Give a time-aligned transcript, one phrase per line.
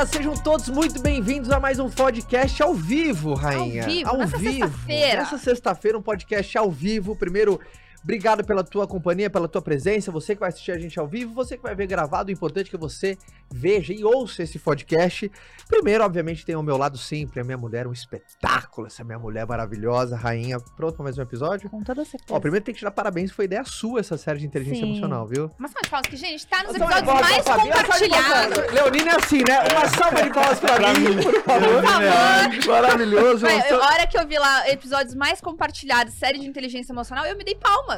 [0.00, 3.82] galera, sejam todos muito bem-vindos a mais um podcast ao vivo, rainha.
[3.82, 5.20] Ao vivo, nessa sexta-feira.
[5.20, 7.14] Nessa sexta-feira, um podcast ao vivo.
[7.14, 7.60] Primeiro,
[8.02, 10.10] obrigado pela tua companhia, pela tua presença.
[10.12, 12.28] Você que vai assistir a gente ao vivo, você que vai ver gravado.
[12.28, 13.16] O importante é que você
[13.52, 15.30] veja e ouça esse podcast.
[15.68, 18.86] Primeiro, obviamente, tem ao meu lado sempre a minha mulher, um espetáculo.
[18.86, 20.58] Essa minha mulher maravilhosa, rainha.
[20.76, 21.68] Pronto para mais um episódio?
[21.70, 22.32] Com toda certeza.
[22.34, 24.90] Ó, primeiro tem que te dar parabéns, foi ideia sua essa série de inteligência Sim.
[24.92, 25.50] emocional, viu?
[25.58, 28.72] Uma salva de palmas que, gente, tá nos episódios mais compartilhados.
[28.72, 29.60] Leonina é assim, né?
[29.72, 31.22] Uma salva de palmas pra, Pra mim, mim.
[31.22, 31.68] por favor.
[31.68, 32.66] Por favor.
[32.80, 33.46] Maravilhoso.
[33.46, 37.36] Eu- a hora que eu vi lá episódios mais compartilhados, série de inteligência emocional, eu
[37.36, 37.89] me dei palmas.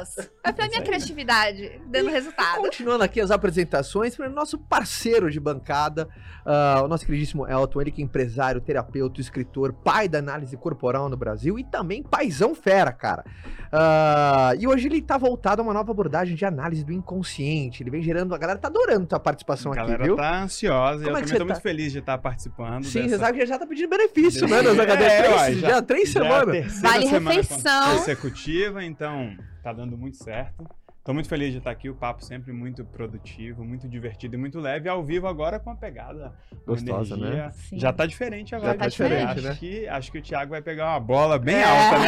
[0.43, 2.57] Foi pela minha criatividade, dando resultado.
[2.61, 6.07] Continuando aqui as apresentações, para o nosso parceiro de bancada,
[6.45, 11.07] ah, o nosso queridíssimo Elton, ele que é empresário, terapeuta, escritor, pai da análise corporal
[11.09, 13.23] no Brasil e também paizão fera, cara.
[13.71, 17.81] Ah, e hoje ele tá voltado a uma nova abordagem de análise do inconsciente.
[17.83, 20.15] Ele vem gerando, a galera tá adorando tua participação A aqui, galera viu?
[20.15, 21.45] tá ansiosa e Como eu é também tô tá?
[21.53, 22.83] muito feliz de estar participando.
[22.83, 23.09] Sim, dessa...
[23.17, 24.61] você sabe que já tá pedindo benefício, né?
[24.61, 26.81] Nas HD É, três, uai, já, três já é a semanas.
[26.81, 27.97] Vale semana refeição.
[27.97, 30.63] consecutiva, então tá dando muito certo.
[31.03, 34.57] Tô muito feliz de estar aqui, o papo sempre muito produtivo, muito divertido e muito
[34.59, 34.87] leve.
[34.87, 36.33] Ao vivo agora com a pegada
[36.65, 37.51] Gostosa, né?
[37.51, 37.77] Sim.
[37.77, 38.71] Já tá diferente agora.
[38.71, 39.55] Já tá diferente, acho né?
[39.59, 41.63] Que, acho que o Thiago vai pegar uma bola bem É.
[41.63, 42.07] alta, né?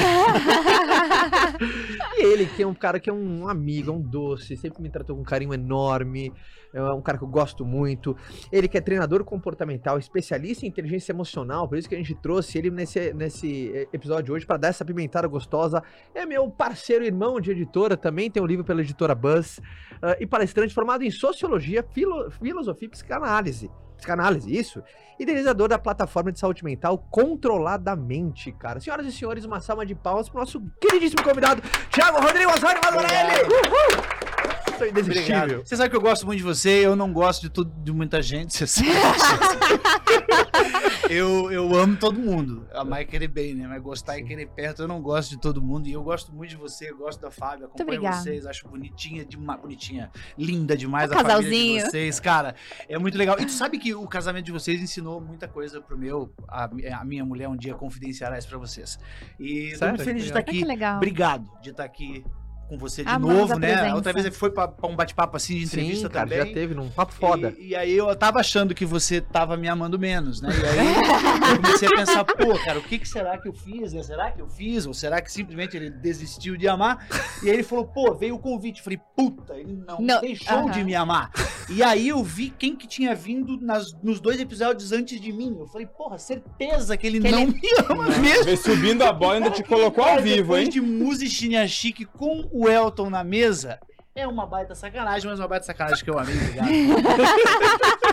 [2.18, 4.90] E ele, que é um cara que é um amigo, é um doce, sempre me
[4.90, 6.32] tratou com um carinho enorme,
[6.76, 8.16] é um cara que eu gosto muito.
[8.52, 12.58] Ele que é treinador comportamental, especialista em inteligência emocional, por isso que a gente trouxe
[12.58, 15.82] ele nesse, nesse eh, episódio de hoje para dar essa pimentada gostosa.
[16.14, 19.60] É meu parceiro irmão de editora, também tem um livro pela editora Buzz,
[20.02, 23.72] ah, e palestrante formado em sociologia, filo- filosofia e psicanálise.
[23.98, 24.84] Psicanálise, isso.
[25.18, 28.80] Idealizador da plataforma de saúde mental Controladamente, cara.
[28.82, 33.42] Senhoras e senhores, uma salva de palmas pro nosso queridíssimo convidado, Thiago Rodrigo Osório Mazorelli!
[33.44, 34.35] Uhul!
[34.78, 35.38] Sou indesistível.
[35.38, 35.68] Obrigado.
[35.68, 38.22] Você sabe que eu gosto muito de você, eu não gosto de, tudo, de muita
[38.22, 38.90] gente, você sabe.
[41.10, 42.68] eu, eu amo todo mundo.
[42.74, 43.68] Amar e querer bem, né?
[43.68, 45.88] Mas gostar e querer perto, eu não gosto de todo mundo.
[45.88, 49.60] E eu gosto muito de você, eu gosto da Fábio, acompanho vocês, acho bonitinha demais,
[49.62, 51.86] bonitinha, linda demais Um a família de casalzinho.
[51.86, 52.56] vocês, cara.
[52.90, 53.40] É muito legal.
[53.40, 56.66] E tu sabe que o casamento de vocês ensinou muita coisa pro meu, a,
[57.00, 59.00] a minha mulher um dia confidenciará isso pra vocês.
[59.40, 60.66] E tô muito feliz de Que estar que aqui.
[60.66, 60.98] legal.
[60.98, 62.26] Obrigado de estar aqui
[62.68, 63.74] com você de novo, né?
[63.74, 63.96] presença.
[63.96, 66.48] Outra vez foi pra, pra um bate-papo assim de entrevista Sim, cara, também.
[66.48, 67.54] já teve num papo foda.
[67.60, 70.50] E, e aí eu tava achando que você tava me amando menos, né?
[70.50, 70.88] E aí
[71.54, 73.94] eu comecei a pensar, pô, cara, o que, que será que eu fiz?
[73.94, 74.02] né?
[74.04, 74.86] Será que eu fiz?
[74.86, 77.08] Ou será que simplesmente ele desistiu de amar?
[77.44, 78.80] E aí ele falou, pô, veio o convite.
[78.80, 81.32] Eu falei, puta, ele não, Não, deixou de me amar.
[81.70, 85.56] E aí eu vi quem que tinha vindo nas, nos dois episódios antes de mim.
[85.60, 88.44] Eu falei, porra, certeza que ele Que não ele- me ama mesmo.
[88.46, 90.70] Veio subindo a bola e ainda te colocou ao vivo, hein?
[90.70, 93.80] de Musichinha Chique com o Elton na mesa,
[94.16, 96.70] é uma baita sacanagem, mas uma baita sacanagem que eu amei, obrigado.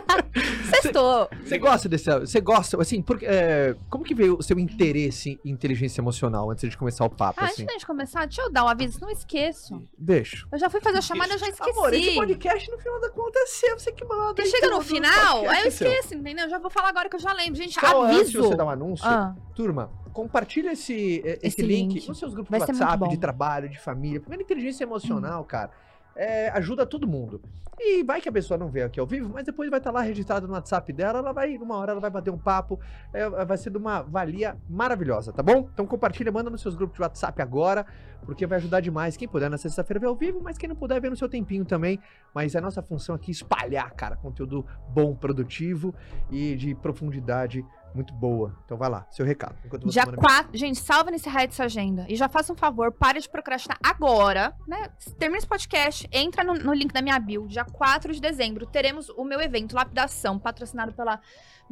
[0.71, 1.29] Sextou.
[1.45, 2.11] Você gosta desse.
[2.21, 6.69] Você gosta, assim, porque, é, como que veio o seu interesse em inteligência emocional antes
[6.69, 7.63] de começar o papo, Ah, assim?
[7.63, 9.81] antes da gente começar, deixa eu dar um aviso, não esqueço.
[9.97, 10.47] Deixa.
[10.51, 11.71] Eu já fui fazer a chamada, eu já esqueci.
[11.71, 14.35] Amor, esse podcast no final da conta é seu, você que manda.
[14.35, 16.49] Porque chega no final, aí eu esqueço, entendeu?
[16.49, 17.55] Já vou falar agora que eu já lembro.
[17.57, 18.43] Gente, Só antes de aviso.
[18.51, 22.09] você dar um anúncio, Ah, turma, compartilha esse, eh, esse, Esse link, link.
[22.09, 23.05] nos seus grupos Vai de WhatsApp.
[23.05, 23.09] Hum.
[23.09, 24.21] de trabalho, de família.
[24.21, 25.71] Primeiro, inteligência emocional, cara,
[26.15, 27.41] é, ajuda todo mundo.
[27.79, 30.03] E vai que a pessoa não vê aqui ao vivo, mas depois vai estar lá
[30.03, 32.79] registrado no WhatsApp dela, ela vai, uma hora ela vai bater um papo,
[33.13, 35.69] é, vai ser de uma valia maravilhosa, tá bom?
[35.73, 37.85] Então compartilha, manda nos seus grupos de WhatsApp agora,
[38.25, 39.17] porque vai ajudar demais.
[39.17, 41.65] Quem puder na sexta-feira ver ao vivo, mas quem não puder ver no seu tempinho
[41.65, 41.99] também.
[42.33, 45.95] Mas é a nossa função aqui espalhar, cara, conteúdo bom, produtivo
[46.31, 48.57] e de profundidade muito boa.
[48.65, 49.57] Então vai lá, seu recado.
[49.87, 50.57] Dia manda 4.
[50.57, 52.07] Gente, salva nesse raio dessa agenda.
[52.09, 54.89] E já faça um favor, pare de procrastinar agora, né?
[55.19, 57.47] Termina esse podcast, entra no, no link da minha bio.
[57.47, 61.21] Dia 4 de dezembro, teremos o meu evento Lapidação, patrocinado pela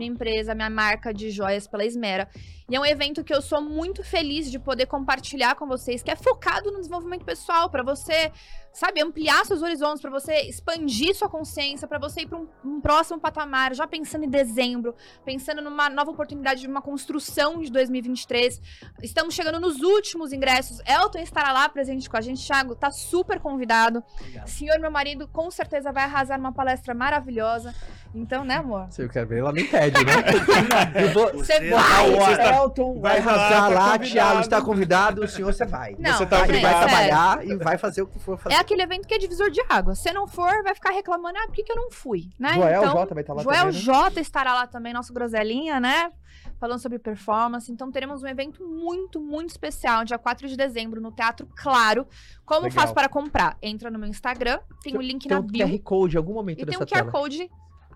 [0.00, 2.27] minha empresa, minha marca de joias pela Esmera.
[2.69, 6.11] E é um evento que eu sou muito feliz de poder compartilhar com vocês, que
[6.11, 8.31] é focado no desenvolvimento pessoal, pra você,
[8.73, 12.81] sabe, ampliar seus horizontes, pra você expandir sua consciência, pra você ir pra um, um
[12.81, 14.94] próximo patamar, já pensando em dezembro,
[15.25, 18.61] pensando numa nova oportunidade de uma construção de 2023.
[19.02, 20.81] Estamos chegando nos últimos ingressos.
[20.87, 22.47] Elton estará lá presente com a gente.
[22.47, 24.02] Thiago tá super convidado.
[24.20, 24.47] Obrigado.
[24.47, 27.75] Senhor, meu marido, com certeza vai arrasar numa palestra maravilhosa.
[28.14, 28.87] Então, né, amor?
[28.91, 30.92] Se eu quero ver, ela me pede, né?
[31.02, 31.32] eu vou.
[31.32, 32.25] Você tá vai, ótimo.
[32.25, 34.04] Você, Elton, vai, Vai lá, arrasar tá.
[34.04, 35.94] Thiago está convidado, o senhor você vai.
[35.98, 38.54] Não, Você tá Vai, ele gente, vai trabalhar e vai fazer o que for fazer.
[38.54, 39.94] É aquele evento que é divisor de água.
[39.94, 42.31] Se não for, vai ficar reclamando, ah, por que, que eu não fui?
[42.38, 42.54] Né?
[42.54, 43.81] Joel então, J vai estar lá Joel também, né?
[43.81, 46.10] J estará lá também, nosso groselinha, né?
[46.58, 47.70] Falando sobre performance.
[47.70, 52.06] Então teremos um evento muito, muito especial, dia 4 de dezembro, no Teatro Claro.
[52.44, 52.81] Como Legal.
[52.81, 53.56] faço para comprar?
[53.62, 55.66] Entra no meu Instagram, tem o link Tem na um bio.
[55.66, 57.10] QR Code em algum momento E tem dessa um QR tela.
[57.10, 57.50] Code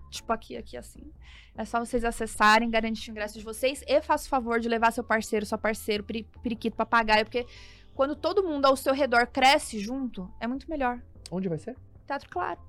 [0.09, 1.11] tipo aqui, aqui assim.
[1.57, 4.91] É só vocês acessarem, garantir o ingresso de vocês e faça o favor de levar
[4.91, 7.45] seu parceiro, sua parceiro, peri- periquito, papagaio, porque
[7.93, 10.99] quando todo mundo ao seu redor cresce junto, é muito melhor.
[11.31, 11.75] Onde vai ser?
[12.05, 12.59] Teatro Claro.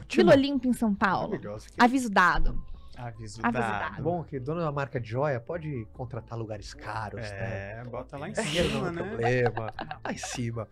[0.00, 0.24] Ótimo.
[0.24, 1.38] Vila Olímpia, em São Paulo.
[1.78, 2.60] Aviso dado.
[2.96, 3.90] Aviso Aviso dado.
[3.92, 4.02] dado.
[4.02, 7.80] Bom que dono da marca de joia pode contratar lugares caros, né?
[7.80, 9.02] É, bota lá em cima, não né?
[9.02, 9.72] problema.
[10.04, 10.68] Lá em cima.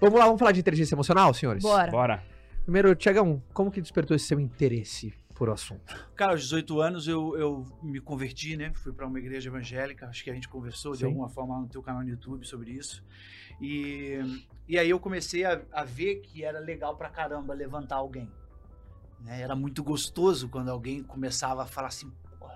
[0.00, 1.62] Vamos lá, vamos falar de inteligência emocional, senhores?
[1.62, 1.90] Bora.
[1.90, 2.24] Bora.
[2.64, 5.94] Primeiro, Tiagão, como que despertou esse seu interesse por assunto?
[6.14, 8.74] Cara, aos 18 anos eu, eu me converti, né?
[8.74, 11.06] Fui para uma igreja evangélica, acho que a gente conversou de Sim.
[11.06, 13.02] alguma forma no teu canal no YouTube sobre isso.
[13.58, 14.18] E,
[14.68, 18.30] e aí eu comecei a, a ver que era legal pra caramba levantar alguém.
[19.20, 19.40] né?
[19.40, 22.46] Era muito gostoso quando alguém começava a falar assim, "Pô,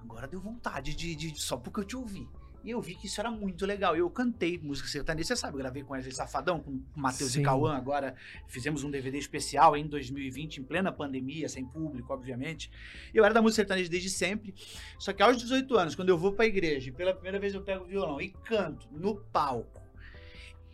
[0.00, 2.28] agora deu vontade de, de- só porque eu te ouvi.
[2.62, 3.96] E eu vi que isso era muito legal.
[3.96, 7.74] Eu cantei música sertaneja, você sabe, eu gravei com Wesley Safadão, com Matheus e Cauã,
[7.74, 8.14] agora
[8.46, 12.70] fizemos um DVD especial em 2020, em plena pandemia, sem público, obviamente.
[13.14, 14.54] Eu era da música sertaneja desde sempre.
[14.98, 17.84] Só que aos 18 anos, quando eu vou pra igreja pela primeira vez eu pego
[17.84, 19.80] o violão e canto no palco,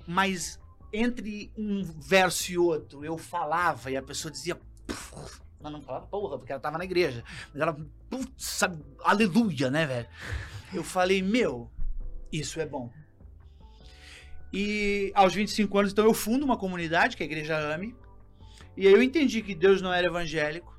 [0.07, 0.61] mas
[0.93, 4.59] entre um verso e outro eu falava e a pessoa dizia.
[5.61, 7.23] Mas não falava porra, porque ela tava na igreja.
[7.53, 7.77] Mas ela,
[8.11, 10.09] putz, sabe, aleluia, né, velho?
[10.73, 11.71] Eu falei, meu,
[12.33, 12.91] isso é bom.
[14.53, 17.95] E aos 25 anos, então, eu fundo uma comunidade, que é a Igreja AME.
[18.77, 20.79] E aí eu entendi que Deus não era evangélico,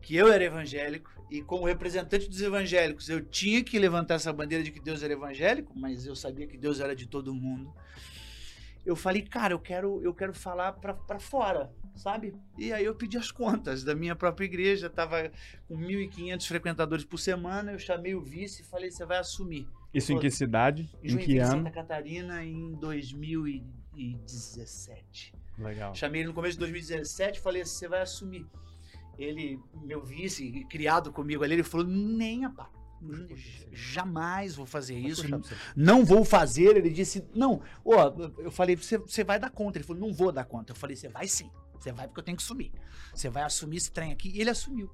[0.00, 4.62] que eu era evangélico, e como representante dos evangélicos, eu tinha que levantar essa bandeira
[4.62, 7.72] de que Deus era evangélico, mas eu sabia que Deus era de todo mundo.
[8.84, 12.34] Eu falei, cara, eu quero, eu quero falar pra fora, sabe?
[12.58, 15.30] E aí eu pedi as contas da minha própria igreja, tava
[15.68, 19.66] com 1.500 frequentadores por semana, eu chamei o vice e falei, você vai assumir.
[19.92, 20.88] Isso em que cidade?
[21.02, 21.58] Em que ano?
[21.58, 25.34] Santa Catarina, em 2017.
[25.58, 25.94] Legal.
[25.94, 28.46] Chamei ele no começo de 2017 falei assim, você vai assumir.
[29.18, 32.70] Ele, meu vice, criado comigo ali, ele falou, nem a pau.
[33.72, 35.24] Jamais vou fazer isso.
[35.76, 36.76] Não vou fazer.
[36.76, 37.60] Ele disse, não.
[37.84, 39.78] Ó, eu falei, você, você vai dar conta.
[39.78, 40.72] Ele falou, não vou dar conta.
[40.72, 41.50] Eu falei, você vai sim.
[41.78, 42.72] Você vai porque eu tenho que assumir.
[43.12, 44.30] Você vai assumir esse trem aqui.
[44.30, 44.88] E ele assumiu.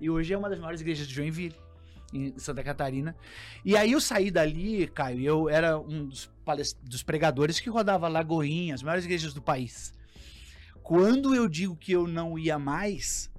[0.00, 1.56] E hoje é uma das maiores igrejas de Joinville,
[2.12, 3.16] em Santa Catarina.
[3.64, 6.30] E aí eu saí dali, Caio, eu era um dos,
[6.82, 9.92] dos pregadores que rodava Lagoinha, as maiores igrejas do país.
[10.82, 13.30] Quando eu digo que eu não ia mais,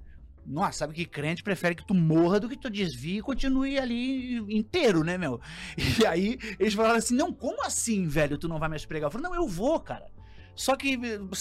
[0.44, 4.36] nossa, sabe que crente prefere que tu morra do que tu desvie e continue ali
[4.56, 5.40] inteiro, né, meu?
[6.00, 9.08] E aí eles falaram assim: não, como assim, velho, tu não vai mais pregar?
[9.08, 10.06] Eu falei, não, eu vou, cara.
[10.54, 10.98] Só que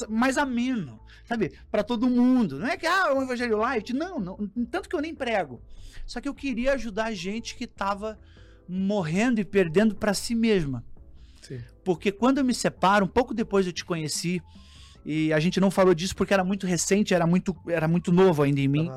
[0.10, 1.58] mais ameno, sabe?
[1.72, 2.60] Pra todo mundo.
[2.60, 3.94] Não é que, ah, é um evangelho light.
[3.94, 4.38] Não, não,
[4.70, 5.62] tanto que eu nem prego.
[6.06, 8.18] Só que eu queria ajudar a gente que tava
[8.68, 10.84] morrendo e perdendo pra si mesma.
[11.42, 11.62] Sim.
[11.84, 14.42] Porque quando eu me separo, um pouco depois eu te conheci,
[15.08, 18.42] e a gente não falou disso porque era muito recente, era muito, era muito novo
[18.42, 18.90] ainda em mim.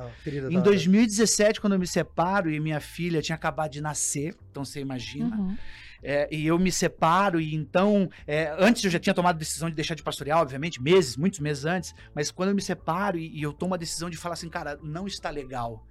[0.51, 4.81] Em 2017, quando eu me separo e minha filha tinha acabado de nascer, então você
[4.81, 5.55] imagina, Uhum.
[6.03, 9.69] é, e eu me separo, e então, é, antes eu já tinha tomado a decisão
[9.69, 13.29] de deixar de pastorear, obviamente, meses, muitos meses antes, mas quando eu me separo e,
[13.39, 15.87] e eu tomo a decisão de falar assim, cara, não está legal.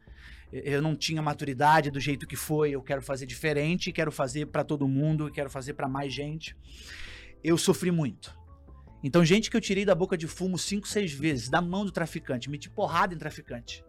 [0.52, 4.64] Eu não tinha maturidade do jeito que foi, eu quero fazer diferente, quero fazer para
[4.64, 6.56] todo mundo, quero fazer para mais gente.
[7.44, 8.36] Eu sofri muito.
[9.04, 11.92] Então, gente que eu tirei da boca de fumo cinco, seis vezes, da mão do
[11.92, 13.84] traficante, meti porrada em traficante.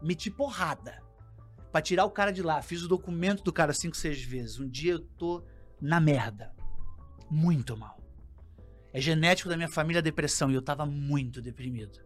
[0.00, 1.02] Meti porrada.
[1.72, 2.62] Pra tirar o cara de lá.
[2.62, 4.58] Fiz o documento do cara cinco, seis vezes.
[4.58, 5.44] Um dia eu tô
[5.80, 6.54] na merda.
[7.28, 8.00] Muito mal.
[8.92, 11.98] É genético da minha família a depressão e eu tava muito deprimido.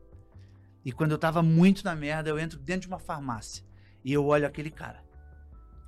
[0.85, 3.64] E quando eu tava muito na merda, eu entro dentro de uma farmácia
[4.04, 5.02] e eu olho aquele cara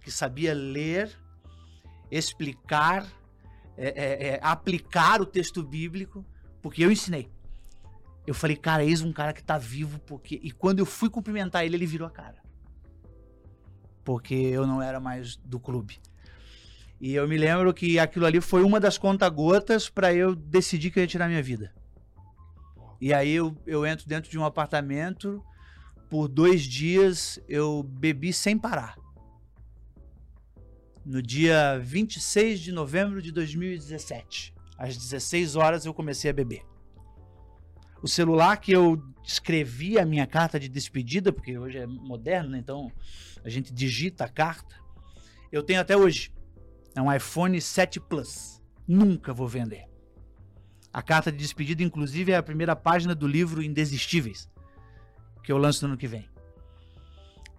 [0.05, 1.11] que sabia ler,
[2.11, 3.07] explicar,
[3.77, 6.25] é, é, é, aplicar o texto bíblico,
[6.61, 7.31] porque eu ensinei.
[8.27, 10.39] Eu falei, cara, eis um cara que tá vivo, porque.
[10.43, 12.43] E quando eu fui cumprimentar ele, ele virou a cara.
[14.05, 15.99] Porque eu não era mais do clube.
[17.01, 20.99] E eu me lembro que aquilo ali foi uma das conta-gotas para eu decidir que
[20.99, 21.73] eu ia tirar minha vida.
[23.01, 25.43] E aí eu, eu entro dentro de um apartamento,
[26.09, 28.97] por dois dias eu bebi sem parar.
[31.05, 36.63] No dia 26 de novembro de 2017, às 16 horas, eu comecei a beber.
[38.03, 42.59] O celular que eu escrevi a minha carta de despedida, porque hoje é moderno, né?
[42.59, 42.91] então
[43.43, 44.77] a gente digita a carta,
[45.51, 46.33] eu tenho até hoje.
[46.95, 48.63] É um iPhone 7 Plus.
[48.87, 49.85] Nunca vou vender.
[50.93, 54.49] A carta de despedida, inclusive, é a primeira página do livro Indesistíveis,
[55.45, 56.29] que eu lanço no ano que vem.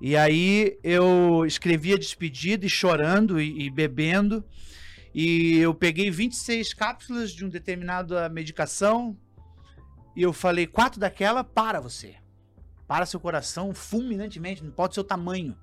[0.01, 4.44] E aí eu escrevi a despedida e chorando e, e bebendo.
[5.13, 9.18] E eu peguei 26 cápsulas de uma determinada medicação.
[10.15, 12.15] E eu falei, quatro daquela para você.
[12.88, 15.56] para seu coração fulminantemente, não importa o seu tamanho.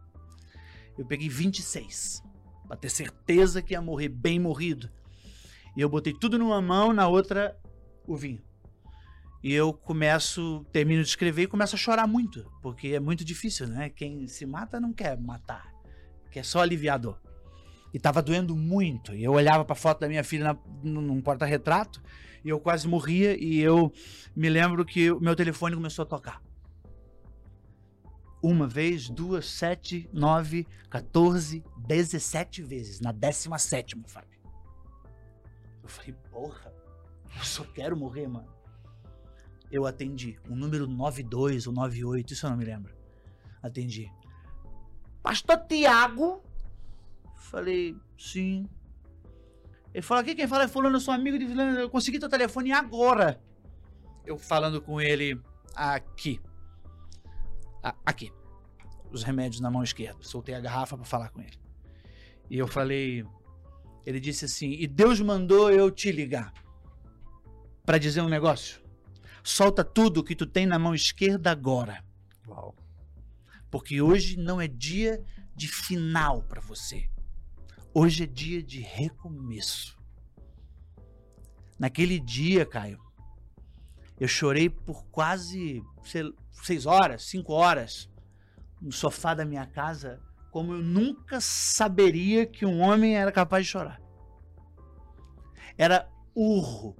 [0.98, 2.22] Eu peguei 26,
[2.66, 4.90] pra ter certeza que ia morrer bem morrido.
[5.76, 7.56] E eu botei tudo numa mão, na outra,
[8.06, 8.42] o vinho.
[9.42, 13.66] E eu começo, termino de escrever e começo a chorar muito, porque é muito difícil,
[13.66, 13.90] né?
[13.90, 15.74] Quem se mata não quer matar,
[16.30, 17.20] quer só aliviar a dor.
[17.92, 19.14] E tava doendo muito.
[19.14, 22.00] E eu olhava pra foto da minha filha na, num porta-retrato
[22.44, 23.36] e eu quase morria.
[23.38, 23.92] E eu
[24.34, 26.40] me lembro que o meu telefone começou a tocar.
[28.42, 33.00] Uma vez, duas, sete, nove, 14, 17 vezes.
[33.00, 34.40] Na décima sétima, Fábio.
[35.82, 36.72] Eu falei, porra,
[37.36, 38.61] eu só quero morrer, mano.
[39.72, 40.38] Eu atendi.
[40.50, 42.94] O número 92 ou 98, isso eu não me lembro.
[43.62, 44.12] Atendi.
[45.22, 46.42] Pastor Tiago?
[47.36, 48.68] Falei, sim.
[49.94, 52.28] Ele falou, aqui quem fala é fulano, eu sou amigo de fulano, eu consegui teu
[52.28, 53.40] telefone agora.
[54.26, 55.40] Eu falando com ele
[55.74, 56.38] aqui.
[58.04, 58.30] Aqui.
[59.10, 60.18] Os remédios na mão esquerda.
[60.22, 61.58] Soltei a garrafa pra falar com ele.
[62.50, 63.24] E eu falei,
[64.04, 66.52] ele disse assim, e Deus mandou eu te ligar
[67.86, 68.81] pra dizer um negócio.
[69.42, 72.04] Solta tudo que tu tem na mão esquerda agora.
[72.46, 72.74] Uau.
[73.70, 77.08] Porque hoje não é dia de final pra você.
[77.94, 79.98] Hoje é dia de recomeço.
[81.78, 83.00] Naquele dia, Caio,
[84.20, 88.08] eu chorei por quase sei- seis horas, cinco horas,
[88.80, 90.20] no sofá da minha casa,
[90.50, 94.00] como eu nunca saberia que um homem era capaz de chorar.
[95.76, 96.96] Era urro.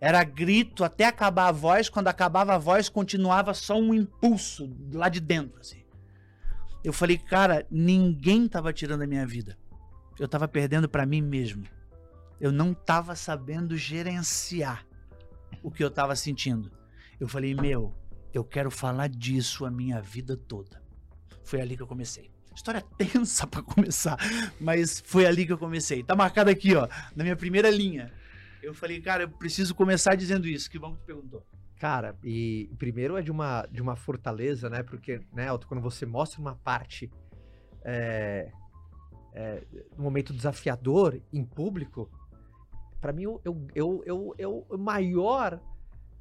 [0.00, 1.88] Era grito até acabar a voz.
[1.88, 5.60] Quando acabava a voz, continuava só um impulso lá de dentro.
[5.60, 5.82] Assim.
[6.84, 9.58] Eu falei, cara, ninguém tava tirando a minha vida.
[10.18, 11.64] Eu tava perdendo pra mim mesmo.
[12.40, 14.86] Eu não tava sabendo gerenciar
[15.62, 16.70] o que eu tava sentindo.
[17.18, 17.94] Eu falei, meu,
[18.32, 20.82] eu quero falar disso a minha vida toda.
[21.44, 22.30] Foi ali que eu comecei.
[22.54, 24.18] História tensa pra começar,
[24.60, 26.02] mas foi ali que eu comecei.
[26.02, 28.12] Tá marcado aqui, ó, na minha primeira linha.
[28.66, 30.68] Eu falei, cara, eu preciso começar dizendo isso.
[30.68, 31.46] Que bom que tu perguntou.
[31.78, 34.82] Cara, e primeiro é de uma, de uma fortaleza, né?
[34.82, 37.08] Porque, né, Elton, quando você mostra uma parte
[37.84, 38.50] é,
[39.34, 39.62] é,
[39.96, 42.10] um momento desafiador em público,
[43.00, 44.02] pra mim eu, eu, eu,
[44.36, 45.60] eu, eu- maior,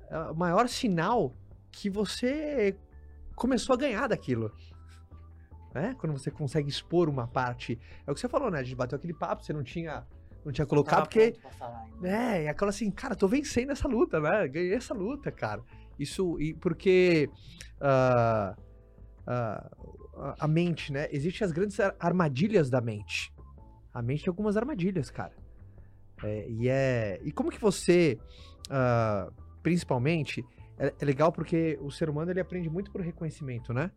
[0.07, 1.35] é, o maior sinal
[1.71, 2.77] que você
[3.35, 4.51] começou a ganhar daquilo.
[5.73, 5.95] Né?
[5.97, 7.79] Quando você consegue expor uma parte.
[8.05, 8.59] É o que você falou, né?
[8.59, 10.05] A gente bateu aquele papo, você não tinha,
[10.45, 11.31] não tinha colocado, porque.
[11.31, 12.07] pronto pra falar ainda.
[12.09, 14.47] É, e aquela assim, cara, tô vencendo essa luta, né?
[14.47, 15.61] Ganhei essa luta, cara.
[15.99, 17.29] Isso, e porque
[17.81, 18.55] ah,
[19.25, 19.71] ah,
[20.17, 21.07] a- a mente, né?
[21.11, 23.33] Existem as grandes ar- armadilhas da mente.
[23.93, 25.33] A mente tem algumas armadilhas, cara.
[26.23, 27.19] É, e é.
[27.23, 28.19] E como que você,
[28.69, 29.29] ah,
[29.63, 30.45] principalmente,
[30.77, 33.89] é, é legal porque o ser humano ele aprende muito por reconhecimento, né?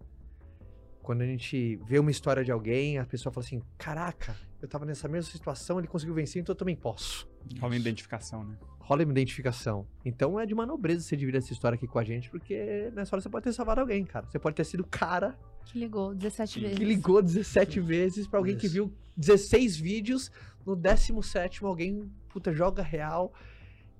[1.03, 4.85] Quando a gente vê uma história de alguém, a pessoa fala assim: Caraca, eu tava
[4.85, 7.29] nessa mesma situação, ele conseguiu vencer, então eu também posso
[7.61, 8.57] Rola identificação, né?
[8.81, 9.87] rola uma identificação.
[10.05, 13.15] Então é de uma nobreza você dividir essa história aqui com a gente, porque nessa
[13.15, 14.27] hora você pode ter salvado alguém, cara.
[14.27, 16.79] Você pode ter sido o cara Que ligou 17 vezes.
[16.79, 18.75] que ligou 17 vezes pra alguém que Isso.
[18.75, 20.31] viu 16 vídeos,
[20.65, 23.33] no 17 alguém, puta, joga real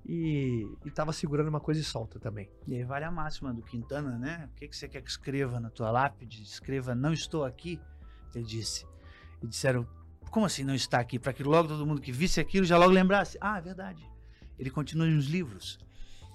[0.05, 2.49] e, e tava segurando uma coisa e solta também.
[2.67, 4.49] E aí vale a máxima do Quintana, né?
[4.51, 6.41] O que, que você quer que escreva na tua lápide?
[6.41, 7.79] Escreva, não estou aqui,
[8.33, 8.87] ele disse.
[9.41, 9.87] E disseram,
[10.29, 11.19] como assim não está aqui?
[11.19, 13.37] Para que logo todo mundo que visse aquilo já logo lembrasse.
[13.41, 14.03] Ah, é verdade.
[14.57, 15.79] Ele continua nos livros.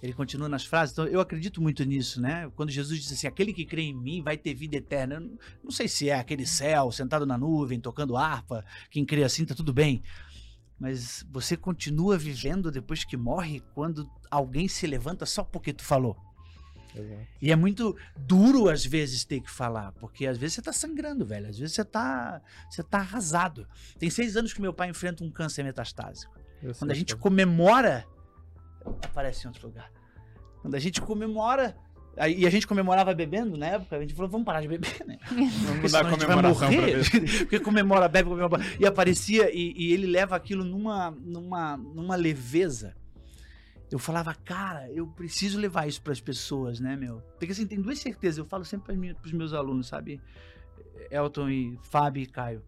[0.02, 0.92] Ele continua nas frases.
[0.92, 2.50] Então eu acredito muito nisso, né?
[2.54, 5.14] Quando Jesus disse assim: aquele que crê em mim vai ter vida eterna.
[5.14, 5.20] Eu
[5.62, 8.64] não- sei se é aquele céu sentado na nuvem, tocando harpa.
[8.90, 10.02] Quem crê assim tá tudo bem.
[10.78, 16.16] Mas você continua vivendo depois que morre quando alguém se levanta só porque tu falou.
[17.40, 21.24] E é muito duro às vezes ter que falar, porque às vezes você tá sangrando,
[21.24, 21.48] velho.
[21.48, 23.66] Às vezes você tá, você tá arrasado.
[23.98, 26.32] Tem seis anos que meu pai enfrenta um câncer metastásico.
[26.78, 28.06] Quando a gente comemora,
[29.02, 29.90] aparece em outro lugar.
[30.62, 31.76] Quando a gente comemora,
[32.28, 35.18] e a gente comemorava bebendo na época, a gente falou, vamos parar de beber, né?
[35.28, 37.02] Vamos mudar a vai comemoração morrer.
[37.02, 37.38] ver.
[37.40, 38.64] Porque comemora, bebe, comemora.
[38.78, 42.94] E aparecia, e, e ele leva aquilo numa, numa, numa leveza.
[43.90, 47.20] Eu falava, cara, eu preciso levar isso para as pessoas, né, meu?
[47.38, 48.38] Porque assim, tem duas certezas.
[48.38, 50.20] Eu falo sempre para os meus alunos, sabe?
[51.10, 52.62] Elton e Fábio e Caio.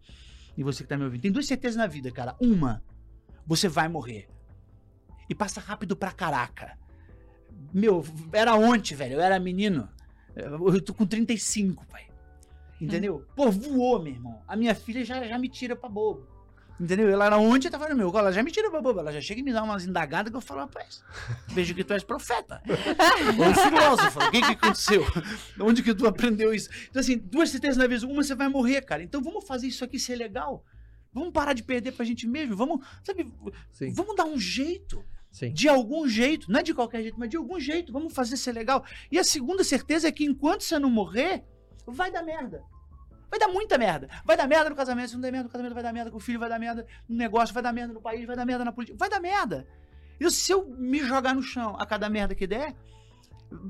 [0.55, 1.21] E você que tá me ouvindo.
[1.21, 2.35] Tem duas certezas na vida, cara.
[2.39, 2.83] Uma,
[3.45, 4.27] você vai morrer.
[5.29, 6.77] E passa rápido pra caraca.
[7.73, 9.15] Meu, era ontem, velho.
[9.15, 9.89] Eu era menino.
[10.35, 12.07] Eu tô com 35, pai.
[12.79, 13.25] Entendeu?
[13.35, 14.41] Pô, voou, meu irmão.
[14.47, 16.27] A minha filha já, já me tira pra bobo.
[16.79, 17.09] Entendeu?
[17.09, 18.15] Ela era ontem, tava no meu.
[18.15, 19.01] Ela já me tira boba.
[19.01, 21.03] Ela já chega e me dá umas indagadas que eu falo, rapaz,
[21.47, 22.61] vejo que tu és profeta.
[22.67, 24.19] Ou filósofo.
[24.19, 25.03] O que que aconteceu?
[25.59, 26.69] Onde que tu aprendeu isso?
[26.89, 28.03] Então, assim, duas certezas na vez.
[28.03, 29.01] Uma, você vai morrer, cara.
[29.01, 30.63] Então, vamos fazer isso aqui ser legal.
[31.11, 32.55] Vamos parar de perder pra gente mesmo.
[32.55, 33.31] Vamos, sabe,
[33.71, 35.03] Sim, vamos dar um jeito.
[35.31, 35.51] sim.
[35.51, 36.51] De algum jeito.
[36.51, 37.91] Não é de qualquer jeito, mas de algum jeito.
[37.91, 38.85] Vamos fazer ser legal.
[39.11, 41.43] E a segunda certeza é que enquanto você não morrer,
[41.87, 42.61] vai dar merda.
[43.29, 44.07] Vai dar muita merda.
[44.25, 45.09] Vai dar merda no casamento.
[45.09, 46.87] Se não der merda no casamento, vai dar merda com o filho, vai dar merda
[47.07, 48.97] no negócio, vai dar merda no país, vai dar merda na política.
[48.97, 49.67] Vai dar merda.
[50.19, 52.75] E se eu me jogar no chão a cada merda que der,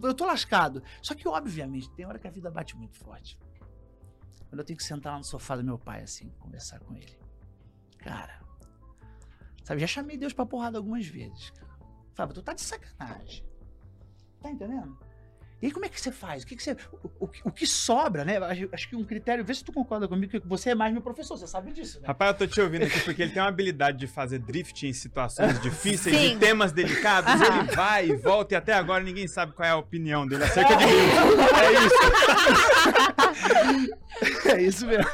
[0.03, 0.81] eu tô lascado.
[1.01, 3.37] Só que, obviamente, tem hora que a vida bate muito forte.
[4.49, 7.17] Quando eu tenho que sentar lá no sofá do meu pai, assim, conversar com ele.
[7.97, 8.39] Cara,
[9.63, 11.49] sabe, já chamei Deus pra porrada algumas vezes.
[11.49, 11.67] cara.
[12.13, 13.45] Fábio, tu tá de sacanagem.
[14.41, 14.97] Tá entendendo?
[15.59, 16.43] E aí, como é que você faz?
[16.43, 16.77] O que, que você.
[17.03, 18.37] O, o, o que sobra, né?
[18.37, 19.43] Acho, acho que um critério.
[19.43, 22.07] Vê se tu concorda comigo, que você é mais meu professor, você sabe disso, né?
[22.07, 24.93] Rapaz, eu tô te ouvindo aqui porque ele tem uma habilidade de fazer drift em
[24.93, 26.33] situações difíceis, Sim.
[26.35, 27.33] de temas delicados.
[27.41, 30.75] Ele vai e volta e até agora ninguém sabe qual é a opinião dele acerca
[30.75, 30.97] de Deus.
[34.17, 34.49] É isso.
[34.49, 35.05] É isso mesmo.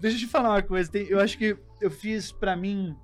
[0.00, 0.90] Deixa eu te falar uma coisa.
[0.90, 2.94] tem- eu acho que eu fiz pra mim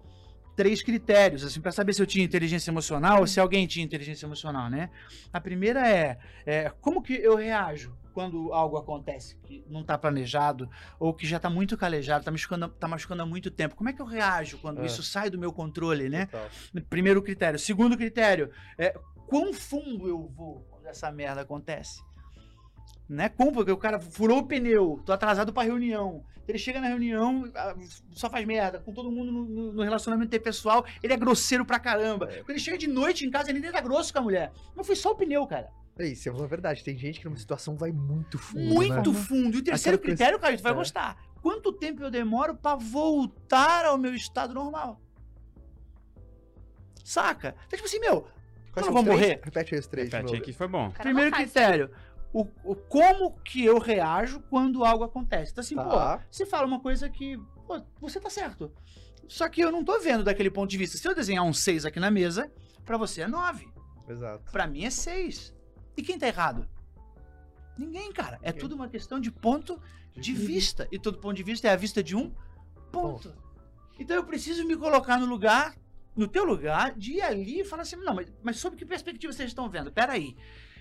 [0.61, 4.27] três critérios, assim, para saber se eu tinha inteligência emocional ou se alguém tinha inteligência
[4.27, 4.91] emocional, né?
[5.33, 10.69] A primeira é, é como que eu reajo quando algo acontece que não tá planejado
[10.99, 13.75] ou que já tá muito calejado, tá machucando, tá machucando há muito tempo.
[13.75, 14.85] Como é que eu reajo quando É.
[14.87, 16.27] isso sai do meu controle, né?
[16.27, 16.51] Total.
[16.91, 17.59] Primeiro critério.
[17.59, 18.95] Segundo critério, é
[19.29, 22.03] quão fundo eu vou quando essa merda acontece.
[23.11, 23.29] Né?
[23.29, 26.25] Como porque o cara furou o pneu, tô atrasado pra reunião.
[26.47, 27.45] Ele chega na reunião,
[28.13, 32.29] só faz merda, com todo mundo no, no- relacionamento interpessoal, ele é grosseiro pra caramba.
[32.29, 34.53] Quando ele chega de noite em casa, ele nem tá grosso com a mulher.
[34.77, 35.69] Mas foi só o pneu, cara.
[35.99, 36.85] É isso, é uma verdade.
[36.85, 38.65] Tem gente que numa situação vai muito fundo.
[38.75, 39.19] Muito né?
[39.19, 39.57] fundo.
[39.57, 40.75] E o terceiro Aquela coisa- critério, Caio, tu vai É.
[40.77, 41.17] gostar.
[41.43, 45.01] Quanto tempo eu demoro pra voltar ao meu estado normal?
[47.05, 47.57] Saca?
[47.67, 48.27] Então, tipo assim, meu,
[48.73, 49.21] Quais Eu não vou três?
[49.21, 49.41] morrer.
[49.43, 50.09] Repete aí os três.
[50.13, 50.37] Repete novo.
[50.43, 50.91] aqui, foi bom.
[50.93, 51.51] Cara, Primeiro não faz.
[52.33, 55.53] O, o- como que eu reajo quando algo acontece.
[55.53, 56.19] Então, assim, Tá.
[56.19, 58.73] pô, você fala uma coisa que, pô, você tá certo.
[59.29, 60.97] Só que eu não tô vendo daquele ponto de vista.
[60.99, 62.51] Se eu desenhar um 6 aqui na mesa,
[62.85, 63.69] pra você é 9.
[64.09, 64.51] Exato.
[64.51, 65.55] Pra mim é 6.
[65.97, 66.69] E quem tá errado?
[67.79, 68.39] Ninguém, cara.
[68.43, 69.81] É tudo uma questão de ponto
[70.15, 70.89] de vista.
[70.91, 72.33] E todo ponto de vista é a vista de um
[72.93, 73.33] ponto.
[73.99, 75.77] Então eu preciso me colocar no lugar,
[76.17, 79.33] no teu lugar, de ir ali e falar assim, não, mas, mas sob que perspectiva
[79.33, 79.93] vocês estão vendo?
[79.93, 80.37] Peraí.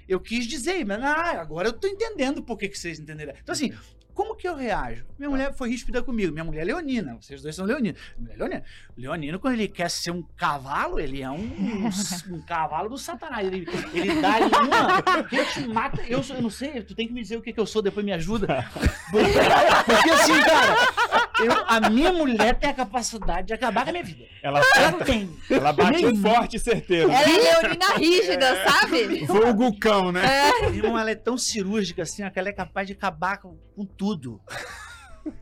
[0.09, 3.33] Eu quis dizer, mas ah, agora eu tô entendendo por que, que vocês entenderam.
[3.41, 3.71] Então, assim,
[4.11, 5.05] como que eu reajo?
[5.17, 6.33] Minha mulher foi ríspida comigo.
[6.33, 7.15] Minha mulher é leonina.
[7.21, 7.97] Vocês dois são leoninos.
[8.17, 8.63] Minha mulher é leonina.
[8.97, 11.89] Leonino, quando ele quer ser um cavalo, ele é um, um,
[12.35, 13.47] um cavalo do satanás.
[13.47, 15.27] Ele, ele dá ali uma.
[15.31, 16.01] Ele te mata.
[16.01, 17.81] Eu, sou- eu não sei, tu tem que me dizer o que, que eu sou,
[17.81, 18.65] depois me ajuda.
[19.11, 24.03] Porque assim, cara, eu- a minha mulher tem a capacidade de acabar com a minha
[24.03, 24.25] vida.
[24.43, 25.35] Ela, Ela não tem.
[25.49, 27.09] ela bate Nem- forte e certeiro.
[27.11, 29.25] Ela é leonina rígida, sabe?
[29.25, 30.21] Vulgo cão, né?
[30.61, 33.57] Meu irmão, ela é tão cirúrgica assim, ó, que ela é capaz de acabar com,
[33.75, 34.41] com tudo.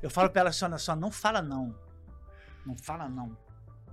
[0.02, 1.76] Eu falo pra ela assim, olha só, não fala não.
[2.66, 3.38] Não fala não.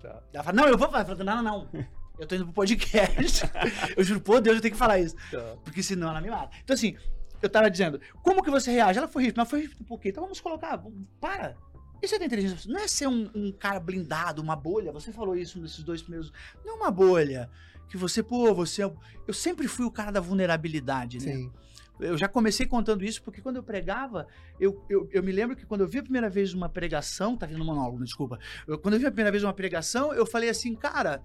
[0.01, 0.23] Tá.
[0.33, 1.03] Ela fala, não, eu vou falar.
[1.03, 1.87] Eu falo, não, não, não.
[2.19, 3.43] Eu tô indo pro podcast.
[3.97, 5.14] eu juro, por Deus, eu tenho que falar isso.
[5.31, 5.57] Tá.
[5.64, 6.57] Porque senão ela me mata.
[6.62, 6.97] Então assim,
[7.43, 8.99] eu tava dizendo, como que você reage?
[8.99, 10.09] Ela foi ríspida, mas foi ríspida por quê?
[10.11, 10.81] Então vamos colocar,
[11.21, 11.57] para.
[12.05, 12.71] Isso é da inteligência.
[12.71, 14.93] Não é ser um, um cara blindado, uma bolha.
[14.93, 16.33] Você falou isso nesses dois primeiros.
[16.64, 17.51] Não é uma bolha.
[17.88, 18.93] Que você, pô, você é.
[19.27, 21.33] Eu sempre fui o cara da vulnerabilidade, né?
[21.35, 21.53] Sim.
[22.01, 24.27] Eu já comecei contando isso porque quando eu pregava,
[24.59, 27.47] eu, eu, eu me lembro que quando eu vi a primeira vez uma pregação, tá
[27.47, 28.38] vindo um monólogo, desculpa.
[28.67, 31.23] Eu- quando eu vi a primeira vez uma pregação, eu falei assim, cara,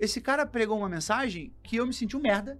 [0.00, 2.58] esse cara pregou uma mensagem que eu me senti um merda.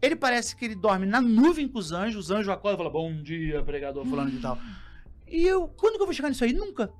[0.00, 2.92] Ele parece que ele dorme na nuvem com os anjos, os anjos acordam e falam,
[2.92, 4.56] bom dia, pregador fulano de tal.
[5.30, 6.52] E eu, quando que eu vou chegar nisso aí?
[6.52, 6.92] Nunca.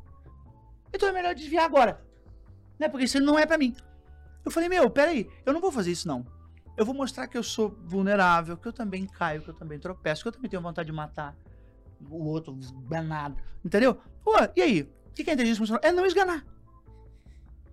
[0.94, 2.02] Então é melhor desviar agora.
[2.78, 2.88] Né?
[2.88, 3.74] Porque isso não é pra mim.
[4.44, 6.24] Eu falei, meu, peraí, eu não vou fazer isso não.
[6.76, 10.22] Eu vou mostrar que eu sou vulnerável, que eu também caio, que eu também tropeço,
[10.22, 11.36] que eu também tenho vontade de matar
[12.08, 12.54] o outro
[12.88, 13.36] danado.
[13.64, 14.00] Entendeu?
[14.24, 14.82] Pô, e aí?
[14.82, 15.82] O que é inteligência emocional?
[15.84, 16.46] É não esganar.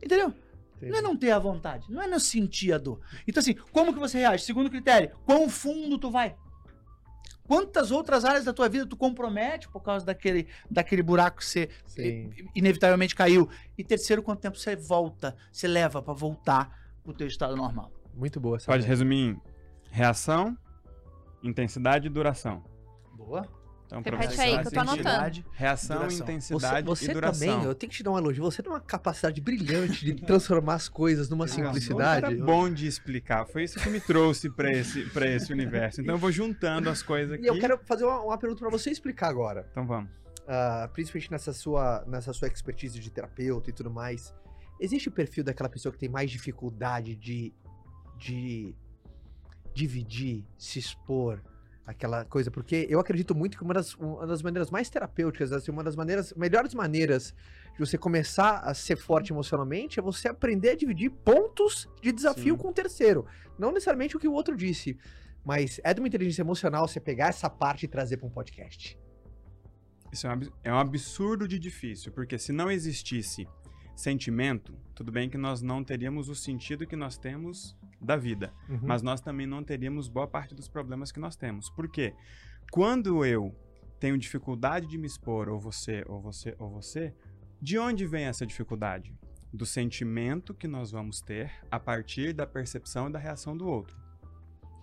[0.04, 0.34] Entendeu?
[0.82, 3.00] Não é não ter a vontade, não é não sentir a dor.
[3.28, 4.44] Então, assim, como que você reage?
[4.44, 6.36] Segundo critério, quão fundo tu vai?
[7.48, 11.70] Quantas outras áreas da tua vida tu compromete por causa daquele, daquele buraco que você
[11.86, 12.30] Sim.
[12.54, 13.50] inevitavelmente caiu?
[13.78, 17.92] E terceiro, quanto tempo você volta, você leva pra voltar pro teu estado normal?
[18.14, 18.66] Muito boa essa.
[18.66, 19.42] Pode resumir em
[19.90, 20.58] reação,
[21.42, 22.64] intensidade e duração.
[23.16, 23.48] Boa.
[23.88, 25.46] Então, pra Repete você aí, que eu tô anotando.
[25.54, 26.18] Reação, Duração.
[26.18, 27.48] Você, intensidade você e duração.
[27.48, 28.44] também, eu tenho que te dar um elogio.
[28.44, 32.26] Você tem uma capacidade brilhante de transformar as coisas numa simplicidade.
[32.26, 33.46] Era bom de explicar.
[33.46, 36.02] Foi isso que me trouxe pra esse, pra esse universo.
[36.02, 37.46] Então eu vou juntando as coisas aqui.
[37.46, 39.66] E eu quero fazer uma, uma pergunta pra você explicar agora.
[39.72, 40.10] Então vamos.
[40.46, 44.34] ah, principalmente nessa sua, nessa sua expertise de terapeuta e tudo mais,
[44.82, 47.54] existe o perfil daquela pessoa que tem mais dificuldade de,
[48.18, 48.76] de
[49.74, 51.42] dividir, se expor,
[51.88, 52.52] aquela coisa?
[52.52, 55.96] Porque eu acredito muito que uma das, uma das maneiras mais terapêuticas, assim, uma das
[55.96, 57.34] maneiras, melhores maneiras
[57.74, 62.56] de você começar a ser forte emocionalmente é você aprender a dividir pontos de desafio
[62.56, 62.62] Sim.
[62.62, 63.26] com o terceiro.
[63.58, 64.98] Não necessariamente o que o outro disse.
[65.46, 69.00] Mas é de uma inteligência emocional você pegar essa parte e trazer para um podcast.
[70.12, 73.48] Isso é um, é um absurdo de difícil, porque se não existisse
[73.96, 78.80] sentimento, tudo bem que nós não teríamos o sentido que nós temos da vida, Uhum.
[78.84, 81.70] mas nós também não teríamos boa parte dos problemas que nós temos.
[81.70, 82.14] Por quê?
[82.72, 83.56] Quando eu
[84.00, 87.14] tenho dificuldade de me expor, ou você, ou você, ou você,
[87.62, 89.16] de onde vem essa dificuldade?
[89.52, 93.98] Do sentimento que nós vamos ter a partir da percepção e da reação do outro.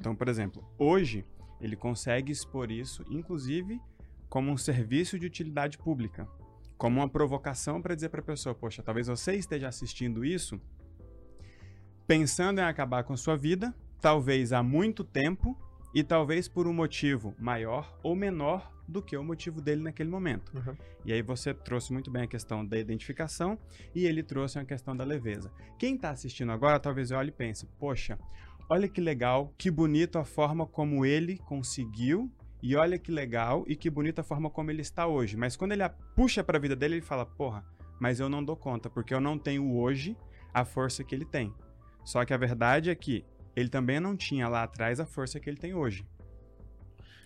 [0.01, 1.25] Então, por exemplo, hoje
[1.61, 3.81] ele consegue expor isso, inclusive
[4.29, 6.27] como um serviço de utilidade pública,
[6.77, 10.61] como uma provocação para dizer para a pessoa: poxa, talvez você esteja assistindo isso
[12.07, 15.59] pensando em acabar com sua vida, talvez há muito tempo
[15.95, 20.53] e talvez por um motivo maior ou menor do que o motivo dele naquele momento.
[20.55, 20.77] Uhum.
[21.05, 23.59] E aí você trouxe muito bem a questão da identificação
[23.95, 25.51] e ele trouxe a questão da leveza.
[25.79, 28.19] Quem está assistindo agora talvez olhe e pense: poxa,
[28.69, 32.31] olha que legal, que bonito a forma como ele conseguiu
[32.63, 35.37] e olha que legal e que bonita a forma como ele está hoje.
[35.37, 37.65] Mas quando ele a puxa para a vida dele, ele fala: porra,
[38.01, 40.17] mas eu não dou conta porque eu não tenho hoje
[40.53, 41.55] a força que ele tem.
[42.05, 43.25] Só que a verdade é que
[43.57, 46.05] ele também não tinha lá atrás a força que ele tem hoje.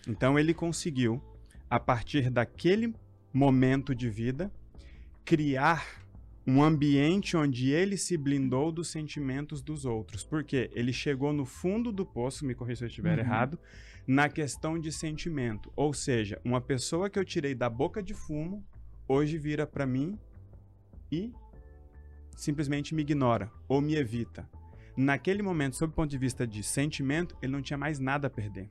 [0.07, 1.21] Então ele conseguiu,
[1.69, 2.95] a partir daquele
[3.33, 4.51] momento de vida,
[5.25, 5.99] criar
[6.47, 10.23] um ambiente onde ele se blindou dos sentimentos dos outros.
[10.23, 13.25] Porque ele chegou no fundo do poço, me corrija se eu estiver Uhum.
[13.25, 13.59] errado,
[14.07, 15.71] na questão de sentimento.
[15.75, 18.65] Ou seja, uma pessoa que eu tirei da boca de fumo,
[19.07, 20.17] hoje vira para mim
[21.11, 21.31] e
[22.35, 24.49] simplesmente me ignora ou me evita.
[25.01, 28.29] Naquele momento, sob o ponto de vista de sentimento, ele não tinha mais nada a
[28.29, 28.69] perder.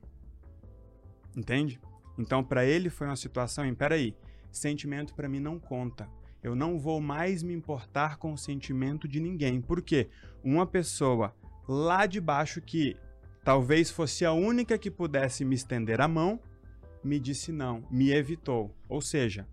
[1.35, 1.81] Entende?
[2.19, 4.15] Então, para ele foi uma situação em, peraí,
[4.51, 6.07] sentimento para mim não conta.
[6.43, 9.59] Eu não vou mais me importar com o sentimento de ninguém.
[9.59, 10.07] Por quê?
[10.43, 11.33] Uma pessoa
[11.67, 12.95] lá de baixo que
[13.43, 16.39] talvez fosse a única que pudesse me estender a mão,
[17.03, 18.71] me disse não, me evitou.
[18.87, 19.47] Ou seja,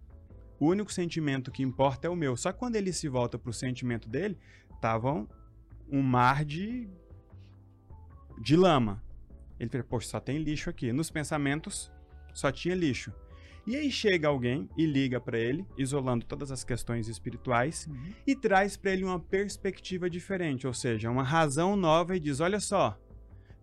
[0.60, 2.36] o único sentimento que importa é o meu.
[2.36, 4.36] Só que quando ele se volta pro sentimento dele,
[4.78, 5.26] tava
[5.90, 6.88] um mar de
[8.38, 9.02] de lama.
[9.58, 10.92] Ele fala, poxa, só tem lixo aqui.
[10.92, 11.90] Nos pensamentos,
[12.34, 13.12] só tinha lixo.
[13.66, 17.88] E aí chega alguém e liga para ele, isolando todas as questões espirituais,
[18.24, 22.60] e traz para ele uma perspectiva diferente, ou seja, uma razão nova e diz: olha
[22.60, 22.96] só,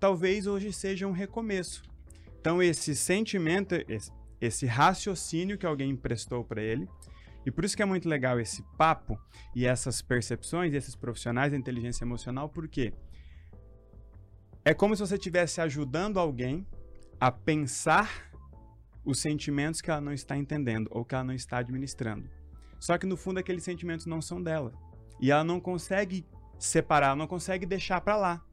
[0.02, 1.84] talvez hoje seja um recomeço.
[2.38, 6.86] Então esse sentimento, esse, esse raciocínio que alguém emprestou para ele,
[7.46, 9.20] e por isso que é muito legal esse papo
[9.56, 12.94] e essas percepções, esses profissionais da inteligência emocional, porque
[14.66, 16.66] é como se você estivesse ajudando alguém
[17.20, 18.32] a pensar
[19.04, 22.30] os sentimentos que ela não está entendendo ou que ela não está administrando.
[22.80, 24.74] Só que no fundo aqueles sentimentos não são dela.
[25.20, 26.26] E ela não consegue
[26.58, 28.46] separar, não consegue deixar para lá.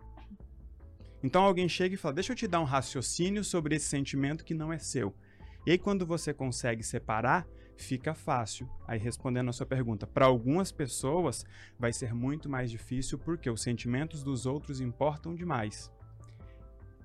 [1.22, 4.54] Então alguém chega e fala: "Deixa eu te dar um raciocínio sobre esse sentimento que
[4.54, 5.14] não é seu".
[5.66, 7.46] E aí quando você consegue separar,
[7.82, 8.68] fica fácil.
[8.86, 11.44] Aí respondendo a sua pergunta, para algumas pessoas
[11.78, 15.90] vai ser muito mais difícil porque os sentimentos dos outros importam demais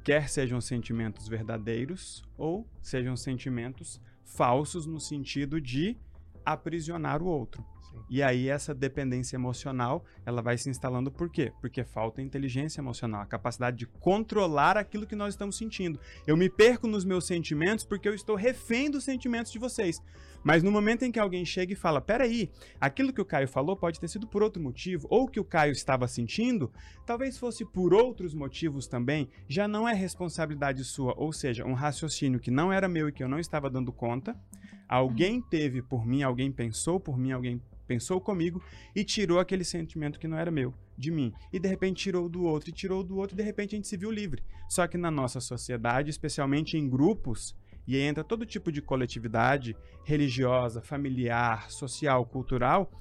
[0.06, 5.98] quer sejam sentimentos verdadeiros ou sejam sentimentos falsos no sentido de
[6.46, 7.66] aprisionar o outro.
[8.10, 11.52] E aí essa dependência emocional, ela vai se instalando por quê?
[11.62, 16.00] Porque falta inteligência emocional, a capacidade de controlar aquilo que nós estamos sentindo.
[16.26, 20.02] Eu me perco nos meus sentimentos porque eu estou refém dos sentimentos de vocês.
[20.46, 23.76] Mas no momento em que alguém chega e fala, peraí, aquilo que o Caio falou
[23.76, 26.72] pode ter sido por outro motivo, ou que o Caio estava sentindo,
[27.04, 32.40] talvez fosse por outros motivos também, já não é responsabilidade sua, ou seja, um raciocínio
[32.40, 34.40] que não era meu e que eu não estava dando conta,
[34.88, 38.62] alguém teve por mim, alguém pensou por mim, alguém pensou comigo
[38.96, 41.34] e tirou aquele sentimento que não era meu, de mim.
[41.54, 43.88] E de repente tirou do outro, e tirou do outro, e de repente a gente
[43.88, 44.44] se viu livre.
[44.68, 47.56] Só que na nossa sociedade, especialmente em grupos,
[47.88, 52.92] e aí entra todo tipo de coletividade religiosa, familiar, social, cultural,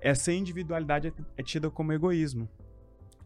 [0.00, 2.48] essa individualidade é- é tida como egoísmo.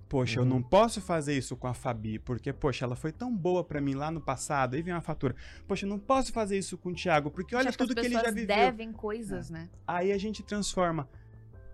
[0.08, 0.48] Poxa, eu Uhum.
[0.48, 3.94] não posso fazer isso com a Fabi, porque, poxa, ela foi tão boa pra mim
[3.94, 5.34] lá no passado, aí vem uma fatura.
[5.66, 8.14] Poxa, eu não posso fazer isso com o Thiago, porque olha tudo as que ele
[8.14, 8.46] já pessoas viveu.
[8.56, 9.68] devem coisas, né?
[9.86, 11.08] Aí a gente transforma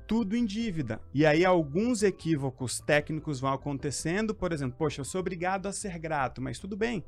[0.07, 0.99] tudo em dívida.
[1.13, 5.99] E aí alguns equívocos técnicos vão acontecendo, por exemplo, poxa, eu sou obrigado a ser
[5.99, 7.05] grato, mas tudo bem.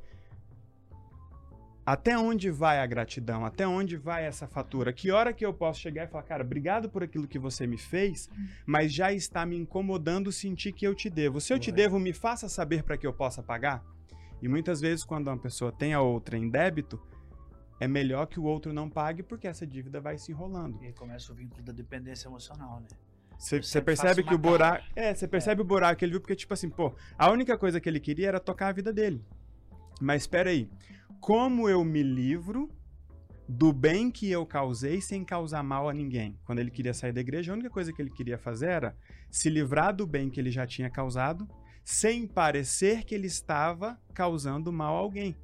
[1.87, 3.45] Até onde vai a gratidão?
[3.45, 4.93] Até onde vai essa fatura?
[4.93, 7.77] Que hora que eu posso chegar e falar, cara, obrigado por aquilo que você me
[7.77, 8.31] fez,
[8.65, 11.41] mas já está me incomodando sentir que eu te devo.
[11.41, 13.85] Se eu te devo, me faça saber para que eu possa pagar?
[14.41, 17.01] E muitas vezes, quando uma pessoa tem a outra em débito,
[17.79, 20.83] é melhor que o outro não pague porque essa dívida vai se enrolando.
[20.83, 22.89] E aí começa o vínculo da dependência emocional, né?
[23.39, 24.85] Você percebe que o buraco.
[24.97, 27.81] É, você percebe o buraco que ele viu, porque, tipo assim, pô, a única coisa
[27.81, 29.23] que ele queria era tocar a vida dele.
[30.01, 30.69] Mas espera aí.
[31.25, 32.71] Como eu me livro
[33.49, 36.39] do bem que eu causei sem causar mal a ninguém?
[36.45, 38.97] Quando ele queria sair da igreja, a única coisa que ele queria fazer era
[39.31, 41.49] se livrar do bem que ele já tinha causado,
[41.83, 45.35] sem parecer que ele estava causando mal a alguém.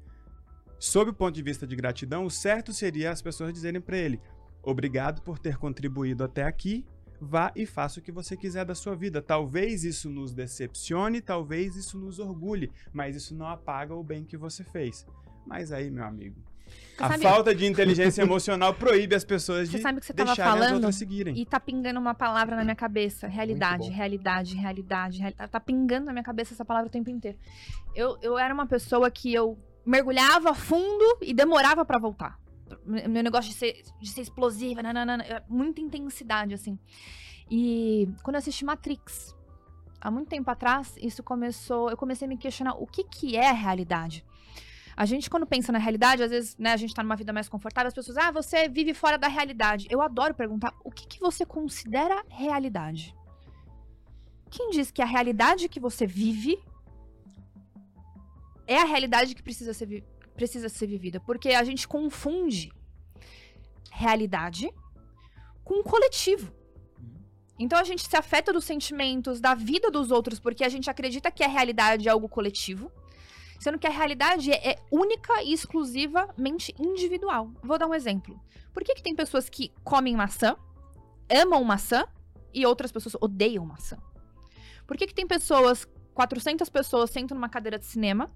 [0.77, 4.21] Sob o ponto de vista de gratidão, o certo seria as pessoas dizerem para ele:
[4.61, 6.85] obrigado por ter contribuído até aqui,
[7.19, 9.19] vá e faça o que você quiser da sua vida.
[9.19, 14.37] Talvez isso nos decepcione, talvez isso nos orgulhe, mas isso não apaga o bem que
[14.37, 15.07] você fez.
[15.45, 16.35] Mas aí, meu amigo,
[16.97, 20.05] Você a sabe- falta de inteligência emocional proíbe as pessoas Você de sabe o que
[20.07, 20.73] você tava deixarem as falando?
[20.75, 21.37] outras seguirem.
[21.37, 23.27] E tá pingando uma palavra na minha cabeça.
[23.27, 25.49] Realidade, realidade, realidade, realidade.
[25.51, 27.37] Tá pingando na minha cabeça essa palavra o tempo inteiro.
[27.95, 32.39] Eu, eu era uma pessoa que eu mergulhava fundo e demorava pra voltar.
[32.85, 36.77] Me- Meu negócio de ser, de ser explosiva, nananana, muita intensidade, assim.
[37.49, 39.35] E quando eu assisti Matrix,
[39.99, 41.89] há muito tempo atrás, isso começou.
[41.89, 44.23] Eu comecei a me questionar o que, que é a realidade.
[44.95, 47.47] A gente, quando pensa na realidade, às vezes, né, a gente tá numa vida mais
[47.47, 49.87] confortável, as pessoas, ah, você vive fora da realidade.
[49.89, 53.15] Eu adoro perguntar o que, que você considera realidade.
[54.49, 56.61] Quem diz que a realidade que você vive
[58.67, 60.03] é a realidade que precisa ser,
[60.35, 61.19] precisa ser vivida?
[61.19, 62.71] Porque a gente confunde
[63.91, 64.69] realidade
[65.63, 66.53] com coletivo.
[67.57, 71.31] Então a gente se afeta dos sentimentos, da vida dos outros, porque a gente acredita
[71.31, 72.91] que a realidade é algo coletivo.
[73.61, 77.51] Sendo que a realidade é é única e exclusivamente individual.
[77.61, 78.41] Vou dar um exemplo.
[78.73, 80.55] Por que, que tem pessoas que comem maçã,
[81.29, 82.07] amam maçã,
[82.51, 83.99] e outras pessoas odeiam maçã?
[84.87, 88.31] Por que, que tem pessoas, 400 pessoas sentam numa cadeira de cinema,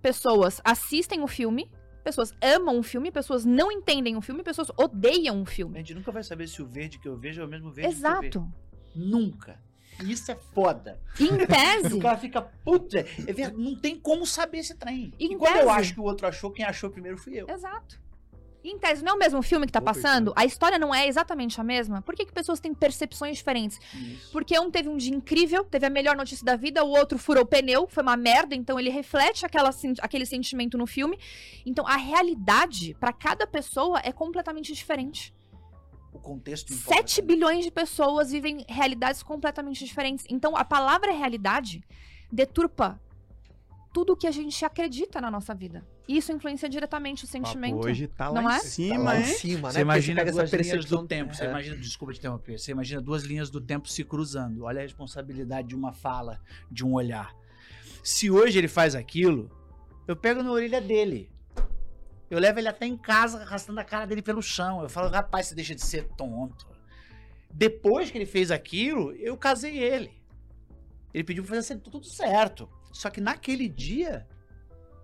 [0.00, 1.68] pessoas assistem o filme,
[2.04, 5.76] pessoas amam o filme, pessoas não entendem o filme, pessoas odeiam o A filme?
[5.76, 8.00] gente nunca vai saber se o verde que eu vejo é o mesmo verde que
[8.00, 8.26] você vê.
[8.28, 8.48] Exato.
[8.94, 9.60] Nunca.
[10.02, 11.00] E Isso é foda.
[11.18, 15.12] Em tese, O cara fica, puta, é não tem como saber esse trem.
[15.18, 15.78] Em e quando eu tese.
[15.78, 17.48] acho que o outro achou, quem achou primeiro fui eu.
[17.48, 18.00] Exato.
[18.64, 20.32] Em tese, não é o mesmo filme que tá Boa passando?
[20.36, 22.02] A história não é exatamente a mesma?
[22.02, 23.78] Por que, que pessoas têm percepções diferentes?
[23.94, 24.32] Isso.
[24.32, 27.44] Porque um teve um dia incrível, teve a melhor notícia da vida, o outro furou
[27.44, 31.18] o pneu, foi uma merda, então ele reflete aquela, aquele sentimento no filme.
[31.64, 35.32] Então a realidade, pra cada pessoa, é completamente diferente.
[36.12, 37.02] O contexto importa.
[37.02, 40.24] 7 bilhões de pessoas vivem realidades completamente diferentes.
[40.28, 41.82] Então a palavra realidade
[42.32, 43.00] deturpa
[43.92, 45.86] tudo que a gente acredita na nossa vida.
[46.06, 47.84] E isso influencia diretamente o papo sentimento.
[47.86, 48.56] hoje tá Não lá é?
[48.56, 49.24] em Tá cima, lá em hein?
[49.26, 49.74] cima, né?
[49.74, 51.34] Você imagina pega duas linhas do tempo.
[51.34, 51.50] Você É.
[51.50, 52.58] imagina, desculpa te interromper.
[52.58, 54.64] Você imagina duas linhas do tempo se cruzando.
[54.64, 56.40] Olha a responsabilidade de uma fala,
[56.70, 57.34] de um olhar.
[58.02, 59.50] Se hoje ele faz aquilo,
[60.06, 61.30] eu pego na orelha dele.
[62.30, 64.82] Eu levo ele até em casa, arrastando a cara dele pelo chão.
[64.82, 66.66] Eu falo, rapaz, você deixa de ser tonto.
[67.50, 70.12] Depois que ele fez aquilo, eu casei ele.
[71.12, 72.68] Ele pediu pra fazer tudo certo.
[72.92, 74.26] Só que naquele dia,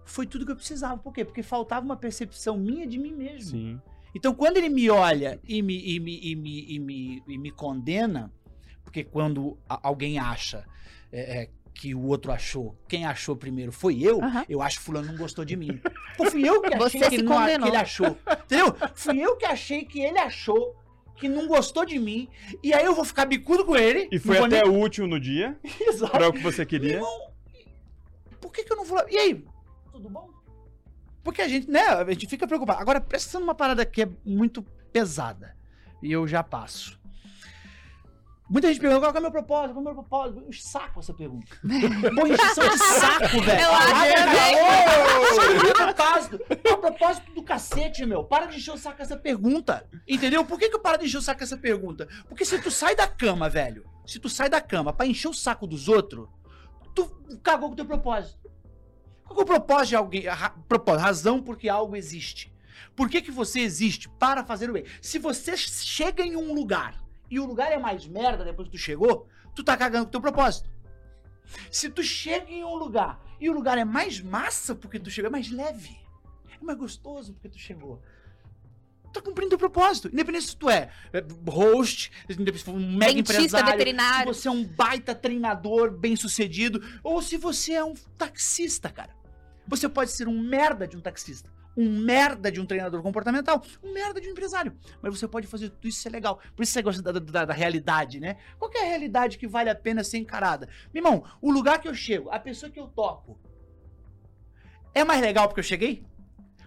[0.05, 0.99] foi tudo que eu precisava.
[0.99, 1.25] Por quê?
[1.25, 3.51] Porque faltava uma percepção minha de mim mesmo.
[3.53, 3.81] Sim.
[4.15, 7.51] Então, quando ele me olha e me, e me, e me, e me, e me
[7.51, 8.33] condena,
[8.85, 10.65] porque quando alguém acha
[11.11, 14.45] é, é, que o outro achou, quem achou primeiro foi eu, Aham.
[14.49, 15.81] eu acho que fulano não gostou de mim.
[16.17, 18.17] Pô, fui eu que achei Você que, não, que ele achou.
[18.45, 18.77] Entendeu?
[18.95, 20.77] Fui eu que achei que ele achou
[21.17, 22.29] que não gostou de mim.
[22.63, 24.09] E aí eu vou ficar bicudo com ele.
[24.11, 25.75] E foi até útil no dia, nem...
[25.89, 26.13] Exato.
[26.13, 27.01] para o que você queria.
[28.41, 29.07] Por que, que eu não vou lá?
[29.11, 29.45] E aí?
[29.91, 30.31] Tudo bom?
[31.23, 31.81] Porque a gente, né?
[31.81, 32.81] A gente fica preocupado.
[32.81, 35.57] Agora, presta atenção numa parada que é muito pesada.
[36.03, 37.01] E eu já passo.
[38.49, 40.45] Muita gente pergunta qual que é o meu propósito, qual é o meu propósito.
[40.47, 41.47] Eu saco essa pergunta.
[42.15, 43.61] Pô, encheção de saco, velho.
[43.61, 43.95] Eu acho
[45.35, 46.41] ô, ô, propósito.
[46.63, 48.23] É o propósito do cacete, meu.
[48.23, 49.89] Para de encher o saco essa pergunta.
[50.07, 50.45] Entendeu?
[50.45, 52.07] Por que, que eu paro de encher o saco com essa pergunta?
[52.29, 55.35] Porque se tu sai da cama, velho, se tu sai da cama pra encher o
[55.35, 56.29] saco dos outros,
[56.95, 57.07] tu
[57.43, 58.51] cagou com o teu propósito.
[59.25, 60.29] Qual que é o propósito de alguém?
[60.29, 62.53] A propósito, razão porque algo existe.
[62.95, 64.09] Por que, que você existe?
[64.09, 64.85] Para fazer o bem.
[65.01, 68.81] Se você chega em um lugar e o lugar é mais merda depois que tu
[68.81, 70.69] chegou, tu tá cagando com o teu propósito.
[71.71, 75.29] Se tu chega em um lugar e o lugar é mais massa porque tu chegou,
[75.29, 75.97] é mais leve,
[76.61, 78.01] é mais gostoso porque tu chegou.
[79.05, 80.09] Tu tá cumprindo teu propósito.
[80.09, 84.35] Independente se tu é é, host, independente se for um mega Dentista, empresário, veterinário.
[84.35, 89.15] se você é um baita treinador bem sucedido, ou se você é um taxista, cara.
[89.67, 91.54] Você pode ser um merda de um taxista.
[91.77, 94.77] Um merda de um treinador comportamental, um merda de um empresário.
[95.03, 96.41] Mas você pode fazer tudo isso ser legal.
[96.55, 98.37] Por isso você gosta da, da, da realidade, né?
[98.59, 100.69] Qual é a realidade que vale a pena ser encarada?
[100.93, 103.39] Meu irmão, o lugar que eu chego, a pessoa que eu toco,
[104.95, 106.07] é mais legal porque eu cheguei?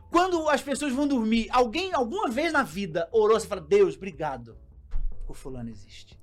[0.09, 4.57] Quando as pessoas vão dormir, alguém alguma vez na vida orou, você fala, Deus, obrigado.
[5.27, 6.17] O fulano existe.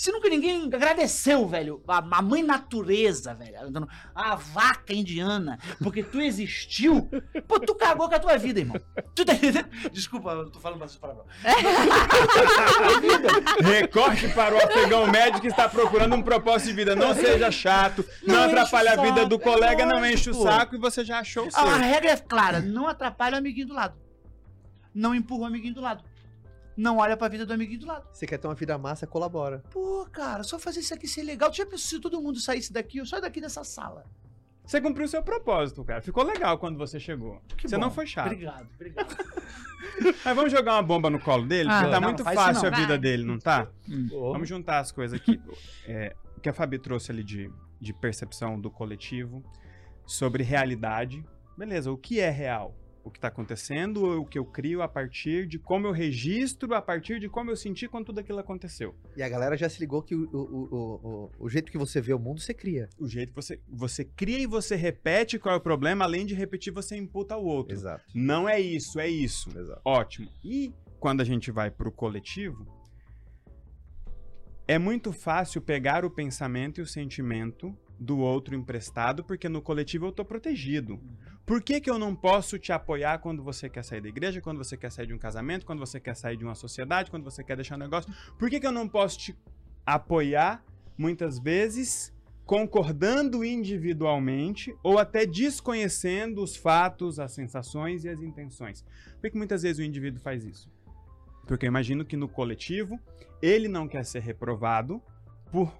[0.00, 6.22] Se nunca ninguém agradeceu, velho, a, a mãe natureza, velho, a vaca indiana, porque tu
[6.22, 7.06] existiu,
[7.46, 8.80] pô, tu cagou com a tua vida, irmão.
[9.14, 9.68] Tu tá entendendo?
[9.92, 11.26] Desculpa, eu tô falando mais palavrão.
[13.62, 16.96] Recorte para o afegão médio que está procurando um propósito de vida.
[16.96, 20.78] Não seja chato, não, Não atrapalhe a vida do colega, não enche o saco e
[20.78, 21.62] você já achou o seu.
[21.62, 23.98] A regra é clara, não atrapalha o amiguinho do lado.
[24.94, 26.02] Não empurra o amiguinho do lado.
[26.80, 28.08] Não olha pra vida do amiguinho do lado.
[28.10, 29.62] Você quer ter uma vida massa, colabora.
[29.70, 31.50] Pô, cara, só fazer isso aqui ser legal.
[31.50, 32.96] Tu já pensou se todo mundo saísse daqui?
[32.96, 34.06] Eu saio daqui dessa sala.
[34.64, 36.00] Você cumpriu o seu propósito, cara.
[36.00, 37.42] Ficou legal quando você chegou.
[37.54, 37.82] Que você bom.
[37.82, 38.26] não foi chato.
[38.26, 39.16] Obrigado, obrigado.
[40.24, 41.68] Mas vamos jogar uma bomba no colo dele?
[41.70, 42.98] Ah, porque tá não, muito fácil a vida Vai.
[42.98, 43.68] dele, não tá?
[44.10, 45.38] Ô, Vamos juntar as coisas aqui.
[45.86, 49.44] É, o que a Fabi trouxe ali de, de percepção do coletivo,
[50.06, 51.22] sobre realidade.
[51.58, 52.74] Beleza, o que é real?
[53.02, 56.82] O que está acontecendo, o que eu crio a partir de como eu registro, a
[56.82, 58.94] partir de como eu senti quando tudo aquilo aconteceu.
[59.16, 62.12] E a galera já se ligou que o, o, o, o, jeito que você vê
[62.12, 62.88] o mundo, você cria.
[62.98, 66.34] O jeito que você, você cria e você repete qual é o problema, além de
[66.34, 67.74] repetir, você imputa ao outro.
[67.74, 68.04] Exato.
[68.14, 69.48] Não é isso, é isso.
[69.58, 69.80] Exato.
[69.84, 70.28] Ótimo.
[70.44, 72.66] E quando a gente vai para o coletivo,
[74.68, 80.06] é muito fácil pegar o pensamento e o sentimento do outro emprestado, porque no coletivo
[80.06, 80.98] eu tô protegido.
[81.44, 84.56] Por que, que eu não posso te apoiar quando você quer sair da igreja, quando
[84.56, 87.44] você quer sair de um casamento, quando você quer sair de uma sociedade, quando você
[87.44, 88.10] quer deixar um negócio?
[88.38, 89.36] Por que, que eu não posso te
[89.84, 90.64] apoiar,
[90.96, 92.10] muitas vezes,
[92.46, 98.82] concordando individualmente ou até desconhecendo os fatos, as sensações e as intenções?
[99.12, 100.70] Por que, que muitas vezes o indivíduo faz isso?
[101.46, 102.98] Porque eu imagino que no coletivo
[103.42, 105.02] ele não quer ser reprovado
[105.50, 105.70] por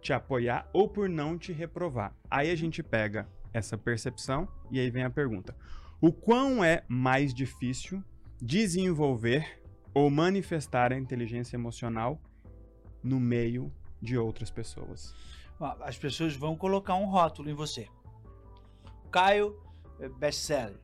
[0.00, 2.14] te apoiar ou por não te reprovar.
[2.30, 5.56] Aí a gente pega essa percepção e aí vem a pergunta:
[6.00, 8.02] o quão é mais difícil
[8.40, 9.60] desenvolver
[9.92, 12.20] ou manifestar a inteligência emocional
[13.02, 15.14] no meio de outras pessoas?
[15.80, 17.88] As pessoas vão colocar um rótulo em você.
[19.10, 19.60] Caio
[19.98, 20.78] é best-seller.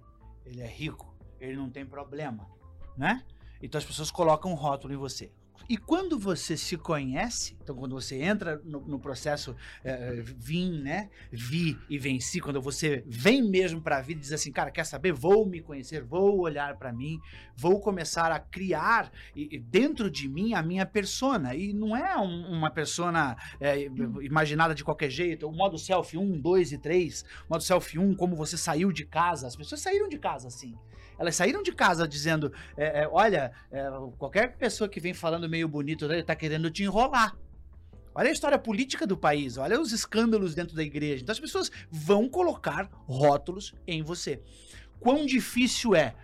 [0.44, 1.14] Ele é rico.
[1.38, 2.48] Ele não tem problema,
[2.96, 3.24] né?
[3.62, 5.32] Então as pessoas colocam um rótulo em você.
[5.68, 11.08] E quando você se conhece, então quando você entra no, no processo é, vim, né?
[11.32, 15.12] Vi e venci, quando você vem mesmo pra vida e diz assim, cara, quer saber?
[15.12, 17.18] Vou me conhecer, vou olhar pra mim,
[17.56, 21.54] vou começar a criar e- e dentro de mim a minha persona.
[21.54, 23.88] E não é um- uma persona é,
[24.22, 25.48] imaginada de qualquer jeito.
[25.48, 27.24] O modo selfie 1, 2 e 3.
[27.48, 29.46] Modo selfie 1, como você saiu de casa.
[29.46, 30.74] As pessoas saíram de casa assim.
[31.18, 33.84] Elas saíram de casa dizendo: é, é, olha, é,
[34.18, 37.36] qualquer pessoa que vem falando meio bonito, né, tá querendo te enrolar.
[38.14, 41.22] Olha a história política do país, olha os escândalos dentro da igreja.
[41.22, 44.40] Então as pessoas vão colocar rótulos em você.
[45.00, 46.14] Quão difícil é?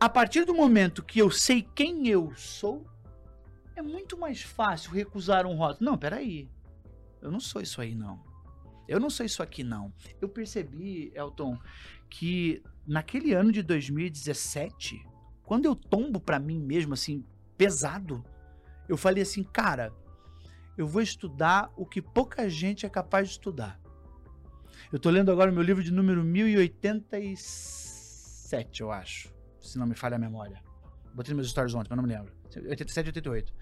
[0.00, 2.84] A partir do momento que eu sei quem eu sou,
[3.76, 5.90] é muito mais fácil recusar um rótulo.
[5.90, 6.50] Não, peraí.
[7.22, 8.20] Eu não sou isso aí, não.
[8.88, 9.92] Eu não sou isso aqui, não.
[10.20, 11.58] Eu percebi, Elton,
[12.10, 15.02] que naquele ano de 2017,
[15.42, 17.24] quando eu tombo pra mim mesmo, assim,
[17.56, 18.22] pesado,
[18.88, 19.92] eu falei assim, cara,
[20.76, 23.80] eu vou estudar o que pouca gente é capaz de estudar.
[24.92, 29.94] Eu tô lendo agora o meu livro de número 1087, eu acho, se não me
[29.94, 30.62] falha a memória.
[31.14, 32.34] Botei nos meus stories ontem, mas não me lembro.
[32.54, 33.52] 87, 88.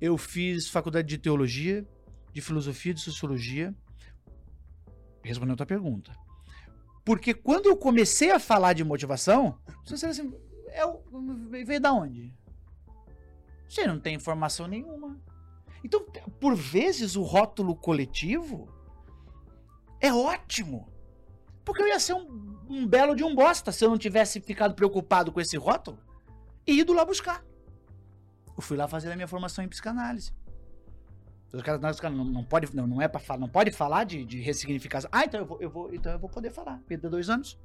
[0.00, 1.86] Eu fiz faculdade de teologia,
[2.32, 3.74] de filosofia e de sociologia.
[5.22, 6.12] Respondendo a tua pergunta.
[7.04, 10.32] Porque quando eu comecei a falar de motivação, você assim,
[10.68, 11.02] é o-
[11.50, 12.32] veio da onde?
[13.68, 15.20] Você não tem informação nenhuma.
[15.82, 16.04] Então,
[16.40, 18.68] por vezes, o rótulo coletivo
[20.00, 20.88] é ótimo.
[21.64, 24.74] Porque eu ia ser um, um belo de um bosta se eu não tivesse ficado
[24.74, 25.98] preocupado com esse rótulo
[26.66, 27.44] e ido lá buscar.
[28.56, 30.32] Eu fui lá fazer a minha formação em psicanálise.
[31.52, 33.70] Os caras, não, os caras não, não pode, não, não é para falar, não pode
[33.70, 35.08] falar de, de ressignificação.
[35.12, 36.80] Ah, então eu vou, eu vou, então eu vou poder falar.
[36.86, 37.56] Perder dois anos.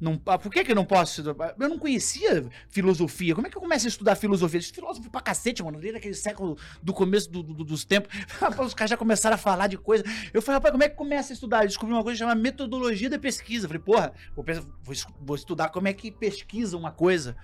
[0.00, 1.20] Não, ah, por que, que eu não posso?
[1.22, 3.36] Eu não conhecia filosofia.
[3.36, 4.58] Como é que eu começo a estudar filosofia?
[4.58, 5.78] Esse filósofo pra cacete, mano.
[5.78, 8.12] Desde aquele século do começo do- do- dos tempos.
[8.58, 10.02] Os caras já começaram a falar de coisa.
[10.34, 11.62] Eu falei, rapaz, como é que começa a estudar?
[11.62, 13.66] Eu descobri uma coisa chamada metodologia da pesquisa.
[13.66, 14.44] Eu falei, porra, vou,
[15.20, 17.36] vou estudar como é que pesquisa uma coisa.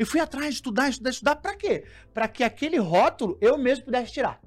[0.00, 1.36] Eu fui atrás, estudar, estudar, estudar.
[1.36, 1.84] Pra quê?
[2.14, 4.40] Pra que aquele rótulo eu mesmo pudesse tirar.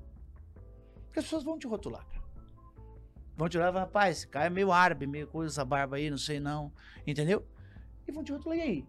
[1.06, 2.24] Porque as pessoas vão te rotular, cara.
[3.38, 5.98] Vão te olhar e falar, rapaz, esse cara é meio árabe, meio coisa, essa barba
[5.98, 6.74] aí, não sei não.
[7.06, 7.46] Entendeu?
[8.08, 8.86] E vão te rotular, e aí?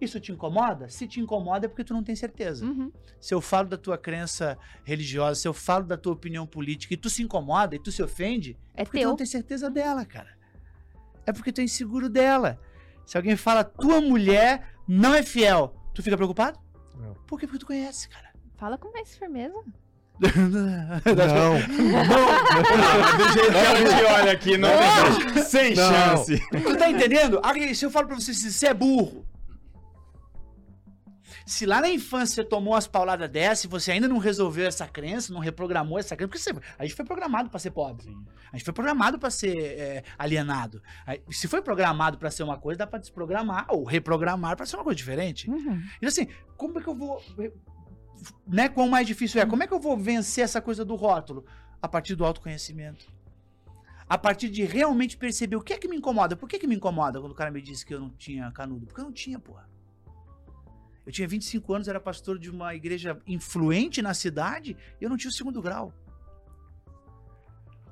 [0.00, 0.88] Isso te incomoda?
[0.88, 2.64] Se te incomoda é porque tu não tem certeza.
[2.64, 2.92] Uhum.
[3.20, 6.96] Se eu falo da tua crença religiosa, se eu falo da tua opinião política e
[6.96, 9.08] tu se incomoda e tu se ofende, É porque tu teu.
[9.08, 10.38] não tem certeza dela, cara.
[11.26, 12.60] É porque tu é inseguro dela.
[13.04, 16.58] Se alguém fala, tua mulher não é fiel, tu fica preocupado?
[16.94, 17.14] Não.
[17.26, 17.46] Por quê?
[17.46, 18.28] Porque tu conhece, cara.
[18.56, 19.54] Fala com mais firmeza.
[20.18, 21.56] Não.
[21.58, 24.68] Ah, do jeito que a gente olha aqui, não
[25.34, 25.92] tem sem Não.
[25.92, 26.40] chance.
[26.50, 27.40] Tu tá entendendo?
[27.74, 29.26] Se eu falo pra você se você é burro,
[31.46, 34.86] se lá na infância você tomou umas pauladas dessas e você ainda não resolveu essa
[34.88, 38.08] crença, não reprogramou essa crença, porque você- a gente foi programado pra ser pobre.
[38.52, 40.82] A gente foi programado pra ser é, alienado.
[41.30, 44.84] Se foi programado pra ser uma coisa, dá pra desprogramar ou reprogramar pra ser uma
[44.84, 45.48] coisa diferente.
[45.48, 45.80] Uhum.
[46.02, 46.26] E assim,
[46.56, 47.22] como é que eu vou.
[48.46, 49.46] Né, quão mais difícil é?
[49.46, 51.44] Como é que eu vou vencer essa coisa do rótulo?
[51.80, 53.06] A partir do autoconhecimento.
[54.08, 56.34] A partir de realmente perceber o que é que me incomoda.
[56.36, 58.86] Por que, que me incomoda quando o cara me disse que eu não tinha canudo?
[58.86, 59.68] Porque eu não tinha, porra.
[61.06, 65.16] Eu tinha 25 anos, era pastor de uma igreja influente na cidade e eu não
[65.16, 65.92] tinha o segundo grau.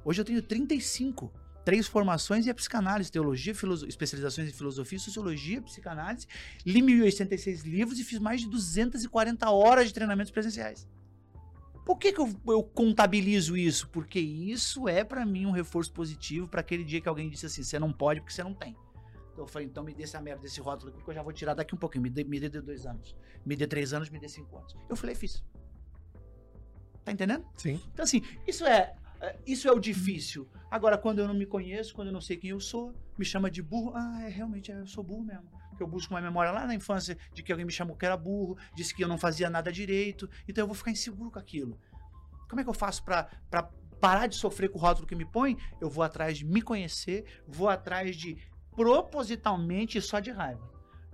[0.04, 1.32] Hoje eu tenho 35.
[1.64, 6.26] Três formações e a psicanálise, teologia, filoso- especializações em filosofia, sociologia, psicanálise.
[6.66, 10.86] Li 1.086 livros e fiz mais de 240 horas de treinamentos presenciais.
[11.86, 13.88] Por que, que eu, eu contabilizo isso?
[13.88, 17.62] Porque isso é pra mim um reforço positivo pra aquele dia que alguém disse assim:
[17.62, 18.76] você não pode porque você não tem.
[19.35, 21.32] Então eu falei: então me dê essa merda desse rótulo aqui que eu já vou
[21.32, 22.03] tirar daqui um pouquinho.
[22.03, 23.14] Me dê, me dê dois anos.
[23.45, 24.74] Me dê três anos, me dê cinco anos.
[24.89, 25.45] Eu falei: fiz.
[27.05, 27.45] Tá entendendo?
[27.59, 27.80] Sim.
[27.93, 30.49] Então, assim, isso é, é, isso é o difícil.
[30.70, 33.51] Agora, quando eu não me conheço, quando eu não sei quem eu sou, me chama
[33.51, 33.93] de burro.
[33.95, 35.51] Ah, é realmente, é, eu sou burro mesmo.
[35.68, 38.16] Porque eu busco uma memória lá na infância de que alguém me chamou que era
[38.16, 40.30] burro, disse que eu não fazia nada direito.
[40.49, 41.78] Então eu vou ficar inseguro com aquilo.
[42.49, 43.28] Como é que eu faço pra
[44.01, 45.59] parar de sofrer com o rótulo que me põe?
[45.80, 48.39] Eu vou atrás de me conhecer, vou atrás de
[48.75, 50.62] propositalmente e só de raiva.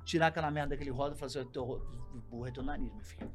[0.04, 1.82] Tirar aquela merda daquele rótulo e falar assim: teu
[2.28, 3.30] burro é teu nariz, meu filho.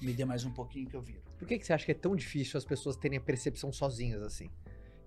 [0.00, 1.22] Me dê mais um pouquinho que eu viro.
[1.38, 4.22] Por que, que você acha que é tão difícil as pessoas terem a percepção sozinhas
[4.22, 4.50] assim?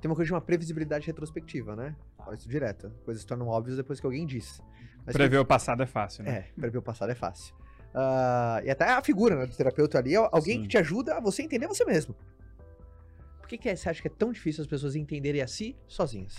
[0.01, 1.95] Tem uma coisa de uma previsibilidade retrospectiva, né?
[2.17, 2.89] Fala isso direto.
[3.05, 4.61] Coisas se tornam óbvias depois que alguém diz.
[5.05, 6.31] Mas Prever o passado é fácil, né?
[6.31, 7.55] É, prever o passado é fácil.
[7.93, 10.61] Ah, e até a figura né, do terapeuta ali é alguém Sim.
[10.63, 12.15] que te ajuda a você entender você mesmo.
[13.39, 15.75] Por que, que é- você acha que é tão difícil as pessoas entenderem a si
[15.87, 16.37] sozinhas?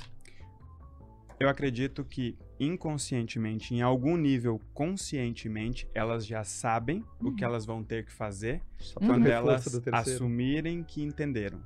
[1.43, 7.83] Eu acredito que inconscientemente, em algum nível conscientemente, elas já sabem o que elas vão
[7.83, 9.07] ter que fazer Só Uhum.
[9.09, 11.61] quando elas assumirem que entenderam.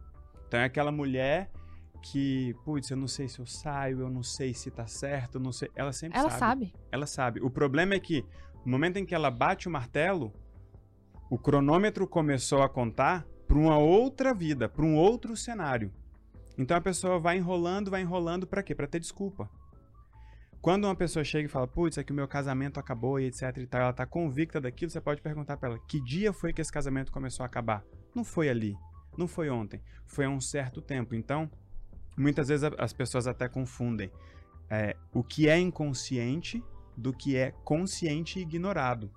[0.48, 1.50] Então é aquela mulher
[2.02, 5.40] que, putz, eu não sei se eu saio, eu não sei se tá certo, eu
[5.40, 5.68] não sei.
[5.74, 6.66] Ela sempre Ela sabe.
[6.66, 6.74] sabe.
[6.90, 7.40] Ela sabe.
[7.40, 8.24] O problema é que
[8.64, 10.32] no momento em que ela bate o martelo,
[11.28, 15.92] o cronômetro começou a contar para uma outra vida, para um outro cenário.
[16.56, 18.74] Então a pessoa vai enrolando, vai enrolando para quê?
[18.74, 19.50] Para ter desculpa.
[20.66, 23.56] Quando uma pessoa chega e fala, putz, é que o meu casamento acabou e etc
[23.56, 26.60] e tal, ela tá convicta daquilo, você pode perguntar para ela, que dia foi que
[26.60, 27.84] esse casamento começou a acabar?
[28.12, 28.74] Não foi ali,
[29.16, 31.14] não foi ontem, foi há um certo tempo.
[31.14, 31.48] Então,
[32.18, 34.10] muitas vezes as pessoas até confundem
[34.68, 36.60] é, o que é inconsciente
[36.96, 39.08] do que é consciente e ignorado.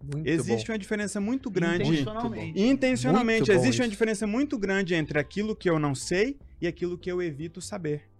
[0.00, 0.74] Muito Existe bom.
[0.74, 1.88] uma diferença muito grande.
[1.88, 2.62] Intencionalmente.
[2.62, 3.90] Intencionalmente, Muito existe uma isso.
[3.90, 8.13] diferença muito grande entre aquilo que eu não sei e aquilo que eu evito saber.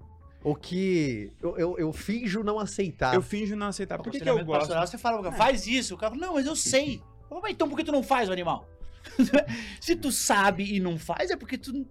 [0.44, 3.14] O que eu, eu, eu finjo não aceitar.
[3.14, 3.96] Eu finjo não aceitar.
[3.98, 4.60] Por que, que eu gosto?
[4.60, 5.94] pastoral, Você fala, cara, faz isso.
[5.94, 6.96] O cara fala, não, mas eu sei.
[7.22, 8.68] Eu falo, "Mas então por que tu não faz, o animal?
[9.80, 11.86] Se tu sabe e não faz, é porque tu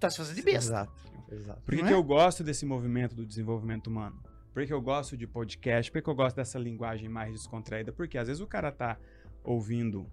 [0.00, 0.70] tá se fazendo de besta.
[0.70, 0.92] Exato,
[1.30, 1.60] exato.
[1.62, 1.96] Por que, Não que é?
[1.96, 4.22] eu gosto desse movimento do desenvolvimento humano?
[4.54, 5.90] Por que eu gosto de podcast?
[5.92, 7.92] Por que eu gosto dessa linguagem mais descontraída?
[7.92, 8.96] Porque às vezes o cara tá
[9.44, 10.06] ouvindo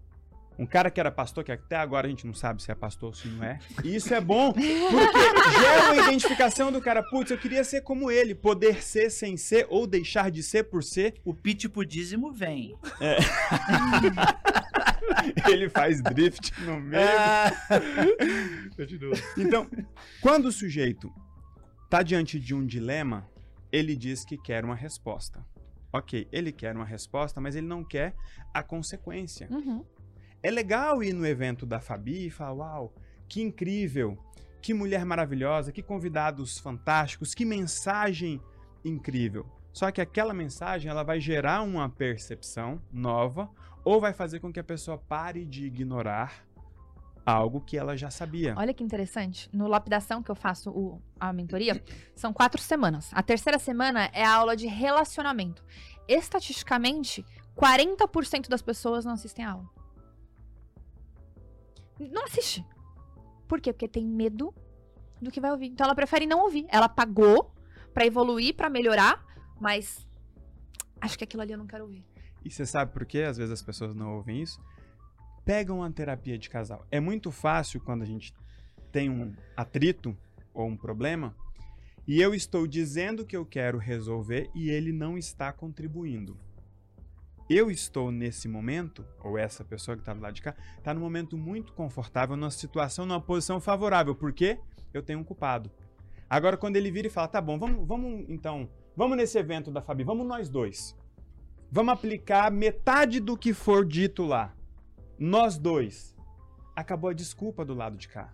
[0.57, 3.09] um cara que era pastor, que até agora a gente não sabe se é pastor
[3.09, 3.59] ou se não é.
[3.83, 7.03] E isso é bom, porque gera uma identificação do cara.
[7.03, 10.83] Putz, eu queria ser como ele, poder ser sem ser ou deixar de ser por
[10.83, 11.15] ser.
[11.23, 12.75] O pitch pro dízimo vem.
[15.47, 17.05] Ele faz drift no meio.
[17.17, 17.51] Ah,
[19.37, 19.67] Então,
[20.21, 21.11] quando o sujeito
[21.89, 23.29] tá diante de um dilema,
[23.71, 25.45] ele diz que quer uma resposta.
[25.91, 28.13] Ok, ele quer uma resposta, mas ele não quer
[28.53, 29.47] a consequência.
[29.49, 29.85] Uhum.
[30.45, 32.93] É legal ir no evento da Fabi e falar: Uau,
[33.27, 34.15] que incrível,
[34.61, 38.39] que mulher maravilhosa, que convidados fantásticos, que mensagem
[38.83, 39.43] incrível.
[39.73, 43.49] Só que aquela mensagem ela vai gerar uma percepção nova
[43.83, 46.45] ou vai fazer com que a pessoa pare de ignorar
[47.25, 48.53] algo que ela já sabia.
[48.55, 49.49] Olha que interessante.
[49.51, 51.83] No lapidação que eu faço o- a mentoria,
[52.15, 53.09] são quatro semanas.
[53.13, 55.65] A terceira semana é a aula de relacionamento.
[56.07, 57.25] Estatisticamente,
[57.55, 59.74] 40% das pessoas não assistem a aula.
[61.99, 62.65] Não assiste.
[63.47, 63.71] Por quê?
[63.71, 64.53] Porque tem medo
[65.21, 65.67] do que vai ouvir.
[65.67, 66.65] Então ela prefere não ouvir.
[66.69, 67.53] Ela pagou
[67.93, 69.23] pra evoluir, pra melhorar,
[69.59, 70.07] mas
[70.99, 72.03] acho que aquilo ali eu não quero ouvir.
[72.43, 74.59] E você sabe por que às vezes as pessoas não ouvem isso?
[75.43, 76.85] Pegam a terapia de casal.
[76.91, 78.33] É muito fácil quando a gente
[78.91, 80.17] tem um atrito
[80.53, 81.35] ou um problema
[82.07, 86.37] e eu estou dizendo que eu quero resolver e ele não está contribuindo.
[87.47, 90.99] Eu estou nesse momento, ou essa pessoa que está do lado de cá, está num
[90.99, 94.57] momento muito confortável, numa situação, numa posição favorável, porque
[94.91, 95.71] eu tenho um culpado.
[96.27, 98.67] Agora, quando ele vira e fala, tá bom, vamos, vamos então,
[98.97, 100.95] vamos nesse evento da Fabi, vamos nós dois.
[101.71, 104.55] Vamos aplicar metade do que for dito lá.
[105.19, 106.15] Nós dois.
[106.75, 108.33] Acabou a desculpa do lado de cá.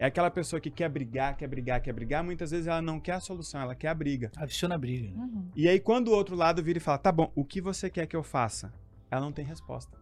[0.00, 2.24] É aquela pessoa que quer brigar, quer brigar, quer brigar.
[2.24, 4.32] Muitas vezes ela não quer a solução, ela quer a briga.
[4.34, 5.10] Adiciona a briga.
[5.10, 5.14] né?
[5.14, 5.50] Uhum.
[5.54, 8.06] E aí, quando o outro lado vira e fala, tá bom, o que você quer
[8.06, 8.72] que eu faça?
[9.10, 9.98] Ela não tem resposta.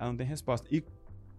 [0.00, 0.66] Ela não tem resposta.
[0.68, 0.84] E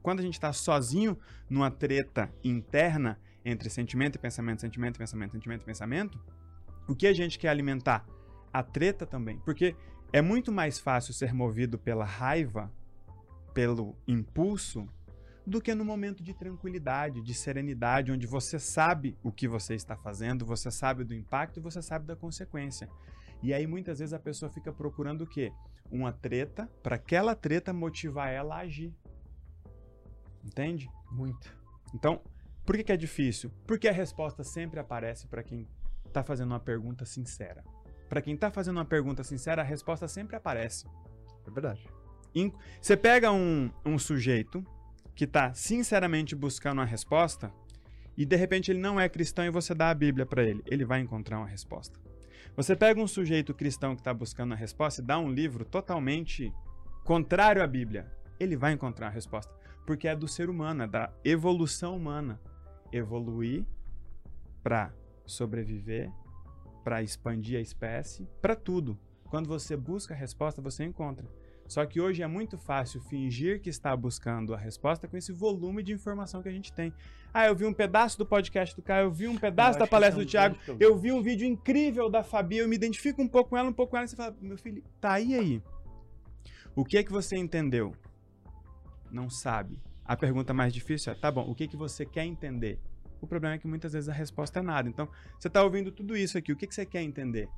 [0.02, 1.20] quando a gente tá sozinho
[1.50, 6.24] numa treta interna entre sentimento e pensamento, sentimento e pensamento, sentimento e pensamento,
[6.88, 8.06] o que a gente quer alimentar?
[8.54, 9.38] A treta também.
[9.40, 9.76] Porque
[10.14, 12.72] é muito mais fácil ser movido pela raiva,
[13.54, 14.88] pelo impulso,
[15.46, 19.96] do que no momento de tranquilidade, de serenidade, onde você sabe o que você está
[19.96, 22.90] fazendo, você sabe do impacto e você sabe da consequência.
[23.44, 25.52] E aí muitas vezes a pessoa fica procurando o quê?
[25.92, 28.92] Uma treta, para aquela treta motivar ela a agir.
[30.44, 30.90] Entende?
[31.12, 31.56] Muito.
[31.94, 32.22] Então,
[32.66, 33.52] por que, que é difícil?
[33.68, 35.68] Porque a resposta sempre aparece para quem
[36.08, 37.64] está fazendo uma pergunta sincera.
[38.10, 40.88] Para quem está fazendo uma pergunta sincera, a resposta sempre aparece.
[41.46, 41.88] É verdade.
[42.82, 44.66] Você pega um, um sujeito
[45.16, 47.52] que está sinceramente buscando uma resposta
[48.18, 50.86] e de repente ele não é cristão e você dá a Bíblia para ele, ele
[50.86, 52.00] vai encontrar uma resposta.
[52.56, 56.54] Você pega um sujeito cristão que está buscando a resposta e dá um livro totalmente
[57.04, 59.54] contrário à Bíblia, ele vai encontrar a resposta,
[59.86, 62.40] porque é do ser humano, é da evolução humana.
[62.92, 63.66] Evoluir
[64.64, 64.94] para
[65.26, 66.10] sobreviver,
[66.84, 68.98] para expandir a espécie, para tudo.
[69.26, 71.28] Quando você busca a resposta, você encontra.
[71.68, 75.82] Só que hoje é muito fácil fingir que está buscando a resposta com esse volume
[75.82, 76.94] de informação que a gente tem.
[77.34, 79.88] Ah, eu vi um pedaço do podcast do Caio, eu vi um pedaço Eu da
[79.88, 83.22] palestra do é um Thiago, eu vi um vídeo incrível da Fabi, eu me identifico
[83.22, 85.34] um pouco com ela, um pouco com ela, e você fala, meu filho, tá aí
[85.36, 85.62] aí.
[86.76, 87.94] O que é que você entendeu?
[89.12, 89.82] Não sabe.
[90.06, 92.80] A pergunta mais difícil é, tá bom, o que é que você quer entender?
[93.20, 94.88] O problema é que muitas vezes a resposta é nada.
[94.88, 95.10] Então,
[95.40, 97.50] você tá ouvindo tudo isso aqui, o que, que você quer entender?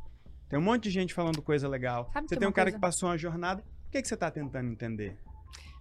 [0.47, 2.09] Tem um monte de gente falando coisa legal.
[2.13, 4.29] Sabe você tem um cara coisa- que passou uma jornada, o que, que você tá
[4.29, 5.17] tentando entender?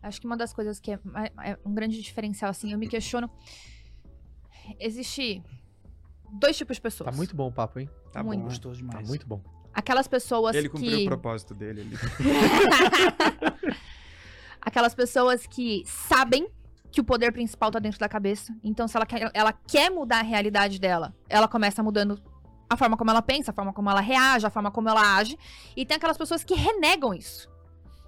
[0.02, 0.98] Acho que uma das coisas que é,
[1.44, 3.28] é um grande diferencial, assim, eu me questiono.
[4.78, 5.42] Existe
[6.32, 7.10] dois tipos de pessoas.
[7.10, 7.90] Tá muito bom o papo, hein?
[8.12, 8.40] Tá Muito.
[8.40, 8.46] bom.
[8.46, 9.08] Gostoso Tá demais.
[9.08, 9.42] muito bom.
[9.74, 11.04] Aquelas pessoas Ele cumpriu que.
[11.04, 11.82] o propósito dele.
[11.82, 11.96] Ele...
[14.60, 16.48] Aquelas pessoas que sabem
[16.90, 18.56] que o poder principal tá dentro da cabeça.
[18.64, 22.18] Então, se ela quer, ela quer mudar a realidade dela, ela começa mudando
[22.68, 25.38] a forma como ela pensa, a forma como ela reage, a forma como ela age.
[25.76, 27.48] E tem aquelas pessoas que renegam isso.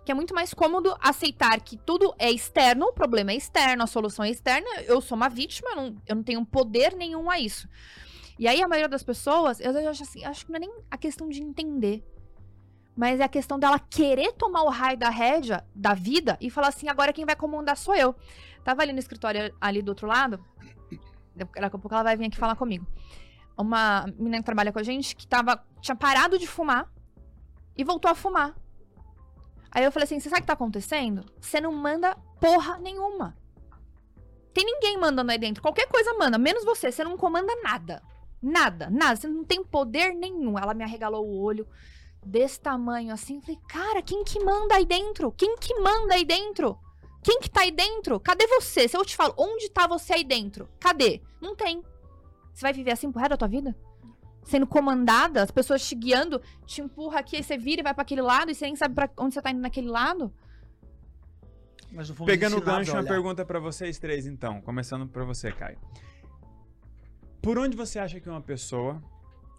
[0.08, 3.86] Que é muito mais cômodo aceitar que tudo é externo, o problema é externo, a
[3.86, 4.66] solução é externa.
[4.86, 7.68] Eu sou uma vítima, eu não, eu não tenho poder nenhum a isso.
[8.38, 10.96] E aí, a maioria das pessoas, eu acho assim, acho que não é nem a
[10.96, 12.02] questão de entender.
[12.96, 16.68] Mas é a questão dela querer tomar o raio da rédea da vida e falar
[16.68, 18.14] assim: agora quem vai comandar sou eu.
[18.64, 20.42] Tava ali no escritório ali do outro lado.
[21.36, 22.86] Daqui a pouco ela vai vir aqui falar comigo.
[23.58, 26.90] Uma menina que trabalha com a gente que tava, tinha parado de fumar
[27.76, 28.54] e voltou a fumar.
[29.70, 31.24] Aí eu falei assim: você sabe o que tá acontecendo?
[31.40, 33.36] Você não manda porra nenhuma.
[34.52, 35.62] Tem ninguém mandando aí dentro.
[35.62, 36.90] Qualquer coisa manda, menos você.
[36.90, 38.02] Você não comanda nada.
[38.42, 39.16] Nada, nada.
[39.16, 40.58] Você não tem poder nenhum.
[40.58, 41.66] Ela me arregalou o olho
[42.24, 43.40] desse tamanho assim.
[43.40, 45.32] Falei, cara, quem que manda aí dentro?
[45.32, 46.78] Quem que manda aí dentro?
[47.22, 48.18] Quem que tá aí dentro?
[48.20, 48.88] Cadê você?
[48.88, 50.68] Se eu te falo, onde tá você aí dentro?
[50.80, 51.20] Cadê?
[51.40, 51.82] Não tem.
[52.52, 53.76] Você vai viver assim pro resto da tua vida?
[54.48, 58.00] Sendo comandada, as pessoas te guiando, te empurra aqui, aí você vira e vai pra
[58.00, 60.32] aquele lado, e você nem sabe pra onde você tá indo naquele lado.
[61.92, 64.62] Mas Pegando o gancho, a uma pergunta pra vocês três, então.
[64.62, 65.78] Começando pra você, Caio.
[67.42, 69.02] Por onde você acha que uma pessoa,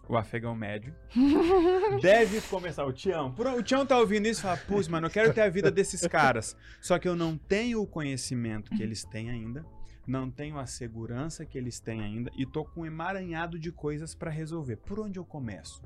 [0.08, 0.92] o afegão médio,
[2.02, 2.84] deve começar?
[2.84, 3.32] O Tião.
[3.32, 5.70] Por, o Tião tá ouvindo isso e fala, putz, mano, eu quero ter a vida
[5.70, 6.58] desses caras.
[6.82, 9.64] Só que eu não tenho o conhecimento que eles têm ainda,
[10.10, 14.16] não tenho a segurança que eles têm ainda e tô com um emaranhado de coisas
[14.16, 14.78] pra resolver.
[14.78, 15.82] Por onde eu começo?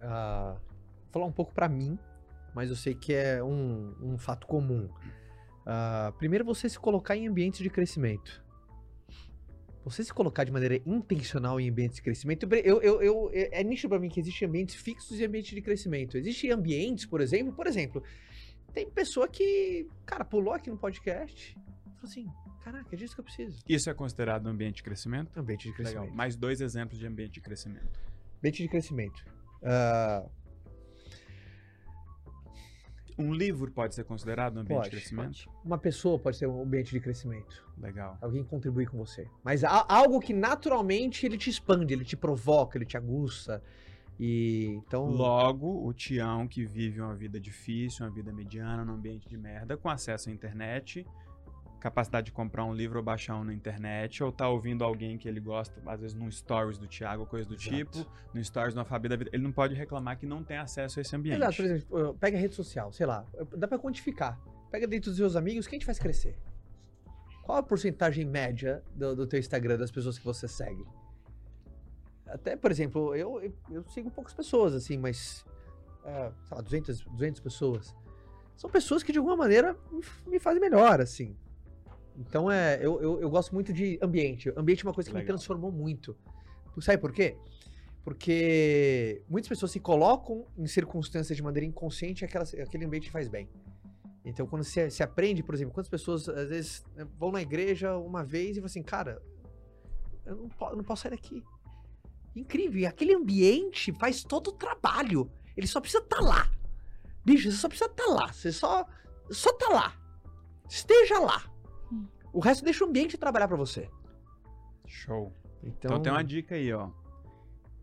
[0.00, 0.58] Vou
[1.10, 1.98] falar um pouco pra mim,
[2.54, 4.88] mas eu sei que é um, um fato comum.
[5.66, 8.42] Ah, primeiro, você se colocar em ambientes de crescimento.
[9.84, 12.48] Você se colocar de maneira intencional em ambientes de crescimento.
[12.54, 15.60] Eu, eu, eu- é é nítido pra mim que existem ambientes fixos e ambientes de
[15.60, 16.16] crescimento.
[16.16, 18.02] Existem ambientes, por exemplo, por exemplo,
[18.72, 21.54] tem pessoa que, cara, pulou aqui no podcast.
[21.96, 22.26] Falou assim,
[22.64, 23.62] caraca, é disso que eu preciso.
[23.68, 25.38] Isso é considerado um ambiente de crescimento?
[25.38, 26.02] Ambiente de crescimento.
[26.02, 26.16] Legal.
[26.16, 28.00] Mais dois exemplos de ambiente de crescimento.
[28.38, 29.24] Ambiente de crescimento.
[29.62, 30.24] Ah,
[33.16, 35.48] Um livro pode ser considerado um ambiente Pode, de crescimento?
[35.64, 37.64] uma pessoa pode ser um ambiente de crescimento.
[37.78, 38.18] Legal.
[38.20, 39.28] Alguém contribui com você.
[39.44, 43.62] Mas há algo que naturalmente ele te expande, ele te provoca, ele te aguça.
[44.18, 45.06] E então.
[45.06, 49.76] Logo, o Tião que vive uma vida difícil, uma vida mediana, num ambiente de merda,
[49.76, 51.06] com acesso à internet,
[51.84, 55.28] capacidade de comprar um livro ou baixar um na internet, ou tá ouvindo alguém que
[55.28, 57.76] ele gosta, às vezes num stories do Thiago, coisa do Exato.
[57.76, 60.98] tipo, no stories do Fabi da vida, ele não pode reclamar que não tem acesso
[60.98, 61.36] a esse ambiente.
[61.36, 64.40] Exato, por exemplo, pega a rede social, sei lá, dá pra quantificar.
[64.70, 66.38] Pega dentro dos seus amigos, quem te faz crescer?
[67.42, 70.86] Qual a porcentagem média do, do teu Instagram, das pessoas que você segue?
[72.26, 75.44] Até, por exemplo, eu, eu, eu sigo poucas pessoas, assim, mas,
[76.02, 77.94] é, sei lá, 200, 200 pessoas.
[78.56, 79.76] São pessoas que, de alguma maneira,
[80.26, 81.36] me fazem melhor, assim.
[82.16, 84.52] Então, é, eu, eu, eu gosto muito de ambiente.
[84.56, 85.36] Ambiente é uma coisa que me Legal.
[85.36, 86.16] transformou muito.
[86.80, 87.36] Sabe por quê?
[88.04, 93.48] Porque muitas pessoas se colocam em circunstâncias de maneira inconsciente e aquele ambiente faz bem.
[94.24, 96.84] Então, quando você se aprende, por exemplo, quantas pessoas às vezes
[97.18, 99.22] vão na igreja uma vez e falam assim, cara,
[100.24, 101.42] eu não, eu não posso sair daqui.
[102.34, 102.80] Incrível.
[102.80, 105.30] E aquele ambiente faz todo o trabalho.
[105.56, 106.50] Ele só precisa estar lá.
[107.24, 108.32] Bicho, você só precisa estar lá.
[108.32, 108.86] Você só,
[109.30, 109.96] só tá lá.
[110.68, 111.53] Esteja lá.
[112.34, 113.88] O resto deixa o ambiente trabalhar pra você.
[114.86, 115.32] Show.
[115.62, 116.90] Então, Então tem uma dica aí, ó.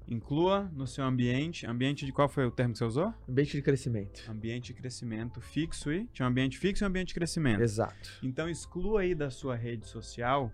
[0.07, 3.13] Inclua no seu ambiente, ambiente de qual foi o termo que você usou?
[3.29, 4.29] ambiente de crescimento.
[4.29, 7.61] Ambiente de crescimento fixo e tinha um ambiente fixo e um ambiente de crescimento.
[7.61, 8.09] Exato.
[8.21, 10.51] Então exclua aí da sua rede social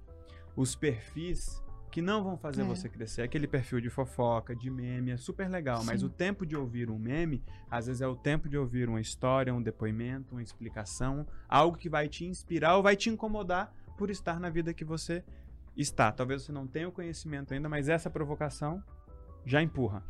[0.56, 2.66] os perfis que não vão fazer É.
[2.66, 3.24] você crescer.
[3.24, 6.06] Aquele perfil de fofoca, de meme, é super legal, mas Sim.
[6.06, 7.41] o tempo de ouvir um meme,
[7.72, 11.89] às vezes é o tempo de ouvir uma história, um depoimento, uma explicação, algo que
[11.89, 15.24] vai te inspirar ou vai te incomodar por estar na vida que você
[15.76, 16.12] está.
[16.12, 18.84] Talvez você não tenha o conhecimento ainda, mas essa provocação
[19.45, 20.04] já empurra.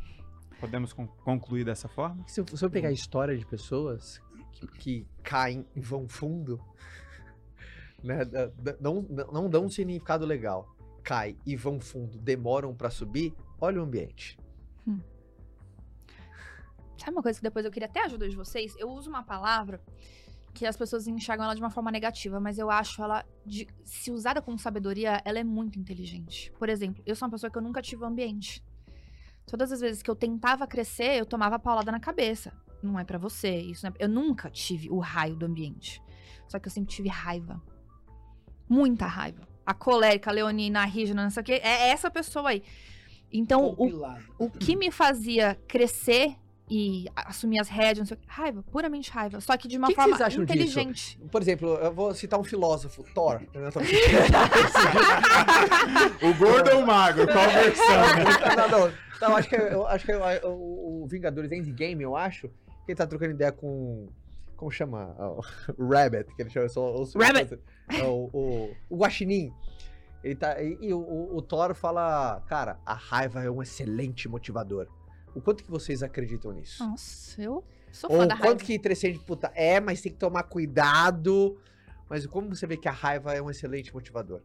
[0.60, 2.24] Podemos con- concluir dessa forma?
[2.26, 4.20] Se eu, se eu pegar a história de pessoas
[4.52, 6.60] que, que caem e vão fundo,
[8.02, 8.18] né,
[8.80, 10.74] não, não dão um significado legal.
[11.02, 14.38] Cai e vão fundo, demoram pra subir, olha o ambiente.
[16.98, 18.74] Sabe uma coisa que depois eu queria até a ajuda de vocês?
[18.76, 19.80] Eu uso uma palavra
[20.58, 24.10] que as pessoas enxergam ela de uma forma negativa, mas eu acho ela, de- se
[24.10, 26.52] usada com sabedoria, ela é muito inteligente.
[26.58, 28.62] Por exemplo, eu sou uma pessoa que eu nunca tive um ambiente.
[29.46, 32.52] Todas as vezes que eu tentava crescer, eu tomava paulada na cabeça.
[32.82, 34.04] Não é pra você, isso não é...
[34.04, 36.02] Eu nunca tive o raio do ambiente.
[36.48, 37.62] Só que eu sempre tive raiva.
[38.68, 39.48] Muita raiva.
[39.64, 41.60] A colérica, a leonina, a rígida, não sei o quê.
[41.62, 42.62] É essa pessoa aí.
[43.32, 43.74] Então,
[44.38, 46.36] o o que me fazia crescer
[46.70, 49.40] e assumir as rédeas, não sei o quê, raiva, puramente raiva.
[49.40, 50.58] Só que de uma Que que forma vocês acham disso?
[50.58, 51.18] inteligente.
[51.30, 53.40] Por exemplo, eu vou citar um filósofo, Thor.
[56.20, 57.26] Eu O gordo ou o magro?
[57.26, 57.84] Qual versão?
[58.56, 62.16] não, não, não, acho que, é- eu acho que é o, o Vingadores Endgame, eu
[62.16, 64.06] acho, que ele tá trocando ideia com.
[64.56, 65.14] Como chama?
[65.18, 65.42] Ah, O
[65.92, 66.68] Rabbit, que ele chama.
[66.68, 67.58] só- o- Rabbit.
[67.90, 69.52] É, O, o, o Guaxinim.
[70.22, 70.98] Ele tá, e e o,
[71.36, 74.88] o Thor fala, cara, a raiva é um excelente motivador.
[75.34, 76.82] O quanto que vocês acreditam nisso?
[76.86, 78.48] Nossa, eu sou Ou fã o da raiva.
[78.54, 81.58] quanto que transcende, puta, é, mas tem que tomar cuidado.
[82.08, 84.40] Mas como você vê que a raiva é um excelente motivador?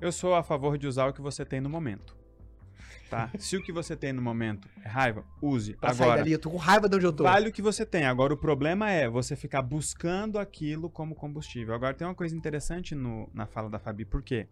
[0.00, 2.16] Eu sou a favor de usar o que você tem no momento.
[3.08, 3.28] Tá?
[3.38, 5.74] Se o que você tem no momento é raiva, use.
[5.74, 7.24] Pra sair Agora, dali, eu tô com raiva de onde eu tô.
[7.24, 8.04] vale o que você tem.
[8.04, 11.74] Agora, o problema é você ficar buscando aquilo como combustível.
[11.74, 14.46] Agora, tem uma coisa interessante no- na fala da Fabi, por quê?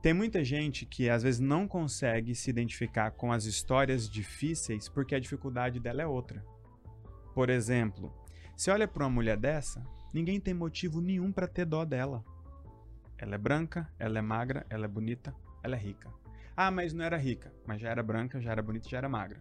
[0.00, 5.14] Tem muita gente que às vezes não consegue se identificar com as histórias difíceis porque
[5.14, 6.44] a dificuldade dela é outra.
[7.34, 8.12] Por exemplo,
[8.56, 9.84] você olha para uma mulher dessa,
[10.14, 12.24] ninguém tem motivo nenhum para ter dó dela.
[13.16, 16.08] Ela é branca, ela é magra, ela é bonita, ela é rica.
[16.56, 19.40] Ah, mas não era rica, mas já era branca, já era bonita, já era magra.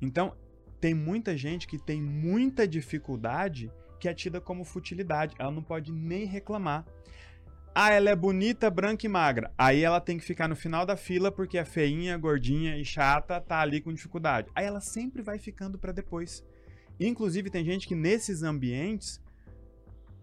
[0.00, 0.36] Então,
[0.80, 5.34] tem muita gente que tem muita dificuldade que é tida como futilidade.
[5.38, 6.86] Ela não pode nem reclamar.
[7.74, 9.52] Ah, ela é bonita, branca e magra.
[9.56, 13.40] Aí ela tem que ficar no final da fila porque é feinha, gordinha e chata,
[13.40, 14.50] tá ali com dificuldade.
[14.54, 16.44] Aí ela sempre vai ficando pra depois.
[16.98, 19.20] Inclusive, tem gente que nesses ambientes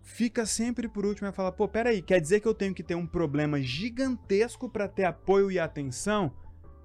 [0.03, 2.95] fica sempre por último e fala: pô, peraí, quer dizer que eu tenho que ter
[2.95, 6.33] um problema gigantesco pra ter apoio e atenção?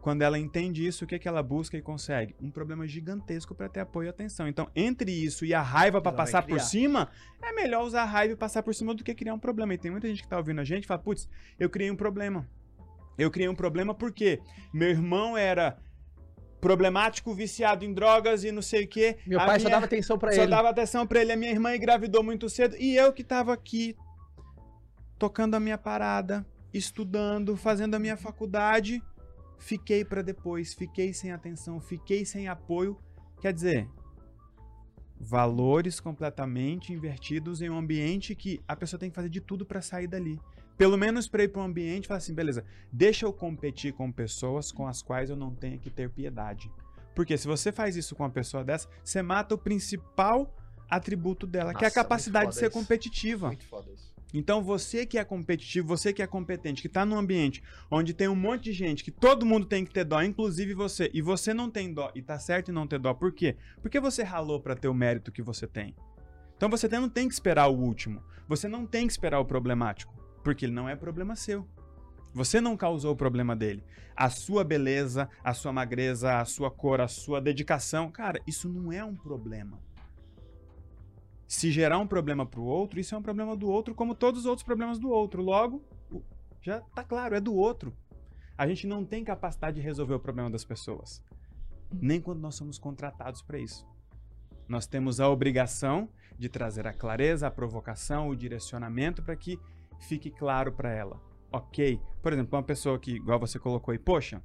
[0.02, 2.34] Quando ela entende isso, o que, que ela busca e consegue?
[2.42, 4.48] Um problema gigantesco pra ter apoio e atenção.
[4.48, 7.08] Então, entre isso e a raiva vai passar por cima,
[7.40, 9.74] é melhor usar a raiva e passar por cima do que criar um problema.
[9.74, 11.94] E tem muita gente que tá ouvindo a gente e fala: putz, eu criei um
[11.94, 12.48] problema.
[13.16, 14.40] Eu criei um problema porque
[14.74, 15.78] meu irmão era
[16.60, 19.18] problemático, viciado em drogas e não sei o quê.
[19.24, 20.46] Meu A pai só minha- dava atenção só ele.
[20.48, 21.30] dava atenção pra ele.
[21.30, 23.96] A minha irmã engravidou muito cedo e eu que tava aqui
[25.16, 26.44] tocando a minha parada,
[26.74, 29.00] estudando, fazendo a minha faculdade,
[29.62, 32.98] fiquei para depois, fiquei sem atenção, fiquei sem apoio.
[33.40, 33.88] Quer dizer,
[35.18, 39.80] valores completamente invertidos em um ambiente que a pessoa tem que fazer de tudo para
[39.80, 40.38] sair dali.
[40.76, 44.10] Pelo menos para ir para um ambiente e falar assim, beleza, deixa eu competir com
[44.10, 46.70] pessoas com as quais eu não tenho que ter piedade.
[47.14, 50.52] Porque se você faz isso com uma pessoa dessa, você mata o principal
[50.90, 52.78] atributo dela, que é a Nossa, capacidade de ser isso.
[52.78, 53.48] competitiva.
[53.48, 54.11] Muito foda isso.
[54.32, 58.28] Então você que é competitivo, você que é competente, que tá num ambiente onde tem
[58.28, 61.52] um monte de gente que todo mundo tem que ter dó, inclusive você, e você
[61.52, 63.56] não tem dó, e tá certo em não ter dó, por quê?
[63.82, 65.94] Porque você ralou pra ter o mérito que você tem.
[66.56, 70.14] Então você não tem que esperar o último, você não tem que esperar o problemático,
[70.42, 71.68] porque ele não é problema seu.
[72.34, 73.84] Você não causou o problema dele.
[74.16, 78.90] A sua beleza, a sua magreza, a sua cor, a sua dedicação, cara, isso não
[78.90, 79.78] é um problema.
[81.52, 84.46] Se gerar um problema pro outro, isso é um problema do outro, como todos os
[84.46, 85.42] outros problemas do outro.
[85.42, 86.22] Logo, o-
[86.62, 87.94] já tá claro, é do outro.
[88.56, 91.22] A gente não tem capacidade de resolver o problema das pessoas.
[91.92, 93.86] Nem quando nós somos contratados para isso.
[94.66, 99.60] Nós temos a obrigação de trazer a clareza, a provocação, o direcionamento para que
[100.00, 101.20] fique claro para ela.
[101.52, 102.00] Ok?
[102.22, 104.42] Por exemplo, uma pessoa que, igual você colocou aí, poxa,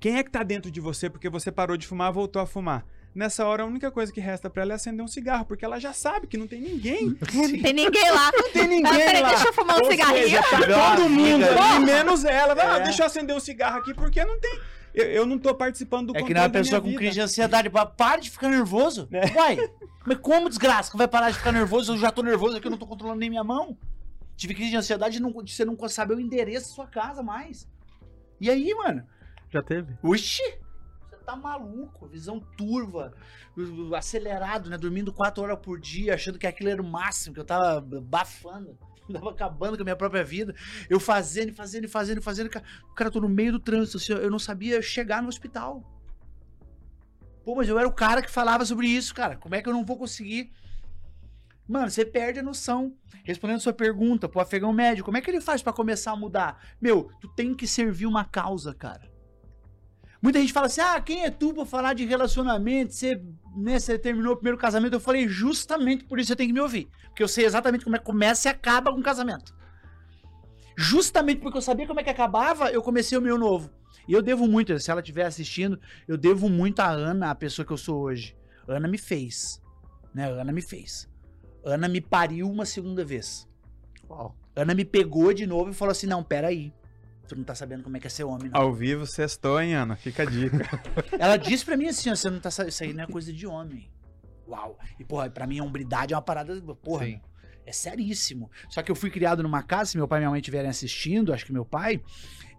[0.00, 2.84] quem é que tá dentro de você porque você parou de fumar, voltou a fumar?
[3.14, 5.78] Nessa hora, a única coisa que resta para ela é acender um cigarro, porque ela
[5.78, 7.08] já sabe que não tem ninguém.
[7.08, 8.30] Não tem ninguém lá.
[8.34, 9.28] Não tem ninguém Ah, peraí, lá.
[9.28, 10.22] deixa eu fumar um Ou cigarrinho.
[10.24, 11.84] seja, tá todo mundo ali, ali.
[11.84, 12.54] menos ela.
[12.58, 12.80] Ah, É.
[12.84, 14.58] deixa eu acender um cigarro aqui, porque não tem.
[14.94, 16.98] Eu, eu não tô participando do É que controle nem uma pessoa com vida.
[16.98, 17.68] crise de ansiedade.
[17.68, 19.06] pá, Para de ficar nervoso.
[19.12, 19.26] É.
[19.38, 19.58] Uai,
[20.06, 21.92] mas como desgraça que vai parar de ficar nervoso?
[21.92, 23.76] Eu já tô nervoso aqui, eu não tô controlando nem minha mão.
[24.36, 27.22] Tive crise de ansiedade de, não, de você não saber o endereço da sua casa
[27.22, 27.68] mais.
[28.40, 29.02] E aí, mano?
[29.50, 29.92] Já teve?
[30.02, 30.42] Oxi!
[31.24, 33.14] Tá maluco, visão turva,
[33.96, 34.76] acelerado, né?
[34.76, 38.76] Dormindo quatro horas por dia, achando que aquilo era o máximo, que eu tava bafando,
[39.12, 40.54] tava acabando com a minha própria vida.
[40.90, 42.50] Eu fazendo, fazendo, fazendo, fazendo.
[42.50, 45.82] Cara, tô no meio do trânsito, assim, eu não sabia chegar no hospital.
[47.44, 49.36] Pô, mas eu era o cara que falava sobre isso, cara.
[49.36, 50.52] Como é que eu não vou conseguir?
[51.68, 52.96] Mano, você perde a noção.
[53.24, 56.60] Respondendo sua pergunta, pro afegão médio, como é que ele faz pra começar a mudar?
[56.80, 59.11] Meu, tu tem que servir uma causa, cara.
[60.22, 62.94] Muita gente fala assim: ah, quem é tu pra falar de relacionamento?
[62.94, 63.20] Você,
[63.56, 64.94] né, você terminou o primeiro casamento.
[64.94, 66.88] Eu falei, justamente por isso você tem que me ouvir.
[67.08, 69.52] Porque eu sei exatamente como é que começa e acaba com o casamento.
[70.78, 73.68] Justamente porque eu sabia como é que acabava, eu comecei o meu novo.
[74.06, 77.66] E eu devo muito, se ela estiver assistindo, eu devo muito a Ana, a pessoa
[77.66, 78.36] que eu sou hoje.
[78.66, 79.60] Ana me fez.
[80.14, 80.30] Né?
[80.30, 81.08] Ana me fez.
[81.64, 83.48] Ana me pariu uma segunda vez.
[84.08, 84.36] Uau.
[84.54, 86.72] Ana me pegou de novo e falou assim: não, peraí.
[87.32, 88.60] Tu não tá sabendo como é que é ser homem, não.
[88.60, 89.96] Ao vivo, sextou, hein, Ana?
[89.96, 90.68] Fica a dica.
[91.18, 93.32] Ela disse pra mim assim, ó, você não tá sa- isso aí não é coisa
[93.32, 93.90] de homem.
[94.46, 94.78] Uau.
[95.00, 97.20] E, porra, pra mim a hombridade é uma parada, porra, Sim.
[97.64, 98.50] é seríssimo.
[98.68, 101.32] Só que eu fui criado numa casa, se meu pai e minha mãe estiverem assistindo,
[101.32, 102.02] acho que meu pai,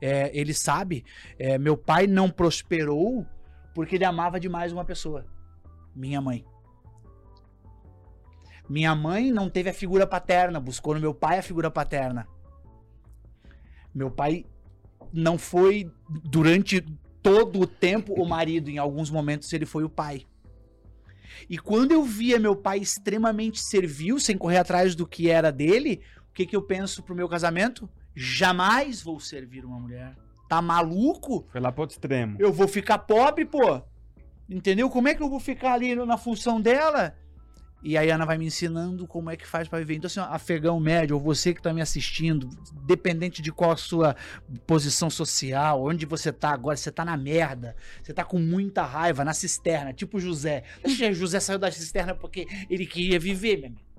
[0.02, 1.06] é, ele sabe,
[1.38, 3.28] é, meu pai não prosperou
[3.76, 5.24] porque ele amava demais uma pessoa.
[5.96, 6.44] Minha mãe.
[8.68, 12.28] Minha mãe não teve a figura paterna, buscou no meu pai a figura paterna.
[13.94, 14.48] Meu pai
[15.14, 16.82] não foi durante
[17.22, 20.26] todo o tempo o marido, em alguns momentos ele foi o pai.
[21.50, 26.02] E quando eu via meu pai extremamente servil, sem correr atrás do que era dele,
[26.30, 27.90] o que, que eu penso pro meu casamento?
[28.16, 30.16] Jamais vou servir uma mulher.
[30.50, 31.46] Tá maluco?
[31.52, 32.38] Foi lá pro outro extremo.
[32.40, 33.82] Eu vou ficar pobre, pô.
[34.50, 34.90] Entendeu?
[34.90, 37.16] Como é que eu vou ficar ali na função dela?
[37.84, 39.96] E aí a Ana vai me ensinando como é que faz pra viver.
[39.96, 42.50] Então, assim, afegão médio, ou você que tá me assistindo,
[42.86, 44.16] dependente de qual a sua
[44.66, 49.26] posição social, onde você tá agora, você tá na merda, você tá com muita raiva,
[49.26, 50.64] na cisterna, tipo José.
[51.14, 53.94] José saiu da cisterna porque ele queria viver, meu amigo.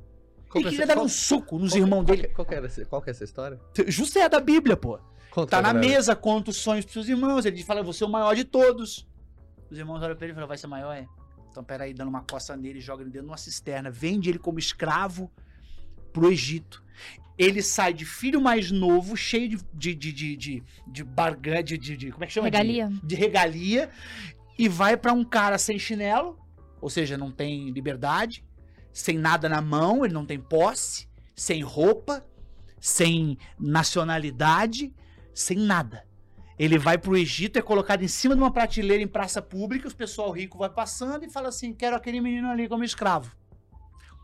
[0.54, 2.28] Ele é queria dar um soco nos irmãos dele.
[2.28, 3.60] Qual que, era qual que é essa história?
[3.88, 4.98] José é da Bíblia, pô.
[5.30, 5.94] Conta Tá na galera.
[5.94, 7.44] mesa, conta os sonhos pros seus irmãos.
[7.44, 9.06] Ele fala, você é o maior de todos.
[9.68, 11.06] Os irmãos olham pra ele e falam, vai ser maior, é?
[11.54, 13.88] Então peraí, dando uma coça nele, joga ele dentro de uma cisterna.
[13.88, 15.30] Vende ele como escravo
[16.12, 16.82] pro Egito.
[17.38, 21.78] Ele sai de filho mais novo, cheio de, de, de, de, de, de barganha, de,
[21.78, 22.50] de, de- Como é que chama?
[22.50, 22.90] De- Regalia.
[23.04, 23.90] De, regalia.
[24.58, 26.36] E vai pra um cara sem chinelo,
[26.80, 28.44] ou seja, não tem liberdade,
[28.92, 32.26] sem nada na mão, ele não tem posse, sem roupa,
[32.80, 34.92] sem nacionalidade,
[35.32, 36.04] sem nada.
[36.58, 39.94] Ele vai pro Egito, é colocado em cima de uma prateleira em praça pública, os
[39.94, 43.34] pessoal rico vai passando e fala assim: quero aquele menino ali como escravo.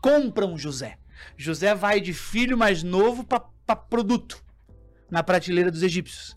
[0.01, 0.97] Compram José.
[1.37, 4.43] José vai de filho mais novo para produto
[5.09, 6.35] na prateleira dos egípcios.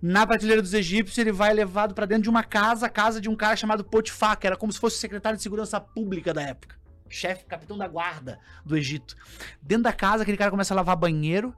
[0.00, 3.28] Na prateleira dos egípcios, ele vai levado para dentro de uma casa, a casa de
[3.28, 6.42] um cara chamado Potifar, que era como se fosse o secretário de segurança pública da
[6.42, 6.76] época.
[7.08, 9.16] chefe, capitão da guarda do Egito.
[9.62, 11.54] Dentro da casa, aquele cara começa a lavar banheiro.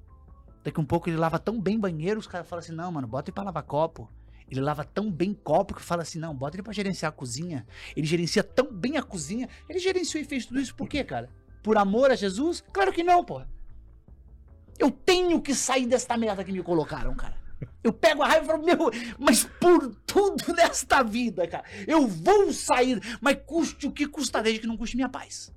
[0.62, 3.30] Daqui um pouco ele lava tão bem banheiro, os caras falam assim: não, mano, bota
[3.30, 4.10] ele pra lavar copo.
[4.50, 7.66] Ele lava tão bem copo que fala assim: não, bota ele pra gerenciar a cozinha.
[7.96, 9.48] Ele gerencia tão bem a cozinha.
[9.68, 11.30] Ele gerenciou e fez tudo isso por quê, cara?
[11.62, 12.62] Por amor a Jesus?
[12.72, 13.42] Claro que não, pô.
[14.78, 17.38] Eu tenho que sair desta merda que me colocaram, cara.
[17.84, 22.52] Eu pego a raiva e falo, meu, mas por tudo nesta vida, cara, eu vou
[22.52, 25.52] sair, mas custe o que custar, desde que não custe minha paz.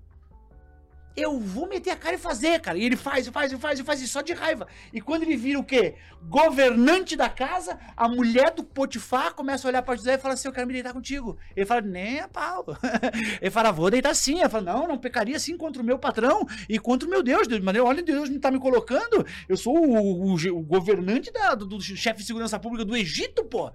[1.16, 2.78] Eu vou meter a cara e fazer, cara.
[2.78, 4.68] E ele faz, e faz, e faz, e faz, e só de raiva.
[4.92, 5.94] E quando ele vira o quê?
[6.24, 10.48] Governante da casa, a mulher do Potifar começa a olhar para José e fala assim:
[10.48, 11.38] Eu quero me deitar contigo.
[11.56, 12.66] Ele fala: Nem a pau.
[13.40, 14.40] Ele fala: Vou deitar sim.
[14.40, 17.48] Ela fala: Não, não pecaria sim contra o meu patrão e contra o meu Deus.
[17.48, 19.24] Deus mas olha, Deus não tá me colocando.
[19.48, 23.44] Eu sou o, o, o governante da, do, do chefe de segurança pública do Egito,
[23.46, 23.72] pô.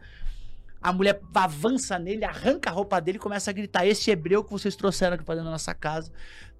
[0.81, 4.51] A mulher avança nele, arranca a roupa dele e começa a gritar: Esse hebreu que
[4.51, 6.13] vocês trouxeram aqui para dentro da nossa casa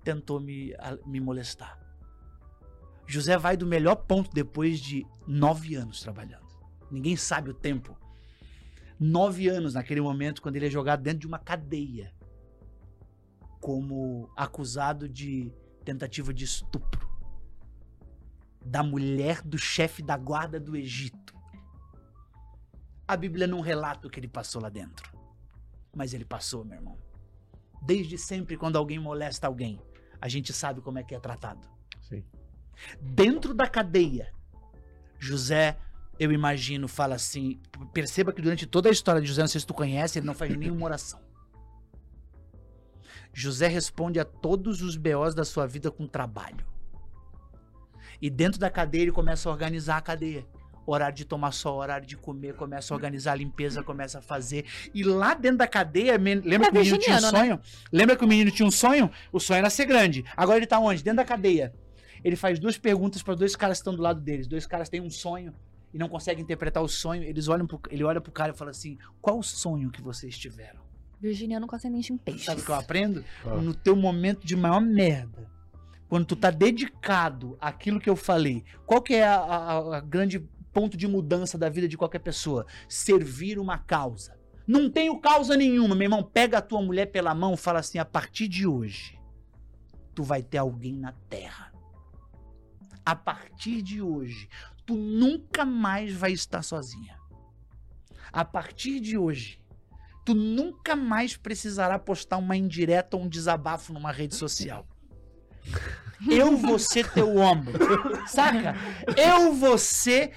[0.03, 0.75] tentou me,
[1.07, 1.79] me molestar.
[3.07, 6.47] José vai do melhor ponto depois de nove anos trabalhando.
[6.91, 7.97] Ninguém sabe o tempo.
[9.01, 12.13] Nove anos naquele momento, quando ele é jogado dentro de uma cadeia,
[13.61, 15.53] como acusado de
[15.85, 17.09] tentativa de estupro
[18.65, 21.35] da mulher do chefe da guarda do Egito.
[23.07, 25.11] A Bíblia não relata o que ele passou lá dentro,
[25.95, 26.99] mas ele passou, meu irmão.
[27.81, 29.81] Desde sempre, quando alguém molesta alguém,
[30.21, 31.67] a gente sabe como é que é tratado.
[32.03, 32.25] Sim.
[33.01, 34.33] Dentro da cadeia,
[35.19, 35.79] José,
[36.19, 37.61] eu imagino, fala assim.
[37.93, 40.35] Perceba que durante toda a história de José, não sei se tu conhece, ele não
[40.35, 41.21] faz nenhuma oração.
[43.33, 46.67] José responde a todos os BOs da sua vida com trabalho.
[48.21, 50.45] E dentro da cadeia ele começa a organizar a cadeia
[50.93, 54.65] horário de tomar sol, horário de comer, começa a organizar a limpeza, começa a fazer.
[54.95, 57.31] E lá dentro da cadeia, lembra é que o menino tinha um né?
[57.31, 57.55] sonho?
[57.57, 57.61] Né?
[57.93, 59.11] Lembra que o menino tinha um sonho?
[59.33, 60.25] O sonho era ser grande.
[60.37, 61.03] Agora ele tá onde?
[61.03, 61.75] Dentro da cadeia.
[62.25, 64.47] Ele faz duas perguntas para dois caras que estão do lado deles.
[64.47, 65.55] Dois caras têm um sonho
[65.93, 67.23] e não conseguem interpretar o sonho.
[67.23, 70.37] Eles olham pro, ele olha pro cara e fala assim: "Qual o sonho que vocês
[70.37, 70.81] tiveram?"
[71.21, 72.45] Virginiano com ascendente em peixe.
[72.45, 73.25] Sabe o que eu aprendo?
[73.45, 73.57] Ah.
[73.57, 75.51] No teu momento de maior merda,
[76.09, 80.43] quando tu tá dedicado àquilo que eu falei, qual que é a, a, a grande
[80.79, 82.65] ponto de mudança da vida de qualquer pessoa.
[82.89, 84.39] Servir uma causa.
[84.65, 86.23] Não tenho causa nenhuma, meu irmão.
[86.23, 89.19] Pega a tua mulher pela mão e fala assim: a partir de hoje,
[90.15, 91.73] tu vai ter alguém na terra.
[93.05, 94.49] A partir de hoje,
[94.87, 97.19] tu nunca mais vai estar sozinha.
[98.33, 99.61] A partir de hoje,
[100.25, 104.87] tu nunca mais precisará postar uma indireta ou um desabafo numa rede social.
[106.31, 107.79] Eu vou ser teu ombro,
[108.27, 108.77] saca?
[109.17, 110.33] Eu vou ser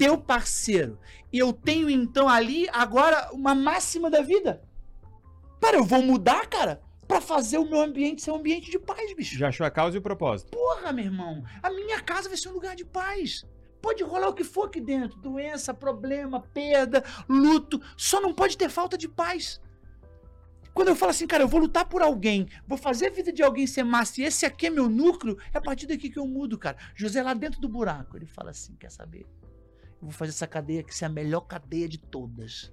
[0.00, 0.98] teu parceiro.
[1.30, 4.62] E eu tenho então ali agora uma máxima da vida.
[5.60, 9.14] Cara, eu vou mudar, cara, para fazer o meu ambiente ser um ambiente de paz,
[9.14, 9.36] bicho.
[9.36, 10.52] Já achou a causa e o propósito?
[10.52, 11.44] Porra, meu irmão.
[11.62, 13.44] A minha casa vai ser um lugar de paz.
[13.82, 17.78] Pode rolar o que for aqui dentro: doença, problema, perda, luto.
[17.94, 19.60] Só não pode ter falta de paz.
[20.72, 23.42] Quando eu falo assim, cara, eu vou lutar por alguém, vou fazer a vida de
[23.42, 26.26] alguém ser massa e esse aqui é meu núcleo, é a partir daqui que eu
[26.26, 26.78] mudo, cara.
[26.94, 29.26] José lá dentro do buraco, ele fala assim: quer saber?
[30.00, 32.72] Vou fazer essa cadeia que ser a melhor cadeia de todas.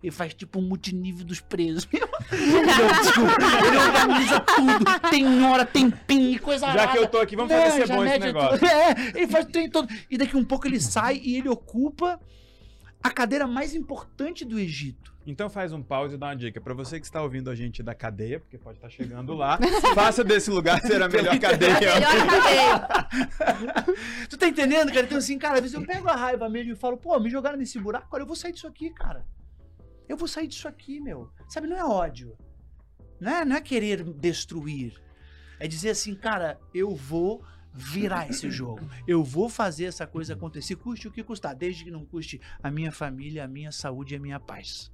[0.00, 1.88] Ele faz tipo um multinível dos presos.
[1.90, 5.10] ele organiza tudo.
[5.10, 7.92] Tem hora, tem pin e coisa Já que eu tô aqui, vamos Não, fazer ser
[7.92, 8.60] bom esse negócio.
[8.68, 9.88] É, ele faz tem todo.
[10.08, 12.20] E daqui um pouco ele sai e ele ocupa
[13.02, 15.12] a cadeira mais importante do Egito.
[15.30, 16.58] Então faz um pause e dá uma dica.
[16.58, 19.58] Para você que está ouvindo a gente da cadeia, porque pode estar chegando lá,
[19.94, 21.76] faça desse lugar ser a melhor cadeia.
[21.76, 23.84] A melhor cadeia.
[24.26, 25.04] tu tá entendendo, cara?
[25.04, 27.58] Então assim, cara, às vezes eu pego a raiva mesmo e falo, pô, me jogaram
[27.58, 29.26] nesse buraco, agora eu vou sair disso aqui, cara.
[30.08, 31.30] Eu vou sair disso aqui, meu.
[31.46, 32.34] Sabe, não é ódio.
[33.20, 34.98] Não é, não é querer destruir.
[35.60, 38.88] É dizer assim, cara, eu vou virar esse jogo.
[39.06, 42.70] Eu vou fazer essa coisa acontecer, custe o que custar, desde que não custe a
[42.70, 44.90] minha família, a minha saúde e a minha paz.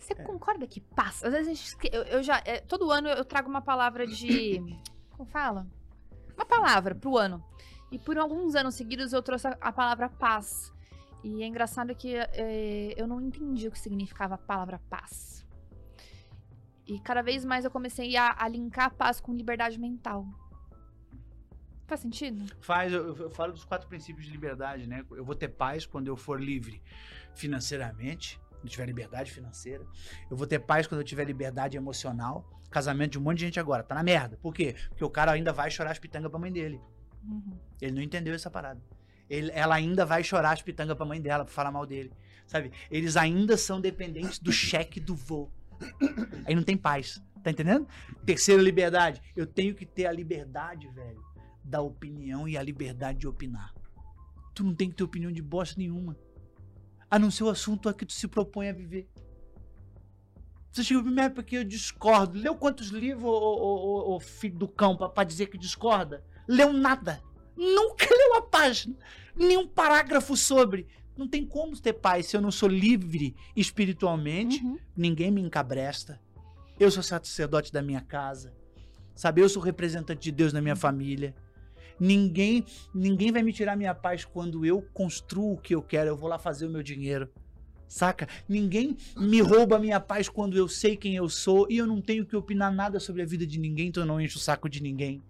[0.00, 0.16] Você é.
[0.24, 1.28] concorda que passa?
[1.28, 2.42] Às vezes eu, eu já.
[2.44, 4.58] É, todo ano eu trago uma palavra de.
[5.12, 5.66] Como fala?
[6.34, 7.44] Uma palavra pro ano.
[7.92, 10.72] E por alguns anos seguidos eu trouxe a, a palavra paz.
[11.22, 15.46] E é engraçado que é, eu não entendi o que significava a palavra paz.
[16.86, 20.26] E cada vez mais eu comecei a, a linkar a paz com liberdade mental.
[21.86, 22.44] Faz sentido?
[22.60, 25.04] Faz, eu, eu, falo dos quatro princípios de liberdade, né?
[25.10, 26.80] Eu vou ter paz quando eu for livre
[27.34, 29.84] financeiramente, quando tiver liberdade financeira.
[30.30, 32.48] Eu vou ter paz quando eu tiver liberdade emocional.
[32.70, 34.38] Casamento de um monte de gente agora, tá na merda.
[34.40, 34.76] Por quê?
[34.90, 36.80] Porque o cara ainda vai chorar as pitangas pra mãe dele.
[37.24, 37.58] Uhum.
[37.80, 38.80] Ele não entendeu essa parada.
[39.28, 42.12] Ele, ela ainda vai chorar as pitangas pra mãe dela, pra falar mal dele.
[42.46, 42.70] Sabe?
[42.90, 45.50] Eles ainda são dependentes do cheque do vô.
[46.44, 47.22] Aí não tem paz.
[47.42, 47.88] Tá entendendo?
[48.26, 49.22] Terceira liberdade.
[49.34, 51.24] Eu tenho que ter a liberdade, velho,
[51.64, 53.72] da opinião e a liberdade de opinar.
[54.54, 56.16] Tu não tem que ter opinião de bosta nenhuma.
[57.10, 59.08] A não ser o assunto a que tu se propõe a viver.
[60.70, 62.38] Você chegou pra mim, é porque eu discordo.
[62.38, 66.24] Leu quantos livros, ô, ô, filho do cão, pra, pra dizer que discorda?
[66.46, 67.20] Leu nada.
[67.56, 68.96] Nunca leu a página.
[69.34, 70.86] Nenhum parágrafo sobre.
[71.16, 74.64] Não tem como ter paz se eu não sou livre espiritualmente.
[74.64, 74.78] Uhum.
[74.96, 76.20] Ninguém me encabresta.
[76.78, 78.54] Eu sou sacerdote da minha casa.
[79.14, 81.34] Sabe, eu sou representante de Deus na minha família.
[82.00, 86.08] Ninguém, ninguém vai me tirar minha paz quando eu construo o que eu quero.
[86.08, 87.28] Eu vou lá fazer o meu dinheiro.
[87.86, 88.26] Saca?
[88.48, 92.24] Ninguém me rouba minha paz quando eu sei quem eu sou e eu não tenho
[92.24, 94.80] que opinar nada sobre a vida de ninguém, então eu não encho o saco de
[94.80, 95.20] ninguém.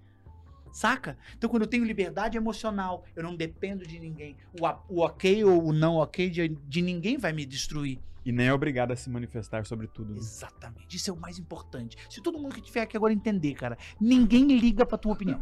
[0.71, 1.17] Saca?
[1.37, 4.37] Então, quando eu tenho liberdade emocional, eu não dependo de ninguém.
[4.61, 7.99] O, o ok ou o não ok de, de ninguém vai me destruir.
[8.25, 10.13] E nem é obrigado a se manifestar sobre tudo.
[10.13, 10.19] né?
[10.19, 10.95] Exatamente.
[10.95, 11.97] Isso é o mais importante.
[12.09, 15.41] Se todo mundo que estiver aqui agora entender, cara, ninguém liga pra tua opinião.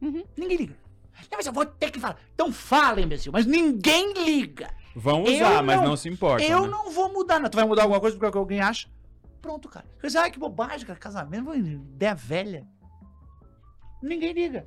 [0.00, 0.24] Uhum.
[0.36, 0.76] Ninguém liga.
[1.30, 2.16] Não, mas eu vou ter que falar.
[2.34, 3.32] Então fala, imbecil.
[3.32, 4.70] Mas ninguém liga.
[4.94, 6.44] Vão usar, mas não- não se importa.
[6.44, 6.68] eu né?
[6.68, 7.38] não vou mudar.
[7.40, 7.48] Não.
[7.48, 8.88] Tu vai mudar alguma coisa porque alguém acha?
[9.40, 9.86] Pronto, cara.
[10.00, 10.98] Você diz, ai, que bobagem, cara.
[10.98, 12.66] Casamento, ideia velha.
[14.02, 14.64] Ninguém liga.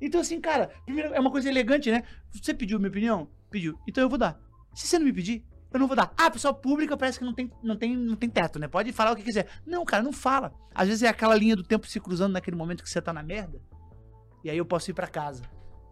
[0.00, 2.02] Então, assim, cara, primeiro é uma coisa elegante, né?
[2.30, 3.28] Você pediu minha opinião?
[3.50, 3.78] Pediu.
[3.86, 4.38] Então eu vou dar.
[4.74, 6.12] Se você não me pedir, eu não vou dar.
[6.16, 8.68] Ah, a pessoa pública parece que não tem, não tem, não tem teto, né?
[8.68, 9.48] Pode falar o que quiser.
[9.66, 10.52] Não, cara, não fala.
[10.74, 13.22] Às vezes é aquela linha do tempo se cruzando naquele momento que você tá na
[13.22, 13.60] merda.
[14.44, 15.42] E aí eu posso ir pra casa.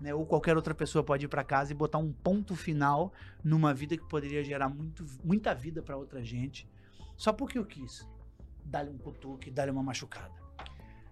[0.01, 0.15] Né?
[0.15, 3.97] Ou qualquer outra pessoa pode ir pra casa e botar um ponto final numa vida
[3.97, 6.69] que poderia gerar muito, muita vida pra outra gente.
[7.17, 8.07] Só porque eu quis.
[8.65, 10.35] Dar-lhe um cutuque, dar-lhe uma machucada.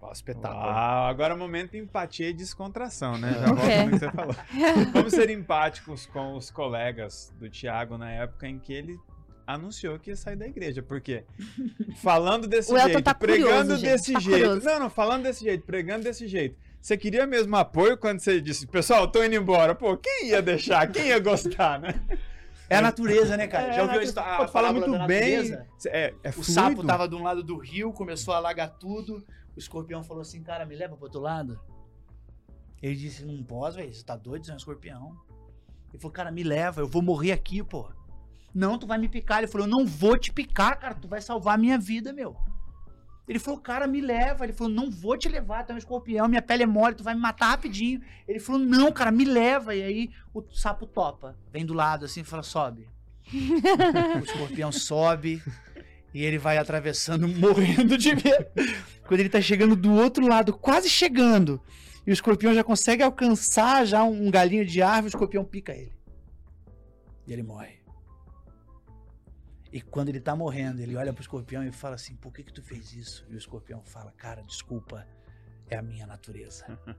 [0.01, 0.61] Ó, espetáculo.
[0.61, 3.33] Uau, agora é o momento de empatia e descontração, né?
[3.33, 3.83] Já O volto quê?
[3.83, 4.35] no que você falou.
[4.93, 8.99] Vamos ser empáticos com os colegas do Thiago na época em que ele
[9.47, 10.83] anunciou que ia sair da igreja.
[10.83, 11.25] Porque
[12.03, 14.37] falando desse jeito, tá pregando curioso, desse tá jeito.
[14.37, 14.65] curioso.
[14.65, 16.55] Não, não, falando desse jeito, pregando desse jeito.
[16.85, 19.73] Você queria mesmo apoio quando você disse, pessoal, tô indo embora.
[19.73, 20.85] Pô, quem ia deixar?
[20.85, 21.99] Quem ia gostar, né?
[22.69, 23.67] É a natureza, né, cara?
[23.67, 25.53] É, Já ouviu a, natu- a Pode falar muito da bem.
[25.85, 29.23] É, é O sapo tava de um lado do rio, começou a alagar tudo.
[29.55, 31.59] O escorpião falou assim, cara, me leva pro outro lado.
[32.81, 35.15] Ele disse, não posso, velho, você tá doido, você é um escorpião.
[35.89, 37.87] Ele falou, cara, me leva, eu vou morrer aqui, pô.
[38.53, 39.39] Não, tu vai me picar.
[39.39, 42.35] Ele falou, eu não vou te picar, cara, tu vai salvar a minha vida, meu.
[43.27, 44.45] Ele falou, cara, me leva.
[44.45, 47.03] Ele falou, não vou te levar, tu é um escorpião, minha pele é mole, tu
[47.03, 48.01] vai me matar rapidinho.
[48.27, 49.75] Ele falou, não, cara, me leva.
[49.75, 52.87] E aí o sapo topa, vem do lado assim e fala, sobe.
[53.33, 55.41] o escorpião sobe
[56.13, 58.45] e ele vai atravessando, morrendo de medo.
[59.07, 61.61] Quando ele tá chegando do outro lado, quase chegando,
[62.07, 65.91] e o escorpião já consegue alcançar já um galinho de árvore, o escorpião pica ele.
[67.27, 67.84] E ele morre.
[69.75, 72.53] E quando ele tá morrendo, ele olha pro escorpião e fala assim: Por que que
[72.53, 73.25] tu fez isso?
[73.29, 75.05] E o escorpião fala: Cara, desculpa,
[75.69, 76.79] é a minha natureza.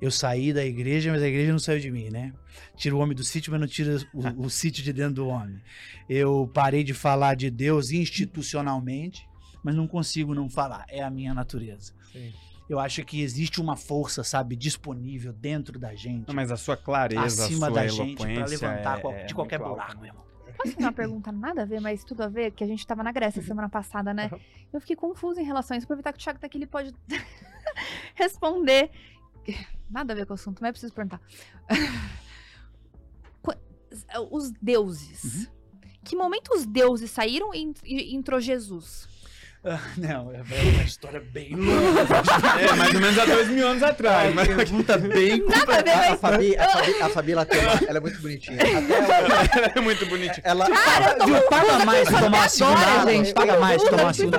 [0.00, 2.32] Eu saí da igreja, mas a igreja não saiu de mim, né?
[2.76, 5.60] Tira o homem do sítio, mas não tira o, o sítio de dentro do homem.
[6.08, 9.28] Eu parei de falar de Deus institucionalmente,
[9.64, 10.84] mas não consigo não falar.
[10.88, 11.94] É a minha natureza.
[12.12, 12.32] Sim.
[12.70, 16.76] Eu acho que existe uma força, sabe, disponível dentro da gente, Não, mas a sua
[16.76, 20.00] clareza, acima a sua da gente, pra levantar é- de qualquer buraco, né?
[20.00, 20.31] meu irmão.
[20.56, 22.52] Posso fazer uma pergunta nada a ver, mas tudo a ver?
[22.52, 24.30] Que a gente tava na Grécia semana passada, né?
[24.72, 25.84] Eu fiquei confusa em relação a isso.
[25.84, 26.94] Aproveitar que o Thiago tá aqui, ele pode
[28.14, 28.90] responder.
[29.90, 31.20] Nada a ver com o assunto, mas eu preciso perguntar.
[34.30, 35.50] Os deuses.
[36.02, 39.06] Que momento os deuses saíram e entrou Jesus?
[39.64, 42.02] Ah, Não, é uma história bem longa.
[42.60, 44.34] É, mais ou menos há dois mil anos atrás.
[44.34, 46.16] mas pergunta bem Nada a ver, A.
[46.16, 48.56] Fabi, a Fabi, a Fabi ela, tem uma- ela é muito bonitinha.
[48.60, 50.42] Até ela, é muito bonitinho.
[50.44, 51.42] ela Viu?
[51.48, 53.34] Paga mais tomar uma segunda gente.
[53.34, 54.38] Paga mais tomar uma eu segunda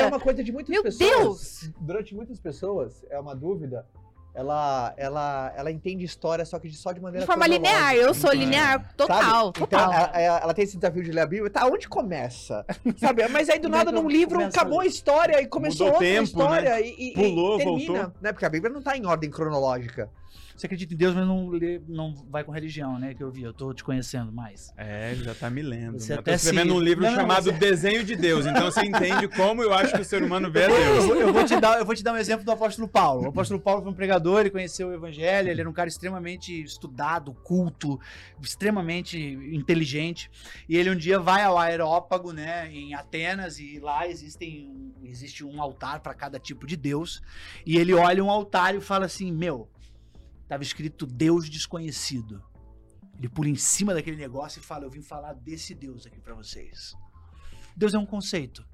[0.00, 1.08] é uma coisa de muitas Meu pessoas.
[1.08, 1.70] Deus!
[1.80, 3.86] Durante muitas pessoas, é uma dúvida.
[4.34, 8.12] Ela, ela, ela entende história, só que de- só de maneira De forma linear, eu
[8.12, 8.46] sou Entendi.
[8.46, 9.16] linear total,
[9.46, 9.52] Sabe?
[9.60, 9.92] total.
[9.92, 11.48] Então, ela, ela- tem esse desafio de ler a Bíblia.
[11.50, 12.66] Tá, onde começa?
[12.98, 13.28] Sabe?
[13.28, 16.24] Mas aí do é nada num livro acabou a história e começou Mudou outra tempo,
[16.24, 18.12] história e, e- e Pulou, termina, voltou.
[18.20, 18.32] né?
[18.32, 20.10] Porque a Bíblia não tá em ordem cronológica.
[20.56, 23.12] Você acredita em Deus, mas não, lê, não vai com religião, né?
[23.12, 24.72] Que eu vi, eu tô te conhecendo mais.
[24.76, 25.98] É, já tá me lendo.
[25.98, 26.18] Você né?
[26.18, 28.46] Eu tô até escrevendo se- um livro Não, não, chamado você- Desenho de Deus.
[28.46, 31.04] Então você entende como eu acho que o ser humano vê a Eu Deus.
[31.06, 33.24] vou, eu vou te dar, eu vou te dar um exemplo do apóstolo Paulo.
[33.24, 36.62] O apóstolo Paulo foi um pregador, ele conheceu o evangelho, ele era um cara extremamente
[36.62, 37.98] estudado, culto,
[38.40, 39.18] extremamente
[39.52, 40.30] inteligente.
[40.68, 45.60] E ele um dia vai ao Aerópago, né, em Atenas, e lá existem existe um
[45.60, 47.20] altar para cada tipo de deus.
[47.66, 49.68] E ele olha um altar e fala assim: Meu,
[50.48, 52.42] tava escrito Deus desconhecido.
[53.18, 56.34] Ele pula em cima daquele negócio e fala: Eu vim falar desse Deus aqui para
[56.34, 56.94] vocês.
[57.76, 58.64] Deus é um conceito.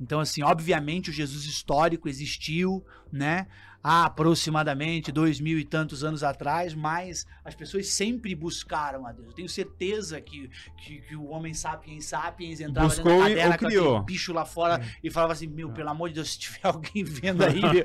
[0.00, 3.48] Então, assim, obviamente o Jesus histórico existiu, né?
[3.82, 9.28] Há aproximadamente dois mil e tantos anos atrás, mas as pessoas sempre buscaram a Deus.
[9.28, 13.34] Eu tenho certeza que, que, que o homem sapiens sapiens entrava Buscou dentro da e-
[13.36, 16.38] caverna com aquele bicho lá fora e falava assim, meu, pelo amor de Deus, se
[16.40, 17.84] tiver alguém vendo aí, meu",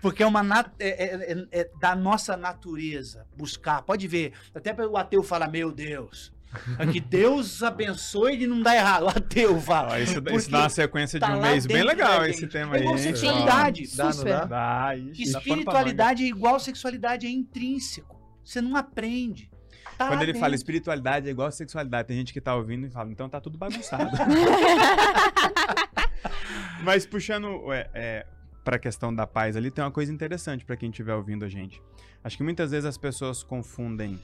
[0.00, 3.82] porque é uma nat- é, é- é- é da nossa natureza buscar.
[3.82, 6.32] Pode ver, até o ateu fala, meu Deus,
[6.78, 9.08] é que Deus abençoe e não dá errado.
[9.08, 9.94] Ateu fala.
[9.94, 12.46] Ó, isso, isso dá uma sequência de tá um lá mês bem legal da esse
[12.46, 12.98] tema É aí.
[12.98, 13.96] sexualidade.
[13.96, 14.44] Dá, não dá?
[14.44, 15.12] Dá, pra manga.
[15.12, 18.20] Espiritualidade é igual sexualidade, é intrínseco.
[18.44, 19.50] Você não aprende.
[19.96, 20.56] Tá Quando ele fala dentro.
[20.56, 24.10] espiritualidade é igual sexualidade, tem gente que tá ouvindo e fala, então tá tudo bagunçado.
[26.82, 28.26] Mas puxando é, é,
[28.64, 31.80] pra questão da paz ali, tem uma coisa interessante pra quem estiver ouvindo a gente.
[32.22, 34.18] Acho que muitas vezes as pessoas confundem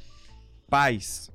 [0.68, 1.30] paz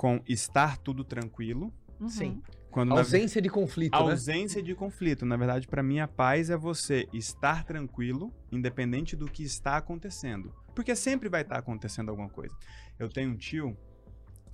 [0.00, 1.70] com estar tudo tranquilo,
[2.00, 2.08] Uhum.
[2.08, 2.42] Sim.
[2.70, 3.98] quando na Ausência de conflito, né?
[3.98, 5.26] ausência de conflito.
[5.26, 10.54] Na verdade, pra mim, a paz é você estar tranquilo, independente do que está acontecendo.
[10.74, 12.56] Porque sempre vai estar acontecendo alguma coisa.
[12.98, 13.76] Eu tenho um tio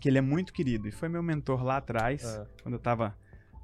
[0.00, 2.44] que ele é muito querido e foi meu mentor lá atrás, Ah.
[2.64, 3.16] quando eu tava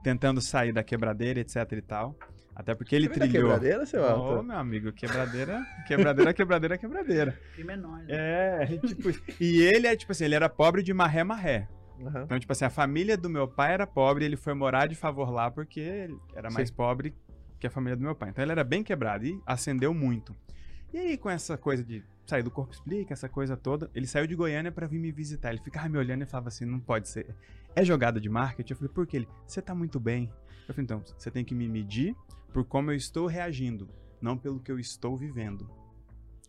[0.05, 2.17] tentando sair da quebradeira, etc e tal.
[2.55, 3.43] Até porque ele da trilhou.
[3.51, 4.43] quebradeira, seu Ô, Elton?
[4.43, 7.41] meu amigo, quebradeira, quebradeira, quebradeira, quebradeira.
[7.55, 8.07] Que menor, né?
[8.09, 9.09] É, tipo,
[9.41, 11.69] e ele é tipo assim, ele era pobre de marré marré.
[12.05, 12.23] Aham.
[12.25, 15.31] Então, tipo assim, a família do meu pai era pobre, ele foi morar de favor
[15.31, 16.75] lá porque ele era mais Sim.
[16.75, 17.15] pobre
[17.59, 18.31] que a família do meu pai.
[18.31, 20.35] Então ele era bem quebrado e ascendeu muito.
[20.93, 24.27] E aí, com essa coisa de sair do corpo explica, essa coisa toda, ele saiu
[24.27, 25.51] de Goiânia pra vir me visitar.
[25.51, 27.35] Ele ficava me olhando e falava assim: não pode ser.
[27.75, 28.73] É jogada de marketing?
[28.73, 29.19] Eu falei, por quê?
[29.19, 30.31] Ele, você tá muito bem.
[30.69, 32.15] Eu falei, então, você tem que me medir
[32.53, 33.89] por como eu estou reagindo,
[34.21, 35.69] não pelo que eu estou vivendo.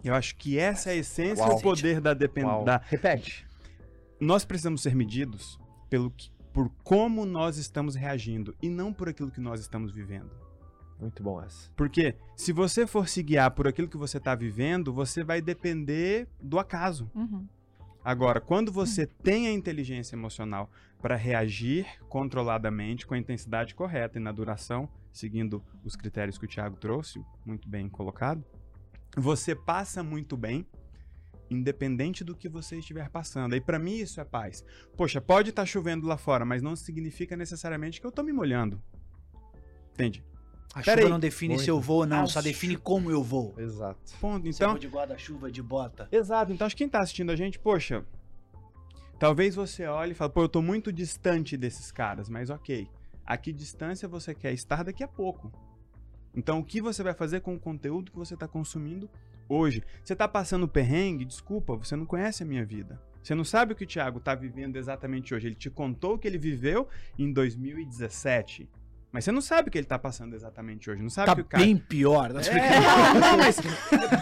[0.04, 1.58] Eu acho que essa é a essência e Uau.
[1.58, 2.82] o poder da dependência.
[2.86, 3.47] Repete.
[4.20, 9.32] Nós precisamos ser medidos pelo que- por como nós estamos reagindo e não por aquilo
[9.32, 10.30] que nós estamos vivendo.
[10.99, 11.72] Muito bom essa.
[11.76, 16.28] Porque se você for se guiar por aquilo que você está vivendo, você vai depender
[16.39, 17.10] do acaso.
[17.16, 17.47] Uhum.
[18.06, 20.70] Agora, quando você tem a inteligência emocional
[21.01, 26.47] para reagir controladamente, com a intensidade correta e na duração, seguindo os critérios que o
[26.49, 28.43] Thiago trouxe, muito bem colocado,
[29.16, 30.66] você passa muito bem,
[31.49, 33.55] independente do que você estiver passando.
[33.55, 34.66] E para mim isso é paz.
[34.97, 38.82] Poxa, pode estar chovendo lá fora, mas não significa necessariamente que eu tô me molhando.
[39.93, 40.24] Entende?
[40.74, 41.11] A Pera chuva aí.
[41.11, 41.64] não define Muito.
[41.66, 43.53] se eu vou, não, Ah, só define como eu vou.
[43.59, 43.99] Exato.
[44.20, 44.41] Ponto.
[44.41, 46.07] Se eu Então, vou de guarda-chuva, de bota.
[46.11, 46.51] Exato.
[46.51, 48.03] Então, acho que quem tá assistindo a gente, poxa,
[49.20, 52.88] talvez você olhe e fale, pô, eu tô muito distante desses caras, mas ok.
[53.26, 55.51] A que distância você quer estar daqui a pouco?
[56.36, 59.09] Então, o que você vai fazer com o conteúdo que você tá consumindo
[59.47, 59.84] hoje?
[60.03, 61.26] Você tá passando perrengue?
[61.26, 62.99] Desculpa, você não conhece a minha vida.
[63.21, 65.47] Você não sabe o que o Thiago tá vivendo exatamente hoje.
[65.47, 68.69] Ele te contou o que ele viveu em 2017.
[69.11, 71.01] Mas você não sabe o que ele tá passando exatamente hoje.
[71.01, 71.63] Não sabe Tá que o cara.
[71.63, 72.34] bem pior.
[72.34, 73.57] Tá É, não, mas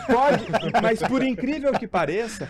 [0.05, 0.45] pode,
[0.83, 2.47] mas por incrível que pareça,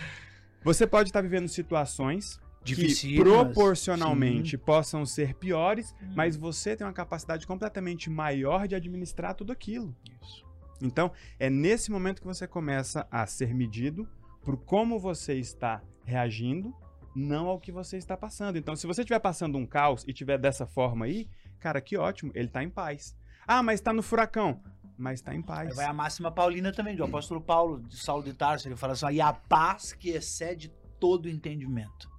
[0.64, 6.14] você pode estar vivendo situações que Dificílimas, proporcionalmente possam ser piores, Uhum.
[6.16, 9.96] mas você tem uma capacidade completamente maior de administrar tudo aquilo.
[10.22, 10.46] Isso.
[10.82, 14.08] Então, é nesse momento que você começa a ser medido
[14.44, 16.74] por como você está reagindo,
[17.16, 18.58] não ao que você está passando.
[18.58, 21.28] Então, se você estiver passando um caos e estiver dessa forma aí,
[21.60, 23.16] cara, que ótimo, ele está em paz.
[23.48, 24.62] Ah, mas está no furacão.
[24.98, 25.76] Mas está em Aí paz.
[25.76, 29.08] vai a máxima paulina também, do apóstolo Paulo, de Saulo de Tarso, ele fala assim,
[29.14, 32.10] e a paz que excede todo entendimento.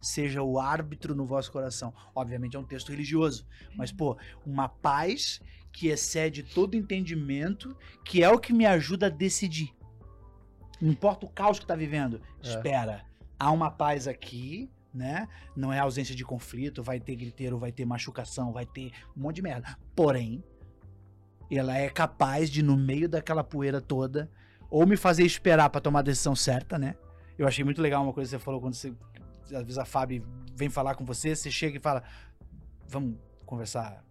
[0.00, 1.92] Seja o árbitro no vosso coração.
[2.14, 3.46] Obviamente é um texto religioso,
[3.76, 4.16] mas, pô,
[4.46, 5.40] uma paz
[5.72, 9.74] que excede todo entendimento, que é o que me ajuda a decidir.
[10.80, 12.20] Não importa o caos que tá vivendo.
[12.42, 12.48] É.
[12.48, 13.04] Espera,
[13.38, 15.28] há uma paz aqui, né?
[15.56, 19.36] Não é ausência de conflito, vai ter griteiro, vai ter machucação, vai ter um monte
[19.36, 19.76] de merda.
[19.94, 20.42] Porém,
[21.50, 24.30] ela é capaz de, no meio daquela poeira toda,
[24.70, 26.94] ou me fazer esperar pra tomar a decisão certa, né?
[27.38, 28.92] Eu achei muito legal uma coisa que você falou quando você.
[29.54, 32.02] Às vezes a Fábio vem falar com você, você chega e fala:
[32.86, 33.16] Vamos
[33.46, 34.04] conversar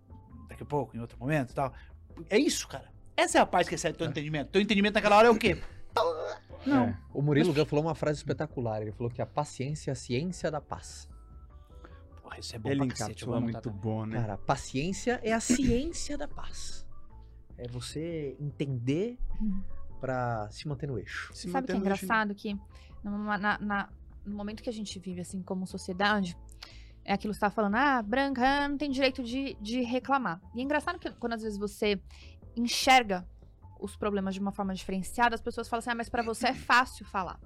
[0.47, 1.73] daqui a pouco, em outro momento e tal.
[2.30, 2.91] É isso, cara.
[3.15, 4.49] Essa é a paz que excede teu entendimento.
[4.51, 5.61] Teu entendimento naquela hora é o quê?
[6.65, 6.84] Não.
[6.85, 6.97] É.
[7.14, 8.81] O Murilo Gun falou uma frase espetacular.
[8.81, 11.09] Ele falou que a paciência é a ciência da paz.
[12.22, 13.23] Porra, isso é bom Ele pra cacete.
[13.26, 13.80] eu anotar muito também.
[13.80, 14.19] bom, né?
[14.19, 16.85] Cara, a paciência é a ciência da paz.
[17.57, 19.64] É você entender Uhum.
[19.99, 21.31] pra se manter no eixo.
[21.34, 22.35] Se Sabe o que é engraçado?
[22.35, 22.55] Que
[23.03, 23.89] na- na-
[24.27, 26.37] no momento que a gente vive, assim, como sociedade,
[27.03, 30.41] é aquilo que você tá falando, ah, branca ah, não tem direito de, de reclamar.
[30.53, 31.99] E é engraçado que quando às vezes você
[32.55, 33.25] enxerga
[33.79, 36.53] os problemas de uma forma diferenciada, as pessoas falam assim, ah, mas pra você é
[36.53, 37.39] fácil falar.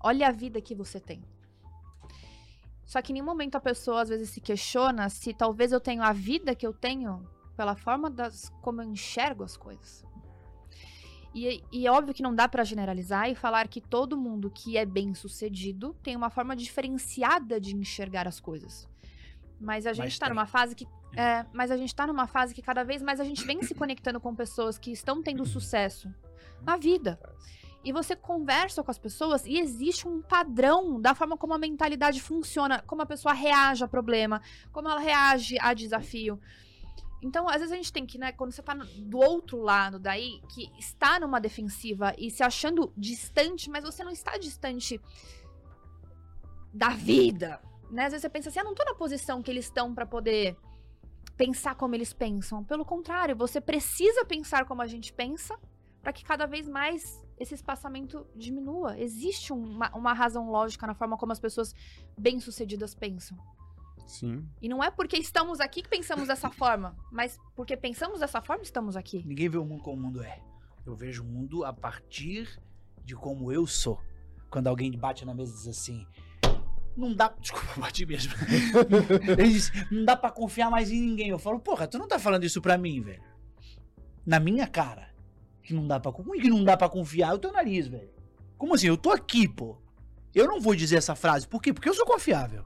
[0.00, 1.24] Olha a vida que você tem.
[2.84, 6.04] Só que em nenhum momento a pessoa às vezes se questiona se talvez eu tenha
[6.04, 10.04] a vida que eu tenho pela forma das como eu enxergo as coisas.
[11.46, 14.76] E, e é óbvio que não dá pra generalizar e falar que todo mundo que
[14.76, 18.88] é bem sucedido tem uma forma diferenciada de enxergar as coisas.
[19.60, 20.34] Mas a gente Mas tá tem.
[20.34, 20.86] numa fase que.
[21.16, 23.74] É, mas a gente tá numa fase que cada vez mais a gente vem se
[23.74, 26.12] conectando com pessoas que estão tendo sucesso
[26.62, 27.18] na vida.
[27.84, 32.20] E você conversa com as pessoas e existe um padrão da forma como a mentalidade
[32.20, 34.42] funciona, como a pessoa reage a problema,
[34.72, 36.40] como ela reage a desafio.
[37.20, 40.40] Então, às vezes a gente tem que, né, quando você tá do outro lado daí,
[40.48, 45.00] que está numa defensiva e se achando distante, mas você não está distante
[46.72, 48.04] da vida, né?
[48.04, 50.56] Às vezes você pensa assim, ah, não tô na posição que eles estão pra poder
[51.36, 52.62] pensar como eles pensam.
[52.64, 55.58] Pelo contrário, você precisa pensar como a gente pensa
[56.00, 58.98] para que cada vez mais esse espaçamento diminua.
[58.98, 61.74] Existe uma, uma razão lógica na forma como as pessoas
[62.16, 63.36] bem-sucedidas pensam.
[64.08, 64.48] Sim.
[64.60, 68.62] E não é porque estamos aqui que pensamos dessa forma, mas porque pensamos dessa forma
[68.62, 69.22] estamos aqui.
[69.24, 70.42] Ninguém vê o mundo como o mundo é.
[70.84, 72.58] Eu vejo o mundo a partir
[73.04, 74.00] de como eu sou.
[74.50, 76.06] Quando alguém bate na mesa e diz assim.
[76.96, 77.28] Não dá.
[77.38, 78.32] Desculpa, eu bati mesmo.
[79.38, 81.28] Ele diz, não dá pra confiar mais em ninguém.
[81.28, 83.22] Eu falo, porra, tu não tá falando isso pra mim, velho.
[84.24, 85.08] Na minha cara.
[85.62, 86.10] Que não dá pra.
[86.10, 87.32] Como é que não dá pra confiar?
[87.32, 88.10] É o teu nariz, velho.
[88.56, 88.86] Como assim?
[88.86, 89.76] Eu tô aqui, pô.
[90.34, 91.46] Eu não vou dizer essa frase.
[91.46, 91.74] Por quê?
[91.74, 92.64] Porque eu sou confiável.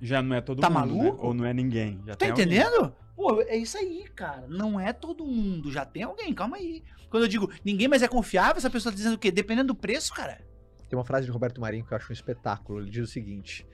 [0.00, 1.02] Já não é todo Tá mundo, né?
[1.02, 1.26] maluco?
[1.26, 2.00] Ou não é ninguém.
[2.06, 2.44] Já Tá tem alguém.
[2.46, 2.94] entendendo?
[3.16, 4.46] Pô, é isso aí, cara.
[4.48, 5.70] Não é todo mundo.
[5.70, 6.82] Já tem alguém, calma aí.
[7.10, 9.30] Quando eu digo ninguém mais é confiável, essa pessoa tá dizendo o quê?
[9.30, 10.40] Dependendo do preço, cara.
[10.88, 12.80] Tem uma frase de Roberto Marinho que eu acho um espetáculo.
[12.80, 13.66] Ele diz o seguinte: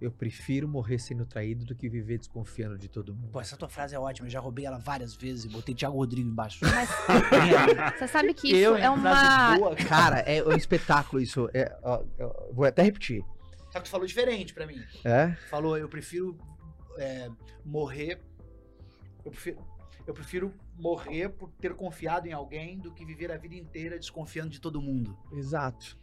[0.00, 3.28] Eu prefiro morrer sendo traído do que viver desconfiando de todo mundo.
[3.30, 4.26] Pô, essa tua frase é ótima.
[4.26, 6.60] Eu já roubei ela várias vezes e botei Thiago Rodrigo embaixo.
[6.64, 6.88] Mas
[7.98, 9.58] você sabe que isso eu, é uma.
[9.58, 9.88] boa, cara.
[9.88, 11.48] Cara, é um espetáculo isso.
[11.52, 13.22] É, ó, eu vou até repetir.
[13.70, 14.80] Só que tu falou diferente pra mim.
[15.04, 15.32] É?
[15.48, 16.36] Falou, eu prefiro
[16.98, 17.30] é,
[17.64, 18.20] morrer.
[19.24, 19.58] Eu prefiro,
[20.06, 24.50] eu prefiro morrer por ter confiado em alguém do que viver a vida inteira desconfiando
[24.50, 25.16] de todo mundo.
[25.32, 25.98] Exato.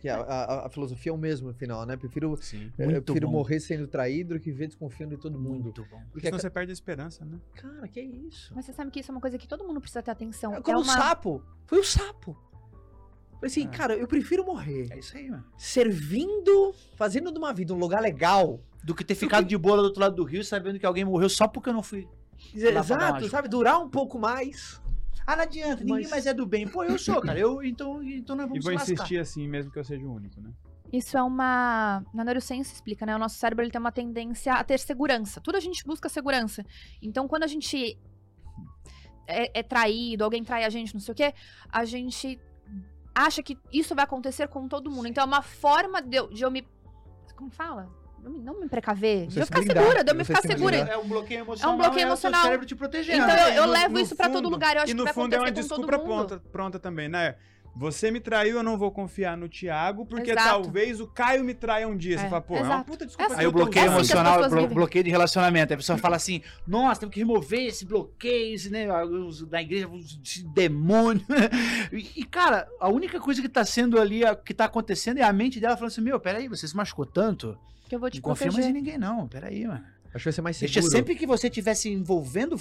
[0.00, 1.96] Que a, a- a filosofia é o mesmo no final, né?
[1.96, 2.72] Prefiro, Sim.
[2.78, 3.32] eu Muito prefiro bom.
[3.32, 5.64] morrer sendo traído do que viver desconfiando de todo mundo.
[5.64, 6.00] Muito bom.
[6.12, 7.36] Porque senão você perde a esperança, né?
[7.54, 8.52] Cara, que isso?
[8.54, 10.54] Mas você sabe que isso é uma coisa que todo mundo precisa ter atenção.
[10.54, 10.92] É É como o uma...
[10.92, 11.42] sapo.
[11.66, 12.36] Foi o sapo.
[13.40, 13.68] Falei assim, É.
[13.68, 15.44] cara, eu prefiro morrer É isso aí, mano.
[15.56, 18.60] servindo, fazendo de uma vida um lugar legal.
[18.84, 21.28] Do que ter ficado de boa do outro lado do rio sabendo que alguém morreu
[21.28, 22.08] só porque eu não fui.
[22.54, 23.48] Exato, sabe?
[23.48, 24.80] Durar um pouco mais.
[25.26, 26.66] Ah, não adianta, ninguém Mas- mais é do bem.
[26.66, 27.38] Pô, eu sou, cara.
[27.38, 28.92] Eu, então, então nós E vamos vou se lascar.
[28.94, 30.50] insistir assim, mesmo que eu seja o único, né?
[30.92, 32.02] Isso é uma.
[32.14, 33.14] Na neurociência explica, né?
[33.14, 35.38] O nosso cérebro ele tem uma tendência a ter segurança.
[35.40, 36.64] Tudo a gente busca segurança.
[37.02, 37.98] Então, quando a gente
[39.26, 41.34] é, é traído, alguém trai a gente, não sei o quê,
[41.70, 42.40] a gente
[43.26, 45.08] acha que isso vai acontecer com todo mundo.
[45.08, 46.66] Então, é uma forma de eu, de eu me.
[47.36, 47.88] Como fala?
[48.22, 49.26] Não me, não me precaver.
[49.26, 50.76] Você De eu se ficar blindar, segura, de eu me ficar se segura.
[50.76, 51.72] É um bloqueio emocional.
[51.72, 52.40] É um bloqueio o emocional.
[52.40, 53.22] seu cérebro te protegendo.
[53.24, 54.76] Então, eu, eu no- levo no isso pra todo lugar.
[54.76, 57.36] Eu acho e que no vai fundo é uma desculpa pronta, pronta também, né?
[57.78, 60.48] Você me traiu, eu não vou confiar no Thiago, porque Exato.
[60.48, 62.18] talvez o Caio me traia um dia.
[62.18, 62.84] Você É, fala, pô, é uma exato.
[62.90, 63.32] puta desculpa.
[63.32, 64.74] É que Aí eu o bloqueio É assim emocional, blo- vivem.
[64.74, 65.72] bloqueio de relacionamento.
[65.72, 68.86] A pessoa fala assim: nossa, temos que remover esse bloqueio, esse, né,
[69.48, 69.88] da igreja,
[70.24, 71.24] esse demônio.
[71.92, 75.22] E, e, cara, a única coisa que tá sendo ali, a- que tá acontecendo é
[75.22, 77.56] a mente dela falando assim: meu, peraí, você se machucou tanto?
[77.88, 79.26] Que eu vou te Não confia mais em ninguém, não.
[79.26, 79.82] Peraí, mano.
[80.14, 80.80] Acho que vai ser mais seguro.
[80.80, 82.56] Deixa sempre que você estiver se envolvendo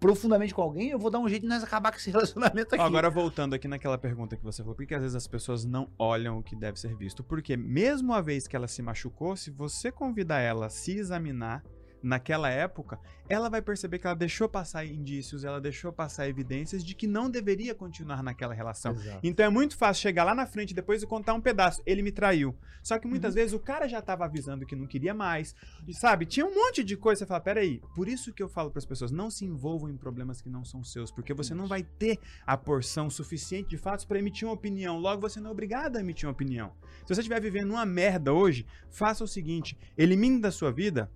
[0.00, 2.84] profundamente com alguém, eu vou dar um jeito de nós acabar com esse relacionamento aqui.
[2.84, 5.90] Agora voltando aqui naquela pergunta que você falou, por que às vezes as pessoas não
[5.98, 7.22] olham o que deve ser visto?
[7.22, 11.62] Porque mesmo a vez que ela se machucou, se você convidar ela a se examinar
[12.02, 12.98] naquela época,
[13.28, 17.30] ela vai perceber que ela deixou passar indícios, ela deixou passar evidências de que não
[17.30, 18.92] deveria continuar naquela relação.
[18.92, 19.20] Exato.
[19.22, 21.82] Então é muito fácil chegar lá na frente depois e contar um pedaço.
[21.84, 22.56] Ele me traiu.
[22.82, 25.54] Só que muitas vezes o cara já tava avisando que não queria mais.
[25.86, 27.18] E sabe, tinha um monte de coisa.
[27.18, 27.82] Você fala, peraí.
[27.94, 30.64] Por isso que eu falo para as pessoas: não se envolvam em problemas que não
[30.64, 31.10] são seus.
[31.10, 34.98] Porque você não vai ter a porção suficiente de fatos para emitir uma opinião.
[34.98, 36.72] Logo, você não é obrigado a emitir uma opinião.
[37.04, 41.10] Se você estiver vivendo uma merda hoje, faça o seguinte: elimine da sua vida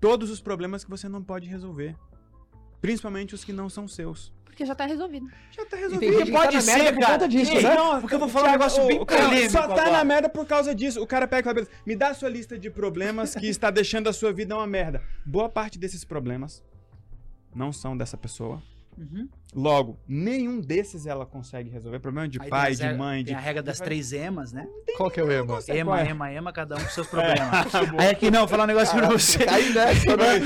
[0.00, 1.96] todos os problemas que você não pode resolver.
[2.80, 4.32] Principalmente os que não são seus.
[4.44, 5.28] Porque já tá resolvido.
[5.52, 6.24] Já tá E resolvido.
[6.24, 7.74] que pode tá ser, por conta disso, Ei, né?
[7.76, 9.90] não, porque eu vou falar um negócio bem o cara polêmico só tá agora.
[9.92, 11.00] na merda por causa disso.
[11.02, 13.70] O cara pega e fala, beleza, me dá a sua lista de problemas que está
[13.70, 15.02] deixando a sua vida uma merda.
[15.24, 16.62] Boa parte desses problemas
[17.54, 18.62] não são dessa pessoa.
[18.98, 19.28] Uhum.
[19.54, 22.00] Logo, nenhum desses ela consegue resolver.
[22.00, 23.26] Problema de Aí pai, de mãe, de.
[23.26, 24.66] Tem a regra das três emas, né?
[24.96, 25.58] Qual que é o ema?
[25.68, 26.08] Ema, é?
[26.08, 27.66] ema, ema, cada um com seus problemas.
[27.96, 29.44] Aí aqui não, vou falar um negócio pra você.
[29.44, 30.40] Cai nessa, né?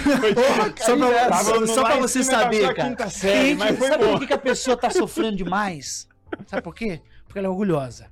[0.78, 3.08] Só pra, só- só pra você saber, cara.
[3.08, 6.06] série, Gente, mas foi sabe por que, que a pessoa tá sofrendo demais?
[6.46, 7.00] Sabe por quê?
[7.24, 8.10] Porque ela é orgulhosa.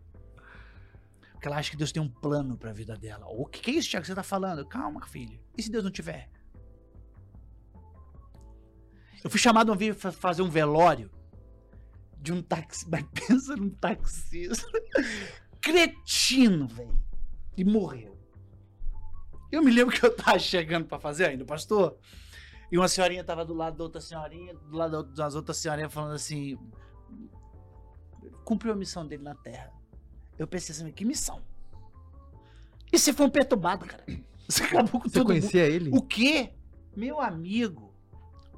[1.32, 3.26] Porque ela acha que Deus tem um plano pra vida dela.
[3.28, 4.66] O que, que é isso, Tiago, que você tá falando?
[4.66, 5.38] Calma, filho.
[5.56, 6.28] E se Deus não tiver?
[9.22, 11.10] Eu fui chamado uma vez pra fazer um velório
[12.18, 12.86] de um táxi.
[12.88, 14.66] Mas pensa num taxista.
[15.60, 16.98] Cretino, velho.
[17.56, 18.18] E morreu.
[19.52, 21.96] Eu me lembro que eu tava chegando pra fazer ainda, pastor.
[22.70, 26.14] E uma senhorinha tava do lado da outra senhorinha, do lado das outras senhorinhas falando
[26.14, 26.56] assim.
[28.44, 29.72] Cumpriu a missão dele na terra.
[30.38, 31.42] Eu pensei assim, que missão?
[32.92, 34.04] E você foi um perturbado, cara.
[34.48, 35.40] Você acabou com Você todo mundo.
[35.40, 35.90] conhecia ele?
[35.92, 36.54] O quê?
[36.96, 37.89] Meu amigo.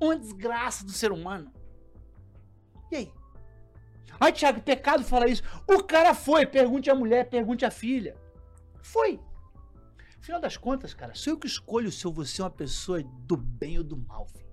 [0.02, 1.52] Uma desgraça do ser humano.
[2.90, 3.12] E aí?
[4.18, 5.44] Ai, Thiago, pecado falar isso.
[5.64, 6.44] O cara foi.
[6.44, 8.16] Pergunte à mulher, pergunte à filha.
[8.82, 9.20] Foi.
[10.18, 13.36] Afinal das contas, cara, sou eu que escolho se eu vou ser uma pessoa do
[13.36, 14.44] bem ou do mal, filho.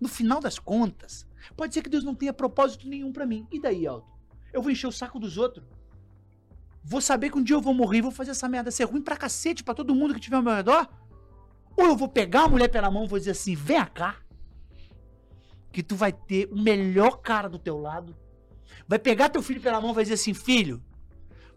[0.00, 1.24] No final das contas,
[1.56, 3.46] pode ser que Deus não tenha propósito nenhum pra mim.
[3.52, 4.06] E daí, Aldo?
[4.52, 5.64] Eu vou encher o saco dos outros?
[6.82, 9.16] Vou saber que um dia eu vou morrer vou fazer essa merda ser ruim pra
[9.16, 10.88] cacete pra todo mundo que tiver ao meu redor?
[11.76, 14.16] Ou eu vou pegar a mulher pela mão e vou dizer assim: vem cá.
[15.72, 18.16] Que tu vai ter o melhor cara do teu lado.
[18.86, 20.82] Vai pegar teu filho pela mão e vai dizer assim: filho,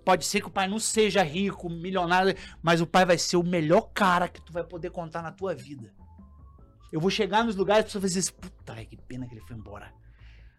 [0.03, 3.43] pode ser que o pai não seja rico, milionário, mas o pai vai ser o
[3.43, 5.93] melhor cara que tu vai poder contar na tua vida.
[6.91, 9.41] Eu vou chegar nos lugares e pessoa vai dizer assim: puta, que pena que ele
[9.41, 9.93] foi embora.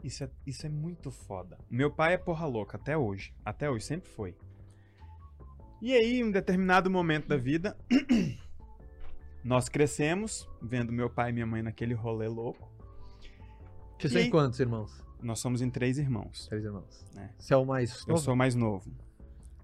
[0.03, 1.59] Isso é, isso é muito foda.
[1.71, 3.33] Meu pai é porra louca até hoje.
[3.45, 4.37] Até hoje, sempre foi.
[5.81, 7.77] E aí, em um determinado momento da vida,
[9.45, 12.71] nós crescemos, vendo meu pai e minha mãe naquele rolê louco.
[14.03, 14.31] Vocês têm aí?
[14.31, 15.03] quantos irmãos?
[15.23, 16.47] Nós somos em três irmãos.
[16.49, 17.07] Três irmãos.
[17.17, 17.29] É.
[17.39, 18.21] Você é o mais Eu novo?
[18.21, 18.91] sou o mais novo.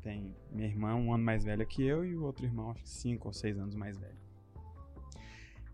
[0.03, 2.89] Tem minha irmã um ano mais velha que eu e o outro irmão, acho que
[2.89, 4.17] cinco ou seis anos mais velho.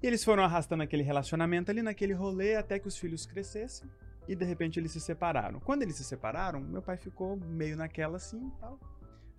[0.03, 3.89] E eles foram arrastando aquele relacionamento ali naquele rolê até que os filhos crescessem
[4.27, 5.61] e de repente eles se separaram.
[5.61, 8.79] Quando eles se separaram, meu pai ficou meio naquela assim tal.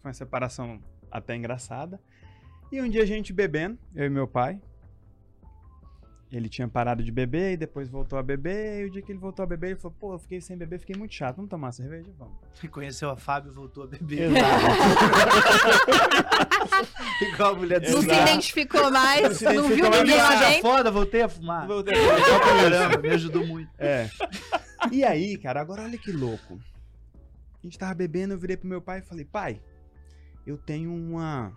[0.02, 0.80] Foi uma separação
[1.12, 2.00] até engraçada.
[2.72, 4.62] E um dia a gente bebendo, eu e meu pai.
[6.36, 8.82] Ele tinha parado de beber e depois voltou a beber.
[8.82, 10.80] E o dia que ele voltou a beber, ele falou: Pô, eu fiquei sem beber,
[10.80, 11.38] fiquei muito chato.
[11.38, 12.12] Vamos tomar cerveja?
[12.20, 12.36] Vamos.
[12.70, 14.32] Conheceu a Fábio e voltou a beber.
[17.22, 20.04] Igual a mulher do Não se identificou mais, Não se não, viu mais.
[20.04, 20.62] ninguém lá dentro.
[20.62, 21.66] foda, voltei a fumar.
[21.68, 23.72] Voltei a caramba, me ajudou muito.
[23.78, 24.10] É.
[24.92, 26.60] E aí, cara, agora olha que louco.
[27.64, 29.62] A gente tava bebendo, eu virei pro meu pai e falei, pai,
[30.46, 31.56] eu tenho uma.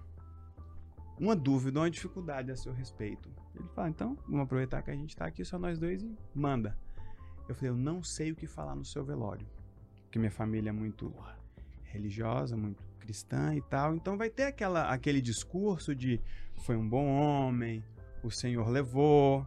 [1.19, 3.29] Uma dúvida, uma dificuldade a seu respeito.
[3.59, 6.77] Ele fala, então, vamos aproveitar que a gente tá aqui, só nós dois, e manda.
[7.49, 9.47] Eu falei, eu não sei o que falar no seu velório.
[10.05, 11.13] Porque minha família é muito
[11.85, 13.95] religiosa, muito cristã e tal.
[13.95, 16.21] Então vai ter aquela, aquele discurso de
[16.59, 17.83] foi um bom homem,
[18.23, 19.47] o Senhor levou.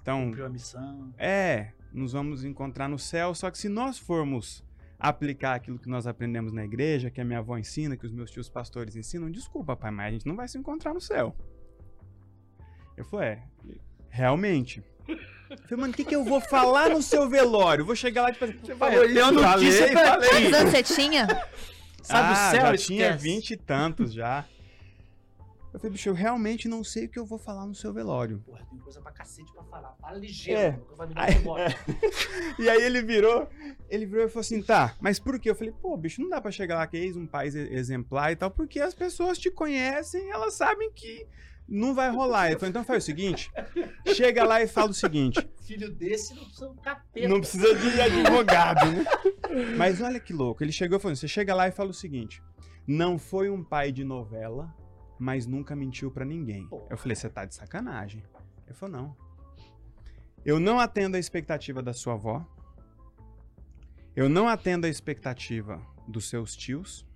[0.00, 1.12] Então, Cumpriu a missão.
[1.18, 4.64] é, nos vamos encontrar no céu, só que se nós formos
[4.98, 8.30] aplicar aquilo que nós aprendemos na igreja, que a minha avó ensina, que os meus
[8.30, 11.34] tios pastores ensinam, desculpa, pai, mas a gente não vai se encontrar no céu.
[13.00, 13.42] Eu falei, é,
[14.10, 14.82] realmente.
[15.08, 17.84] Eu falei, mano, o que, que eu vou falar no seu velório?
[17.84, 20.28] Vou chegar lá e tipo, você vai olhando notícia falei, pra falei.
[20.28, 21.26] Quantos anos você tinha?
[22.02, 22.60] Sabe ah, o céu?
[22.60, 24.44] já tinha vinte e tantos já.
[25.72, 28.42] Eu falei, bicho, eu realmente não sei o que eu vou falar no seu velório.
[28.44, 29.96] Porra, tem coisa pra cacete pra falar.
[30.00, 30.80] Fala ligeiro, É.
[30.90, 31.74] eu vou me dar Aí- embora.
[32.58, 33.48] E aí ele virou,
[33.88, 35.50] ele virou e falou assim, tá, mas por quê?
[35.50, 38.36] Eu falei, pô, bicho, não dá pra chegar lá que eis um país exemplar e
[38.36, 41.26] tal, porque as pessoas te conhecem, elas sabem que
[41.70, 42.48] não vai rolar.
[42.48, 43.50] Ele falou, então faz o seguinte,
[44.14, 47.28] chega lá e fala o seguinte, Filho desse não são capeta.
[47.28, 49.04] não precisa de advogado, né?
[49.76, 51.94] Mas olha que louco, ele chegou e falou, assim, você chega lá e fala o
[51.94, 52.42] seguinte,
[52.86, 54.74] não foi um pai de novela,
[55.18, 56.68] mas nunca mentiu pra ninguém.
[56.90, 58.24] Eu falei, você tá de sacanagem.
[58.66, 59.16] Ele falou, não.
[60.44, 62.44] Eu não atendo a expectativa da sua avó.
[64.16, 67.06] Eu não atendo a expectativa dos seus tios.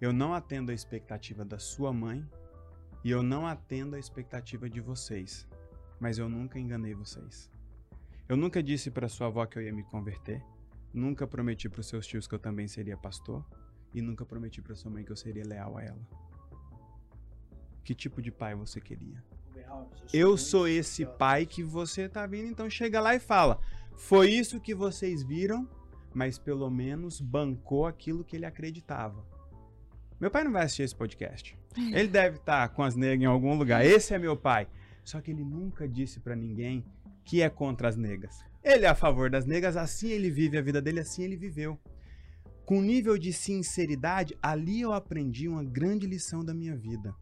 [0.00, 2.28] Eu não atendo a expectativa da sua mãe.
[3.04, 5.46] E eu não atendo a expectativa de vocês.
[6.00, 7.50] Mas eu nunca enganei vocês.
[8.26, 10.42] Eu nunca disse para sua avó que eu ia me converter.
[10.92, 13.44] Nunca prometi para os seus tios que eu também seria pastor.
[13.92, 16.08] E nunca prometi para sua mãe que eu seria leal a ela.
[17.84, 19.22] Que tipo de pai você queria?
[20.12, 23.60] Eu sou esse pai que você tá vendo, então chega lá e fala:
[23.96, 25.68] Foi isso que vocês viram,
[26.14, 29.24] mas pelo menos bancou aquilo que ele acreditava.
[30.18, 31.58] Meu pai não vai assistir esse podcast.
[31.76, 33.84] Ele deve estar com as negras em algum lugar.
[33.84, 34.68] Esse é meu pai.
[35.04, 36.84] Só que ele nunca disse pra ninguém
[37.24, 38.44] que é contra as negras.
[38.62, 41.78] Ele é a favor das negras, assim ele vive a vida dele, assim ele viveu.
[42.64, 47.14] Com nível de sinceridade, ali eu aprendi uma grande lição da minha vida.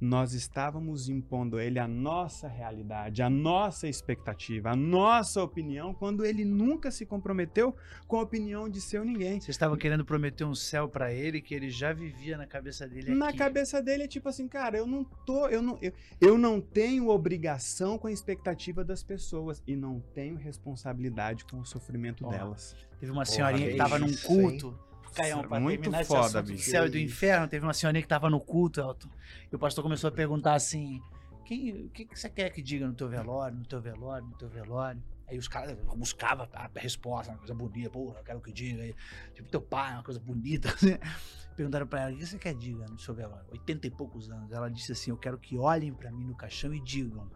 [0.00, 6.24] Nós estávamos impondo a ele a nossa realidade, a nossa expectativa, a nossa opinião, quando
[6.24, 9.40] ele nunca se comprometeu com a opinião de seu ninguém.
[9.40, 13.14] Você estava querendo prometer um céu pra ele que ele já vivia na cabeça dele
[13.14, 13.38] Na aqui.
[13.38, 17.08] cabeça dele é tipo assim, cara, eu não tô, eu não, eu, eu não tenho
[17.08, 22.74] obrigação com a expectativa das pessoas e não tenho responsabilidade com o sofrimento Ó, delas.
[22.98, 24.78] Teve uma Porra, senhorinha que que tava num culto.
[25.14, 26.70] Caião, pra Muito terminar esse foda, assunto do bicho.
[26.70, 29.08] céu e do inferno, teve uma senhorinha que tava no culto, Elton.
[29.50, 31.00] E o pastor começou a perguntar assim:
[31.44, 34.34] quem, o que, que você quer que diga no teu velório, no teu velório, no
[34.36, 35.02] teu velório?
[35.28, 38.82] Aí os caras buscavam a resposta, uma coisa bonita, porra, eu quero que diga.
[38.82, 38.94] aí,
[39.32, 40.68] Tipo, teu pai, uma coisa bonita.
[40.72, 40.96] assim.
[41.56, 43.44] Perguntaram pra ela: o que você quer que diga no seu velório?
[43.52, 44.50] 80 e poucos anos.
[44.50, 47.30] Ela disse assim: eu quero que olhem pra mim no caixão e digam.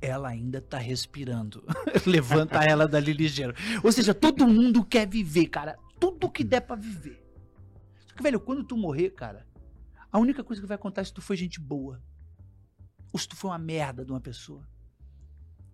[0.00, 1.64] Ela ainda tá respirando.
[2.04, 3.54] Levanta ela dali ligeiro.
[3.82, 5.78] Ou seja, todo mundo quer viver, cara.
[6.04, 7.24] Tudo que der pra viver.
[8.06, 9.46] Só que, velho, quando tu morrer, cara,
[10.12, 12.02] a única coisa que vai contar é se tu foi gente boa.
[13.10, 14.68] Ou se tu foi uma merda de uma pessoa.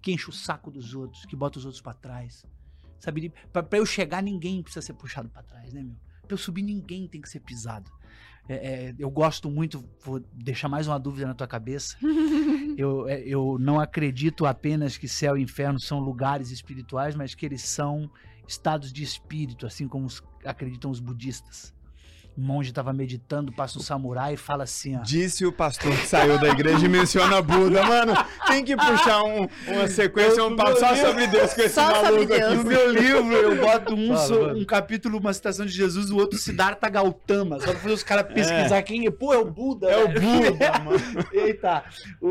[0.00, 2.46] Que enche o saco dos outros, que bota os outros pra trás.
[3.00, 3.32] Sabe?
[3.52, 5.96] Pra, pra eu chegar, ninguém precisa ser puxado pra trás, né, meu?
[6.22, 7.90] Pra eu subir, ninguém tem que ser pisado.
[8.48, 11.96] É, é, eu gosto muito, vou deixar mais uma dúvida na tua cabeça.
[12.78, 17.44] Eu, é, eu não acredito apenas que céu e inferno são lugares espirituais, mas que
[17.44, 18.10] eles são
[18.50, 21.72] estados de espírito, assim como os- acreditam os budistas.
[22.38, 26.06] Um monge estava meditando, passa um samurai e fala assim: ó, Disse o pastor que
[26.06, 27.82] saiu da igreja e menciona Buda.
[27.84, 28.14] Mano,
[28.46, 32.02] tem que puxar um- uma sequência, um papo só sobre Deus com esse Só sobre
[32.12, 32.42] maluco Deus.
[32.42, 32.54] aqui.
[32.56, 36.16] No meu livro, eu boto um, Fala, so- um capítulo, uma citação de Jesus, o
[36.16, 37.58] outro Siddhartha Gautama.
[37.60, 39.10] Só pra fazer os caras pesquisar quem é.
[39.10, 39.90] Pô, é o Buda.
[39.90, 40.20] É o velho.
[40.52, 40.98] Buda, mano.
[41.32, 41.84] Eita,
[42.22, 42.28] o,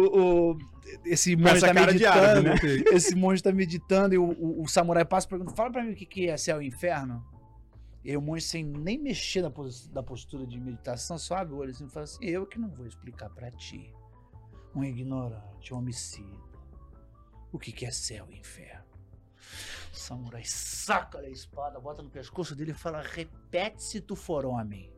[0.54, 0.58] o-
[1.06, 2.50] esse monge essa tá cara de meditando.
[2.50, 2.84] árabe, né?
[2.94, 5.92] Esse monge tá meditando e o, o- o samurai passa e pergunta: fala pra mim
[5.92, 7.22] o que, que é céu e inferno.
[8.04, 9.52] E aí o monge, sem nem mexer na
[9.92, 12.70] da postura de meditação, só abre o olho assim e fala assim: Eu que não
[12.70, 13.94] vou explicar pra ti,
[14.74, 16.38] um ignorante, um homicida,
[17.52, 18.86] o que, que é céu e inferno.
[19.94, 24.46] O samurai saca a espada, bota no pescoço dele e fala: Repete se tu for
[24.46, 24.92] homem.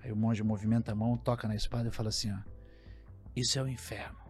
[0.00, 2.38] Aí o monge movimenta a mão, toca na espada e fala assim: ó,
[3.34, 4.20] Isso é o inferno.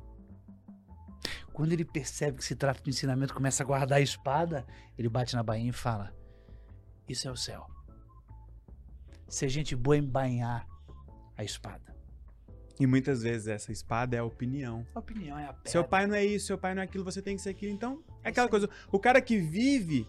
[1.53, 4.67] Quando ele percebe que se trata de ensinamento, começa a guardar a espada,
[4.97, 6.15] ele bate na bainha e fala:
[7.09, 7.67] Isso é o céu.
[9.33, 10.69] Ser gente boa em banhar
[11.35, 11.97] a espada.
[12.79, 14.87] E muitas vezes essa espada é a opinião.
[14.95, 15.71] A opinião é a pedra.
[15.71, 17.73] Seu pai não é isso, seu pai não é aquilo, você tem que ser aquilo.
[17.73, 18.69] Então, é aquela coisa.
[18.91, 20.07] O cara que vive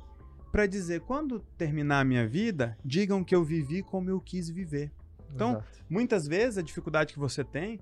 [0.51, 4.91] pra dizer, quando terminar a minha vida, digam que eu vivi como eu quis viver.
[5.33, 5.85] Então, Exato.
[5.89, 7.79] Muitas vezes a dificuldade que você tem,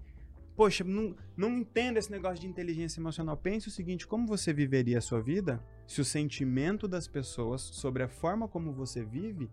[0.55, 3.35] poxa, não, não entenda esse negócio de inteligência emocional.
[3.35, 8.03] Pense o seguinte: como você viveria a sua vida se o sentimento das pessoas sobre
[8.03, 9.49] a forma como você vive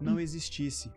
[0.00, 0.90] não existisse?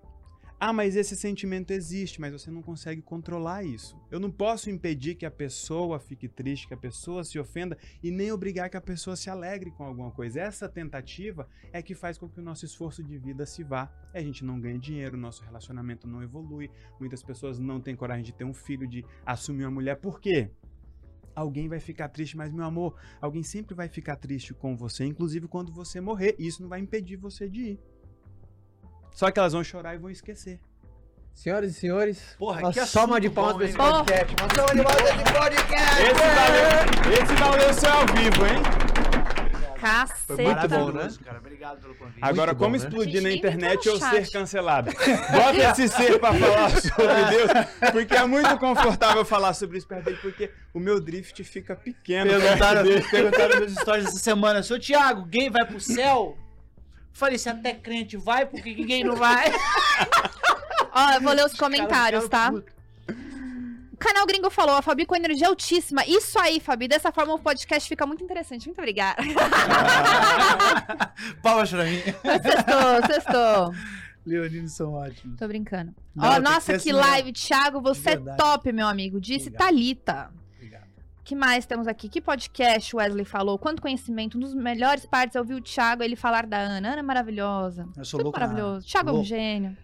[0.60, 3.96] Ah, mas esse sentimento existe, mas você não consegue controlar isso.
[4.10, 8.10] Eu não posso impedir que a pessoa fique triste, que a pessoa se ofenda e
[8.10, 10.42] nem obrigar que a pessoa se alegre com alguma coisa.
[10.42, 13.88] Essa tentativa é que faz com que o nosso esforço de vida se vá.
[14.12, 16.72] A gente não ganha dinheiro, nosso relacionamento não evolui.
[17.00, 19.98] Muitas pessoas não têm coragem de ter um filho, de assumir uma mulher.
[19.98, 20.50] Por quê?
[21.36, 25.48] Alguém vai ficar triste, mas meu amor, alguém sempre vai ficar triste com você, inclusive
[25.48, 26.36] quando você morrer.
[26.40, 27.80] E isso não vai impedir você de ir.
[29.18, 30.60] Só que elas vão chorar e vão esquecer.
[31.34, 34.36] Senhoras e senhores, Porra, uma que salva de assunto palmas bom, pra esse podcast.
[34.40, 36.02] Uma salva de palmas pra esse podcast.
[36.04, 39.78] Esse valeu, esse valeu ser ao vivo, hein?
[39.82, 40.36] Caceta.
[40.36, 41.10] Foi muito bom, né?
[41.26, 41.38] Cara.
[41.40, 42.20] Obrigado pelo convite.
[42.22, 42.78] Agora, bom, como né?
[42.78, 44.92] explodir Gente, na internet ou ser cancelado?
[44.92, 50.06] Bota esse ser pra falar sobre Deus, porque é muito confortável falar sobre isso perto
[50.06, 52.30] dele, porque o meu drift fica pequeno.
[52.30, 53.08] Perguntaram, perto dele.
[53.10, 54.62] perguntaram meus stories essa semana.
[54.62, 56.38] Seu Thiago, gay vai pro céu?
[57.18, 59.46] Falei, se até crente vai, por que que gay não vai?
[60.94, 62.54] Ó, eu vou ler os comentários, tá?
[63.92, 66.06] O canal Gringo falou, a Fabi com energia altíssima.
[66.06, 66.88] Isso aí, Fabi.
[66.88, 68.68] Dessa forma o podcast fica muito interessante.
[68.68, 69.24] Muito obrigada.
[71.42, 72.02] Palmas pra mim.
[72.04, 73.74] sextou, sextou.
[74.24, 75.40] Leoninos são ótimos.
[75.40, 75.96] Tô brincando.
[76.16, 77.02] Não, Ó, que nossa, que assim mesmo.
[77.02, 77.34] live.
[77.34, 79.20] Thiago, você é top, meu amigo.
[79.20, 79.70] Disse Obrigado.
[79.70, 80.30] Thalita.
[81.28, 82.08] Que mais temos aqui?
[82.08, 83.60] Que podcast o Wesley falou?
[83.60, 84.38] Quanto conhecimento.
[84.38, 86.94] Um dos melhores partes é ouvir o Thiago ele falar da Ana.
[86.94, 87.86] Ana é maravilhosa.
[87.98, 88.88] Eu sou Tudo louco na- maravilhoso.
[88.88, 89.76] Thiago é um gênio.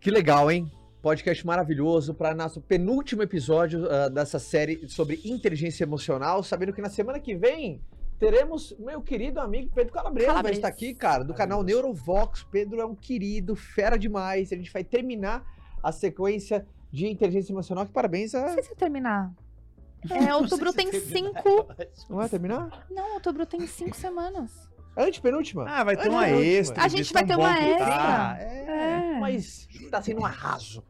[0.00, 0.68] Que legal, hein?
[1.00, 6.42] Podcast maravilhoso para nosso penúltimo episódio ah, dessa série sobre inteligência emocional.
[6.42, 7.80] Sabendo que na semana que vem
[8.18, 10.26] teremos meu querido amigo Pedro Calabresa.
[10.26, 10.58] Vai Calabresa.
[10.58, 12.42] estar aqui, cara, do canal Neurovox.
[12.50, 14.52] Pedro é um querido, fera demais.
[14.52, 15.44] A gente vai terminar
[15.80, 17.86] a sequência de inteligência emocional.
[17.86, 18.40] Que parabéns a.
[18.48, 19.30] Não sei se terminar.
[20.10, 21.68] É, outubro tem cinco.
[22.08, 22.86] Não vai terminar?
[22.90, 24.50] Não, outubro tem cinco semanas.
[24.96, 25.64] Antepenúltima?
[25.68, 26.82] Ah, vai ter Ah, uma extra.
[26.82, 27.86] A gente tão vai ter uma extra.
[27.86, 28.36] tá.
[28.40, 29.18] É, É.
[29.20, 30.84] mas tá sendo um arraso.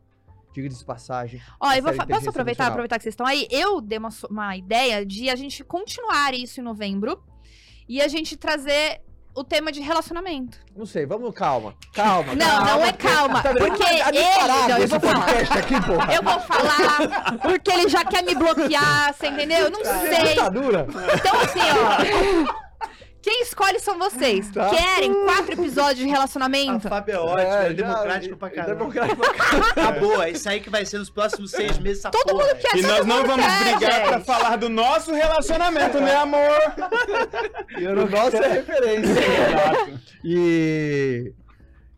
[0.55, 1.41] diga de passagem.
[1.61, 2.71] Ó, eu vou posso aproveitar, Emocional.
[2.73, 3.47] aproveitar que vocês estão aí?
[3.51, 7.23] Eu dei uma, uma ideia de a gente continuar isso em novembro
[7.89, 9.01] e a gente trazer
[9.35, 10.59] o tema de relacionamento.
[10.77, 11.75] Não sei, vamos, calma.
[11.95, 12.35] Calma.
[12.35, 12.71] Não, calma.
[12.75, 13.67] não é calma, Tá vendo?
[13.67, 14.21] porque Tá ele-
[14.69, 15.29] não, eu vou falar.
[15.31, 15.75] aqui.
[16.15, 19.59] Eu vou falar porque ele já quer me bloquear, você entendeu?
[19.59, 19.85] Eu não É
[20.15, 20.29] sei.
[20.31, 20.87] ditadura.
[21.15, 22.62] Então, assim, ó.
[23.23, 24.51] Quem escolhe são vocês.
[24.51, 24.69] Tá.
[24.70, 26.89] Querem quatro episódios de A relacionamento?
[26.89, 28.74] Fábio é ótimo, é, É, já- democrático pra caramba.
[28.74, 29.69] Democrático pra caramba.
[29.70, 32.01] Acabou, é isso aí que vai ser nos próximos seis meses.
[32.01, 34.09] essa Todo porra, mundo quer, E todo nós não vamos quer, brigar gente.
[34.09, 36.59] pra falar do nosso relacionamento, né, amor?
[37.78, 39.12] O nosso é referência.
[40.24, 41.32] E.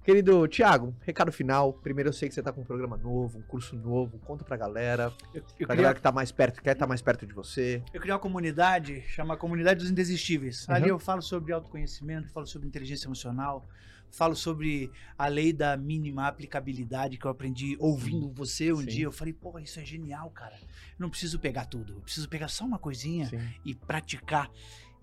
[0.04, 1.72] Querido Thiago, recado final.
[1.72, 4.18] Primeiro, eu sei que você tá com um programa novo, um curso novo.
[4.18, 5.10] Conta pra galera.
[5.32, 7.82] Eu, eu Pra queria, galera que tá mais perto, quer estar mais perto de você.
[7.92, 10.68] eu queria uma comunidade, chama Comunidade dos Indesistíveis.
[10.68, 10.88] Ali Uhum.
[10.90, 13.66] eu falo sobre autoconhecimento, falo sobre inteligência emocional,
[14.10, 18.86] falo sobre a lei da mínima aplicabilidade que eu aprendi ouvindo você um Sim.
[18.86, 19.04] dia.
[19.06, 20.54] Eu falei, pô, isso é genial, cara.
[20.60, 20.68] Eu
[20.98, 23.40] não preciso pegar tudo, eu preciso pegar só uma coisinha Sim.
[23.64, 24.50] e praticar.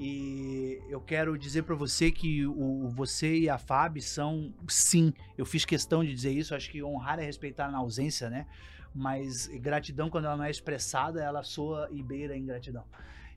[0.04, 5.46] E eu quero dizer pra você que o, você e a Fábio são, sim, eu
[5.46, 8.48] fiz questão de dizer isso, acho que honrar é respeitar na ausência, né?
[8.96, 12.84] Mas gratidão, quando ela não é expressada, ela soa e beira em gratidão.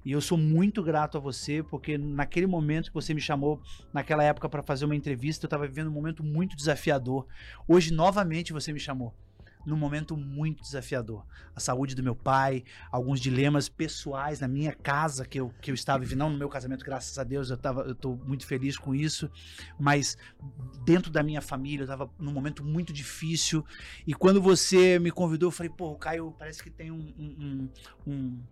[0.03, 3.61] E eu sou muito grato a você, porque naquele momento que você me chamou,
[3.93, 7.27] naquela época, para fazer uma entrevista, eu estava vivendo um momento muito desafiador.
[7.69, 9.15] Hoje, novamente, você me chamou.
[9.65, 11.25] Num momento muito desafiador.
[11.55, 15.75] A saúde do meu pai, alguns dilemas pessoais na minha casa que eu, que eu
[15.75, 17.57] estava vivendo, não no meu casamento, graças a Deus, eu,
[17.95, 19.31] tô muito feliz com isso,
[19.79, 20.17] mas
[20.85, 23.65] dentro da minha família, eu estava num momento muito difícil.
[24.07, 27.69] E quando você me convidou, eu falei, pô, o Caio parece que tem um- um-
[28.07, 28.43] um,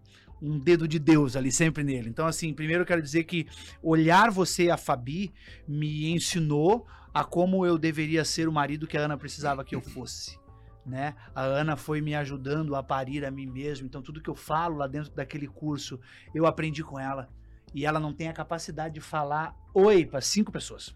[0.40, 2.08] um, dedo de Deus ali sempre nele.
[2.08, 3.46] Então, assim, primeiro eu quero dizer que
[3.82, 5.32] olhar você a Fabi
[5.68, 9.80] me ensinou a como eu deveria ser o marido que a Ana precisava que eu
[9.80, 10.41] fosse.
[10.84, 11.14] Né?
[11.34, 13.86] A Ana foi me ajudando a parir a mim mesmo.
[13.86, 16.00] Então, tudo que eu falo lá dentro daquele curso,
[16.34, 17.28] eu aprendi com ela.
[17.74, 20.94] E ela não tem a capacidade de falar oi para cinco pessoas.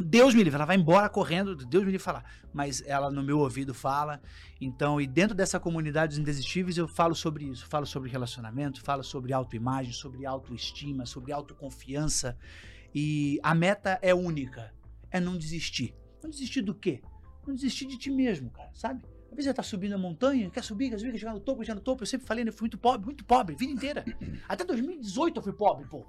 [0.00, 2.24] Deus me livre, ela vai embora correndo, Deus me livre falar.
[2.52, 4.20] Mas ela no meu ouvido fala.
[4.60, 7.66] Então, e dentro dessa comunidade dos indesistíveis, eu falo sobre isso.
[7.66, 12.38] Falo sobre relacionamento, falo sobre autoimagem, sobre autoestima, sobre autoconfiança.
[12.94, 14.72] E a meta é única:
[15.10, 15.94] é não desistir.
[16.22, 17.02] Não desistir do quê?
[17.48, 19.02] Não desistir de ti mesmo, cara, sabe?
[19.30, 21.60] Às vezes você tá subindo a montanha, quer subir, quer subir, quer chegar no topo,
[21.60, 22.02] quer chegar no topo.
[22.02, 22.50] Eu sempre falei, né?
[22.50, 24.04] Eu fui muito pobre, muito pobre, a vida inteira.
[24.46, 26.06] Até 2018 eu fui pobre, pô.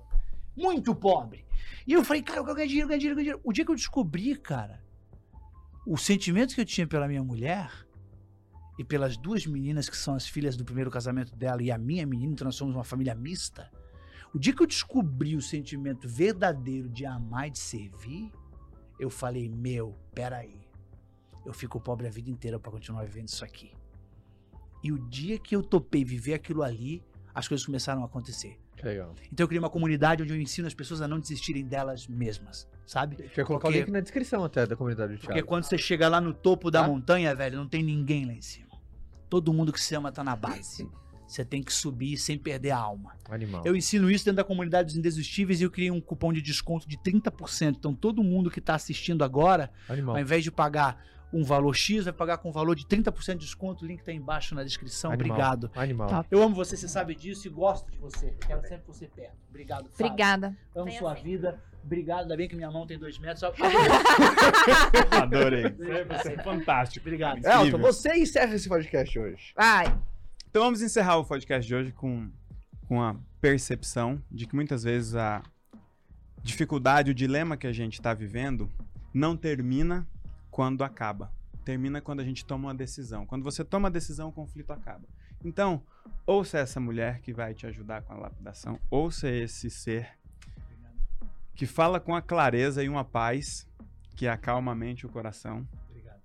[0.53, 1.45] Muito pobre.
[1.87, 3.41] E eu falei, cara, eu quero ganhar dinheiro, ganhar dinheiro, ganhar dinheiro.
[3.41, 4.83] O dia que eu descobri, cara,
[5.87, 7.71] o sentimento que eu tinha pela minha mulher
[8.77, 12.05] e pelas duas meninas que são as filhas do primeiro casamento dela e a minha
[12.05, 13.71] menina, então nós somos uma família mista.
[14.33, 18.29] O dia que eu descobri o sentimento verdadeiro de amar e de servir,
[18.99, 20.68] eu falei, meu, peraí.
[21.49, 23.71] Eu fico pobre a vida inteira pra continuar vivendo isso aqui.
[24.83, 27.03] E o dia que eu topei viver aquilo ali,
[27.33, 28.55] as coisas começaram a acontecer.
[28.83, 29.15] Legal.
[29.33, 32.69] Então eu criei uma comunidade onde eu ensino as pessoas a não desistirem delas mesmas,
[32.85, 33.15] sabe?
[33.35, 35.47] Vai colocar Porque- o link na descrição até da comunidade do Porque Thiago.
[35.47, 36.87] quando você chega lá no topo da Tá?
[36.87, 38.69] montanha, velho, não tem ninguém lá em cima.
[39.27, 40.87] Todo mundo que se ama tá na base.
[41.27, 43.15] Você tem que subir sem perder a alma.
[43.27, 43.63] Animal.
[43.65, 46.87] Eu ensino isso dentro da comunidade dos Indesistíveis e eu criei um cupom de desconto
[46.87, 47.77] de 30%.
[47.79, 50.15] Então todo mundo que tá assistindo agora, Animal.
[50.15, 53.45] ao invés de pagar um valor X, vai pagar com um valor de 30% de
[53.45, 53.85] desconto.
[53.85, 55.11] O link tá aí embaixo na descrição.
[55.11, 55.31] Animal.
[55.37, 55.71] Obrigado.
[55.75, 56.09] Animal.
[56.09, 56.25] Tá.
[56.31, 58.33] Eu amo você, você sabe disso e gosto de você.
[58.45, 59.37] Quero sempre você perto.
[59.49, 60.05] Obrigado, Fábio.
[60.05, 60.57] Obrigada.
[60.75, 61.31] Amo Tenha sua sempre.
[61.31, 61.63] vida.
[61.83, 62.21] Obrigado.
[62.23, 63.39] Ainda bem que minha mão tem dois metros.
[63.41, 63.53] Só-
[65.21, 65.69] Adorei.
[65.69, 67.05] Você é fantástico.
[67.07, 67.45] Obrigado.
[67.45, 69.53] Elton, você encerra esse podcast hoje.
[69.55, 69.85] Vai.
[70.49, 72.29] Então vamos encerrar o podcast de hoje com,
[72.87, 75.43] com a percepção de que muitas vezes a
[76.41, 78.69] dificuldade, o dilema que a gente está vivendo
[79.13, 80.07] não termina
[80.59, 81.31] quando acaba.
[81.63, 83.25] Termina quando a gente toma uma decisão.
[83.25, 85.07] Quando você toma a decisão, o conflito acaba.
[85.41, 85.81] Então,
[86.27, 90.19] ouça essa mulher que vai te ajudar com a lapidação, ouça esse ser
[91.55, 93.65] que fala com a clareza e uma paz
[94.17, 95.65] que acalma a mente e o coração.
[95.89, 96.19] Obrigado.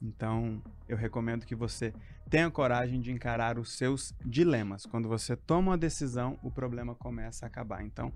[0.00, 1.92] Então, eu recomendo que você
[2.28, 4.86] tenha coragem de encarar os seus dilemas.
[4.86, 7.82] Quando você toma uma decisão, o problema começa a acabar.
[7.82, 8.12] Então,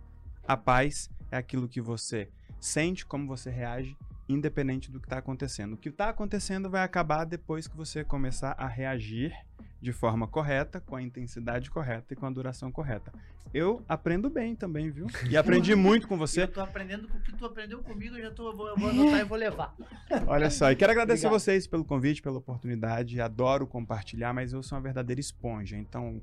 [0.46, 2.30] a paz é aquilo que você
[2.60, 3.96] sente, como você reage,
[4.28, 5.74] independente do que está acontecendo.
[5.74, 9.34] O que está acontecendo vai acabar depois que você começar a reagir
[9.80, 13.12] de forma correta, com a intensidade correta e com a duração correta.
[13.52, 15.06] Eu aprendo bem também, viu?
[15.30, 16.42] E aprendi muito com você.
[16.42, 18.76] Eu tô aprendendo com o que tu aprendeu comigo, eu já tô, eu vou, eu
[18.76, 19.76] vou anotar e vou levar.
[20.26, 21.40] Olha só, e quero agradecer Obrigado.
[21.40, 23.20] vocês pelo convite, pela oportunidade.
[23.20, 25.76] Adoro compartilhar, mas eu sou uma verdadeira esponja.
[25.76, 26.20] Então,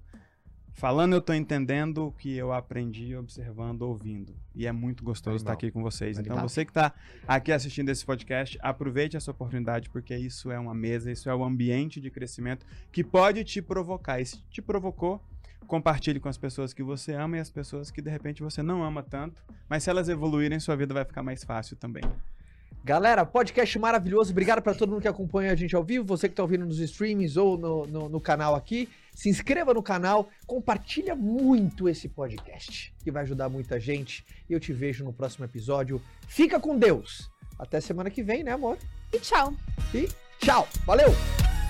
[0.74, 4.36] falando eu tô entendendo o que eu aprendi observando, ouvindo.
[4.56, 5.54] E é muito gostoso Animal.
[5.54, 6.18] estar aqui com vocês.
[6.18, 6.50] Então Animal.
[6.50, 6.94] você que tá
[7.28, 11.44] aqui assistindo esse podcast, aproveite essa oportunidade porque isso é uma mesa, isso é o
[11.44, 14.20] ambiente de crescimento que pode te provocar.
[14.20, 15.22] E se te provocou,
[15.68, 18.84] compartilhe com as pessoas que você ama e as pessoas que de repente você não
[18.84, 22.04] ama tanto, mas se elas evoluírem, sua vida vai ficar mais fácil também.
[22.84, 24.32] Galera, podcast maravilhoso.
[24.32, 26.04] Obrigado para todo mundo que acompanha a gente ao vivo.
[26.06, 28.90] Você que tá ouvindo nos streams ou no, no, no canal aqui.
[29.14, 34.26] Se inscreva no canal, compartilha muito esse podcast, que vai ajudar muita gente.
[34.50, 36.02] E eu te vejo no próximo episódio.
[36.28, 37.30] Fica com Deus.
[37.60, 38.80] Até semana que vem, né, amor?
[39.14, 39.54] E tchau.
[39.94, 40.08] E
[40.40, 40.68] tchau.
[40.84, 41.61] Valeu!